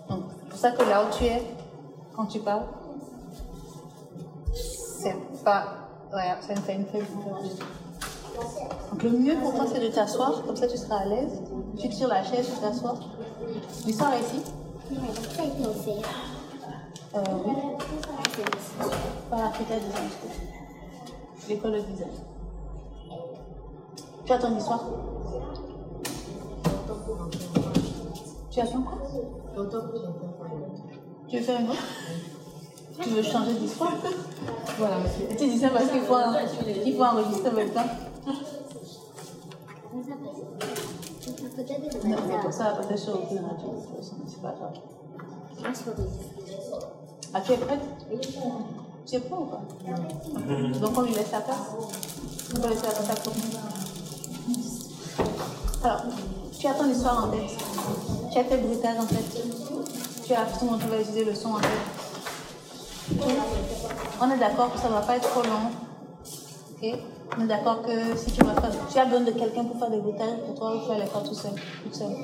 Donc 0.08 0.24
c'est 0.38 0.48
pour 0.48 0.58
ça 0.58 0.70
que 0.72 0.82
là 0.82 1.02
où 1.02 1.16
tu 1.16 1.24
es, 1.24 1.42
quand 2.14 2.26
tu 2.26 2.40
parles, 2.40 2.64
c'est 4.52 5.16
pas, 5.44 5.64
ouais, 6.14 6.34
fait 6.42 6.74
une. 6.74 6.84
Donc 8.90 9.02
le 9.02 9.10
mieux 9.10 9.36
pour 9.36 9.54
toi 9.54 9.64
c'est 9.72 9.80
de 9.80 9.88
t'asseoir, 9.88 10.42
comme 10.44 10.56
ça 10.56 10.66
tu 10.66 10.76
seras 10.76 10.96
à 11.00 11.04
l'aise. 11.06 11.40
Tu 11.78 11.88
tires 11.88 12.08
la 12.08 12.22
chaise, 12.22 12.50
tu 12.54 12.60
t'assois. 12.60 12.94
L'histoire 13.86 14.12
est 14.14 14.20
ici 14.20 14.42
Ça 15.36 15.42
a 15.42 15.46
été 15.46 15.66
offert. 15.66 16.08
euh, 17.14 17.22
Oui, 17.46 17.52
Africa 19.32 19.74
Design 19.76 20.08
School. 20.10 20.30
L'école 21.48 21.72
de 21.72 21.80
design. 21.80 22.10
Tu 24.24 24.32
as 24.32 24.38
ton 24.38 24.56
histoire? 24.56 24.84
Tu 28.50 28.60
as 28.60 28.66
ton 28.66 28.82
quoi? 28.82 28.98
Tu 31.28 31.36
veux 31.38 31.42
faire 31.42 31.60
une 31.60 31.70
autre? 31.70 31.82
Tu 33.02 33.10
veux 33.10 33.22
changer 33.22 33.54
d'histoire? 33.54 33.92
Voilà, 34.78 34.98
monsieur. 34.98 35.30
Et 35.30 35.36
tu 35.36 35.48
dis 35.48 35.58
ça 35.58 35.68
parce 35.68 35.88
qu'il 35.90 36.00
faut, 36.02 36.16
il 36.84 36.96
faut 36.96 37.04
enregistrer 37.04 37.50
en 37.50 37.52
même 37.52 37.70
temps 37.70 37.84
Non, 42.04 42.16
mais 42.28 42.38
pour 42.42 42.52
ça, 42.52 42.78
peut-être 42.80 42.98
sur 42.98 43.14
aucune 43.14 43.38
radio, 43.38 43.74
c'est 44.00 44.42
pas 44.42 44.54
grave. 44.58 44.74
Ah, 47.34 47.40
tu 47.40 47.52
es 47.52 47.56
prête? 47.56 47.80
Tu 49.06 49.14
es 49.16 49.20
prêt 49.20 49.38
ou 49.38 49.44
pas? 49.44 49.62
Donc 50.80 50.98
on 50.98 51.02
lui 51.02 51.14
laisse 51.14 51.32
la 51.32 51.40
place? 51.40 51.56
On 52.54 52.60
peut 52.60 52.68
laisser 52.68 52.86
la 52.86 52.92
place 52.92 53.10
à. 55.84 55.86
Alors, 55.86 56.02
tu 56.58 56.66
as 56.66 56.74
ton 56.74 56.88
histoire 56.90 57.24
en 57.24 57.28
tête. 57.28 57.50
Tu 58.32 58.38
as 58.38 58.44
tes 58.44 58.56
bruitages 58.56 58.98
en 58.98 59.06
tête. 59.06 59.42
Tu 60.26 60.32
as 60.32 60.46
comment 60.58 60.78
tu 60.78 60.86
vas 60.86 61.00
utiliser 61.00 61.24
le 61.24 61.34
son 61.34 61.50
en 61.50 61.58
tête. 61.60 62.05
On 63.08 64.30
est 64.30 64.38
d'accord 64.38 64.72
que 64.72 64.78
ça 64.80 64.88
ne 64.88 64.94
va 64.94 65.00
pas 65.00 65.16
être 65.16 65.28
trop 65.28 65.42
long. 65.42 65.70
Ok 66.72 66.98
On 67.38 67.44
est 67.44 67.46
d'accord 67.46 67.82
que 67.82 68.16
si 68.16 68.32
tu 68.32 68.44
vas 68.44 68.60
faire, 68.60 68.70
tu 68.90 68.98
as 68.98 69.04
besoin 69.04 69.20
de 69.20 69.30
quelqu'un 69.30 69.64
pour 69.64 69.78
faire 69.78 69.90
des 69.90 69.98
bruitages 69.98 70.38
pour 70.46 70.54
toi 70.56 70.74
ou 70.74 70.80
tu 70.80 70.88
vas 70.88 70.98
les 70.98 71.06
faire 71.06 71.22
tout 71.22 71.34
seul, 71.34 71.52
toute 71.84 71.94
seule. 71.94 72.16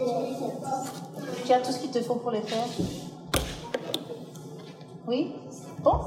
Tu 1.44 1.52
as 1.52 1.60
tout 1.60 1.72
ce 1.72 1.78
qu'il 1.78 1.90
te 1.90 2.00
faut 2.02 2.16
pour 2.16 2.30
les 2.30 2.42
faire. 2.42 2.64
Oui? 5.06 5.32
Bon 5.82 6.00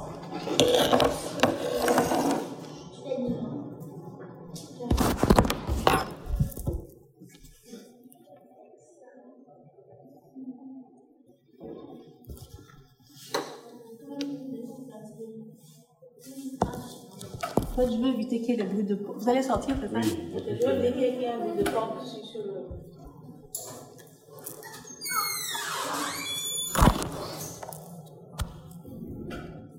En 17.58 17.76
fait, 17.76 17.92
je 17.92 17.98
veux 17.98 18.08
éviter 18.08 18.40
qu'il 18.42 18.52
y 18.52 18.54
ait 18.54 18.64
des 18.64 18.70
bruits 18.70 18.84
de 18.86 18.96
porte. 18.96 19.18
Vous 19.20 19.30
allez 19.30 19.42
sortir, 19.44 19.76
c'est 19.82 19.88
ça 19.90 20.00
Oui, 20.00 20.42
Je 20.62 20.66
veux 20.66 20.86
éviter 20.86 21.12
qu'il 21.12 21.22
y 21.22 21.26
ait 21.26 21.34
un 21.34 21.40
bruit 21.40 21.64
de 21.64 21.70
porte 21.70 22.06
sur, 22.06 22.26
sur 22.26 22.42
le... 22.44 22.54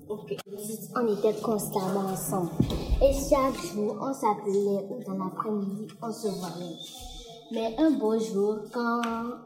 Ok. 0.08 0.36
On 0.94 1.16
était 1.16 1.40
constamment 1.40 2.06
ensemble. 2.12 2.50
Et 3.02 3.12
chaque 3.12 3.60
jour, 3.72 3.96
on 4.00 4.12
s'appelait 4.12 4.86
ou 4.90 5.02
dans 5.06 5.24
l'après-midi, 5.24 5.86
on 6.02 6.12
se 6.12 6.28
voyait. 6.28 6.76
Mais 7.52 7.76
un 7.78 7.90
beau 7.92 8.18
jour, 8.18 8.58
quand 8.72 9.02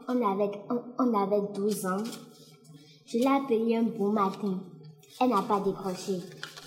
on 0.07 0.31
avait, 0.31 0.51
on, 0.69 0.81
on 0.99 1.13
avait 1.21 1.47
12 1.53 1.85
ans, 1.85 2.03
je 3.05 3.17
l'ai 3.17 3.27
appelée 3.27 3.75
un 3.77 3.83
beau 3.83 4.11
matin. 4.11 4.59
Elle 5.19 5.29
n'a 5.29 5.41
pas 5.41 5.59
décroché. 5.59 6.19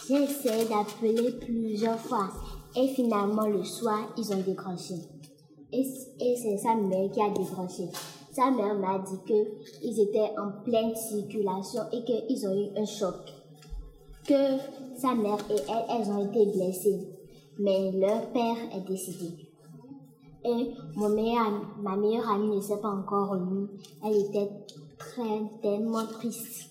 J'ai 0.06 0.24
essayé 0.24 0.64
d'appeler 0.66 1.32
plusieurs 1.32 1.98
fois. 1.98 2.28
Et 2.76 2.88
finalement, 2.88 3.46
le 3.46 3.64
soir, 3.64 4.12
ils 4.18 4.32
ont 4.32 4.40
décroché. 4.40 4.94
Et, 5.72 5.84
c'est 6.36 6.58
sa 6.58 6.74
mère 6.74 7.10
qui 7.10 7.22
a 7.22 7.30
décroché. 7.30 7.88
Sa 8.32 8.50
mère 8.50 8.74
m'a 8.74 8.98
dit 8.98 9.18
qu'ils 9.26 10.00
étaient 10.00 10.32
en 10.38 10.62
pleine 10.62 10.94
circulation 10.94 11.82
et 11.92 12.04
qu'ils 12.04 12.46
ont 12.46 12.54
eu 12.54 12.78
un 12.78 12.84
choc 12.84 13.14
que 14.26 14.58
sa 14.96 15.14
mère 15.14 15.38
et 15.50 15.56
elle, 15.68 15.84
elles 16.00 16.10
ont 16.10 16.26
été 16.28 16.46
blessées. 16.46 17.08
Mais 17.58 17.92
leur 17.92 18.30
père 18.32 18.56
est 18.74 18.86
décédé. 18.86 19.48
Et 20.44 20.74
mon 20.96 21.08
ma 21.08 21.96
meilleure 21.96 22.28
amie 22.28 22.56
ne 22.56 22.60
s'est 22.60 22.80
pas 22.80 22.88
encore 22.90 23.30
revenue. 23.30 23.68
Elle 24.04 24.16
était 24.16 24.50
très, 24.98 25.40
tellement 25.62 26.06
triste. 26.06 26.70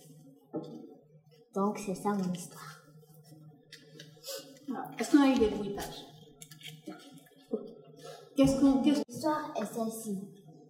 Donc, 1.55 1.79
c'est 1.79 1.95
ça 1.95 2.09
mon 2.09 2.31
histoire. 2.33 2.72
Alors, 4.69 4.85
Est-ce 4.97 5.11
qu'on 5.11 5.23
a 5.23 5.29
eu 5.29 5.39
des 5.39 5.47
bruitages 5.47 6.05
Qu'est-ce 8.35 8.59
qu'on... 8.59 8.81
L'histoire 8.81 9.53
est 9.61 9.65
celle-ci. 9.65 10.17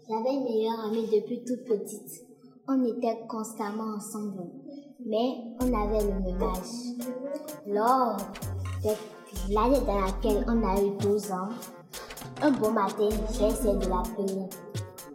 J'avais 0.09 0.33
une 0.33 0.43
meilleure 0.43 0.79
amie 0.85 1.07
depuis 1.07 1.43
toute 1.45 1.63
petite. 1.63 2.25
On 2.67 2.83
était 2.83 3.25
constamment 3.27 3.95
ensemble. 3.95 4.43
Mais 5.05 5.35
on 5.61 5.73
avait 5.73 6.03
le 6.05 6.19
même 6.19 6.43
âge. 6.43 7.07
Lors 7.67 8.17
de 8.83 9.53
l'année 9.53 9.79
dans 9.85 9.99
laquelle 9.99 10.45
on 10.47 10.63
a 10.67 10.81
eu 10.81 10.97
12 10.99 11.31
ans, 11.31 11.49
un 12.41 12.51
beau 12.51 12.69
matin, 12.69 13.09
j'ai 13.31 13.45
essayé 13.47 13.73
de 13.75 13.87
l'appeler. 13.87 14.49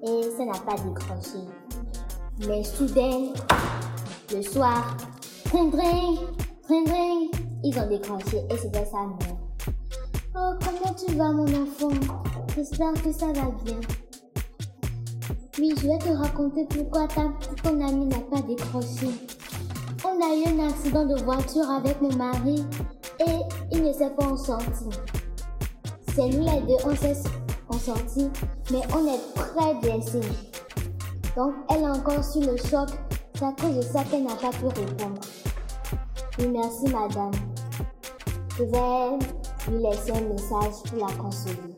Et 0.03 0.31
ça 0.31 0.45
n'a 0.45 0.59
pas 0.59 0.77
décroché. 0.83 1.45
Mais 2.47 2.63
soudain, 2.65 3.33
le 4.33 4.43
soir, 4.43 4.97
dring 5.47 5.71
dring, 5.71 6.19
dring 6.69 6.87
dring, 6.87 7.31
ils 7.65 7.79
ont 7.79 7.89
décroché 7.89 8.45
et 8.51 8.57
c'était 8.57 8.85
sa 8.85 8.99
mère. 8.99 9.37
Oh, 10.37 10.53
comment 10.65 10.95
tu 10.95 11.15
vas, 11.15 11.33
mon 11.33 11.47
enfant? 11.47 11.91
J'espère 12.55 12.93
que 12.95 13.13
ça 13.13 13.27
va 13.27 13.51
bien. 13.65 13.81
Oui, 15.59 15.75
je 15.77 15.89
vais 15.89 15.99
te 15.99 16.11
raconter 16.11 16.67
pourquoi 16.67 17.09
ta, 17.09 17.33
ton 17.63 17.81
ami 17.81 18.07
n'a 18.07 18.21
pas 18.21 18.41
décroché. 18.43 19.09
On 20.05 20.21
a 20.23 20.35
eu 20.37 20.55
un 20.55 20.69
accident 20.69 21.07
de 21.07 21.21
voiture 21.23 21.69
avec 21.69 22.01
mon 22.01 22.15
mari 22.15 22.65
et 23.21 23.41
il 23.73 23.83
ne 23.83 23.93
s'est 23.93 24.11
pas 24.11 24.27
en 24.27 24.37
sorti. 24.37 24.89
C'est 26.15 26.29
nous 26.29 26.45
les 26.45 26.61
deux, 26.61 26.77
on 26.85 26.95
s'est 26.95 27.17
en 27.69 27.95
mais 28.71 28.81
on 28.95 29.07
est 29.07 29.21
très 29.35 29.75
blessés. 29.81 30.21
Donc, 31.37 31.55
elle 31.71 31.83
est 31.83 31.89
encore 31.89 32.25
sur 32.25 32.41
le 32.43 32.57
choc. 32.57 32.89
C'est 33.35 33.45
à 33.45 33.53
cause 33.53 33.77
de 33.77 33.83
ça 33.83 34.03
qu'elle 34.05 34.25
n'a 34.25 34.35
pas 34.35 34.51
pu 34.51 34.67
répondre. 34.67 35.21
Oui, 36.39 36.49
merci, 36.49 36.85
madame. 36.93 37.33
Je 38.57 38.63
vais 38.63 39.73
lui 39.73 39.83
laisser 39.83 40.13
un 40.13 40.21
message 40.21 40.83
pour 40.89 41.07
la 41.07 41.13
consoler. 41.15 41.78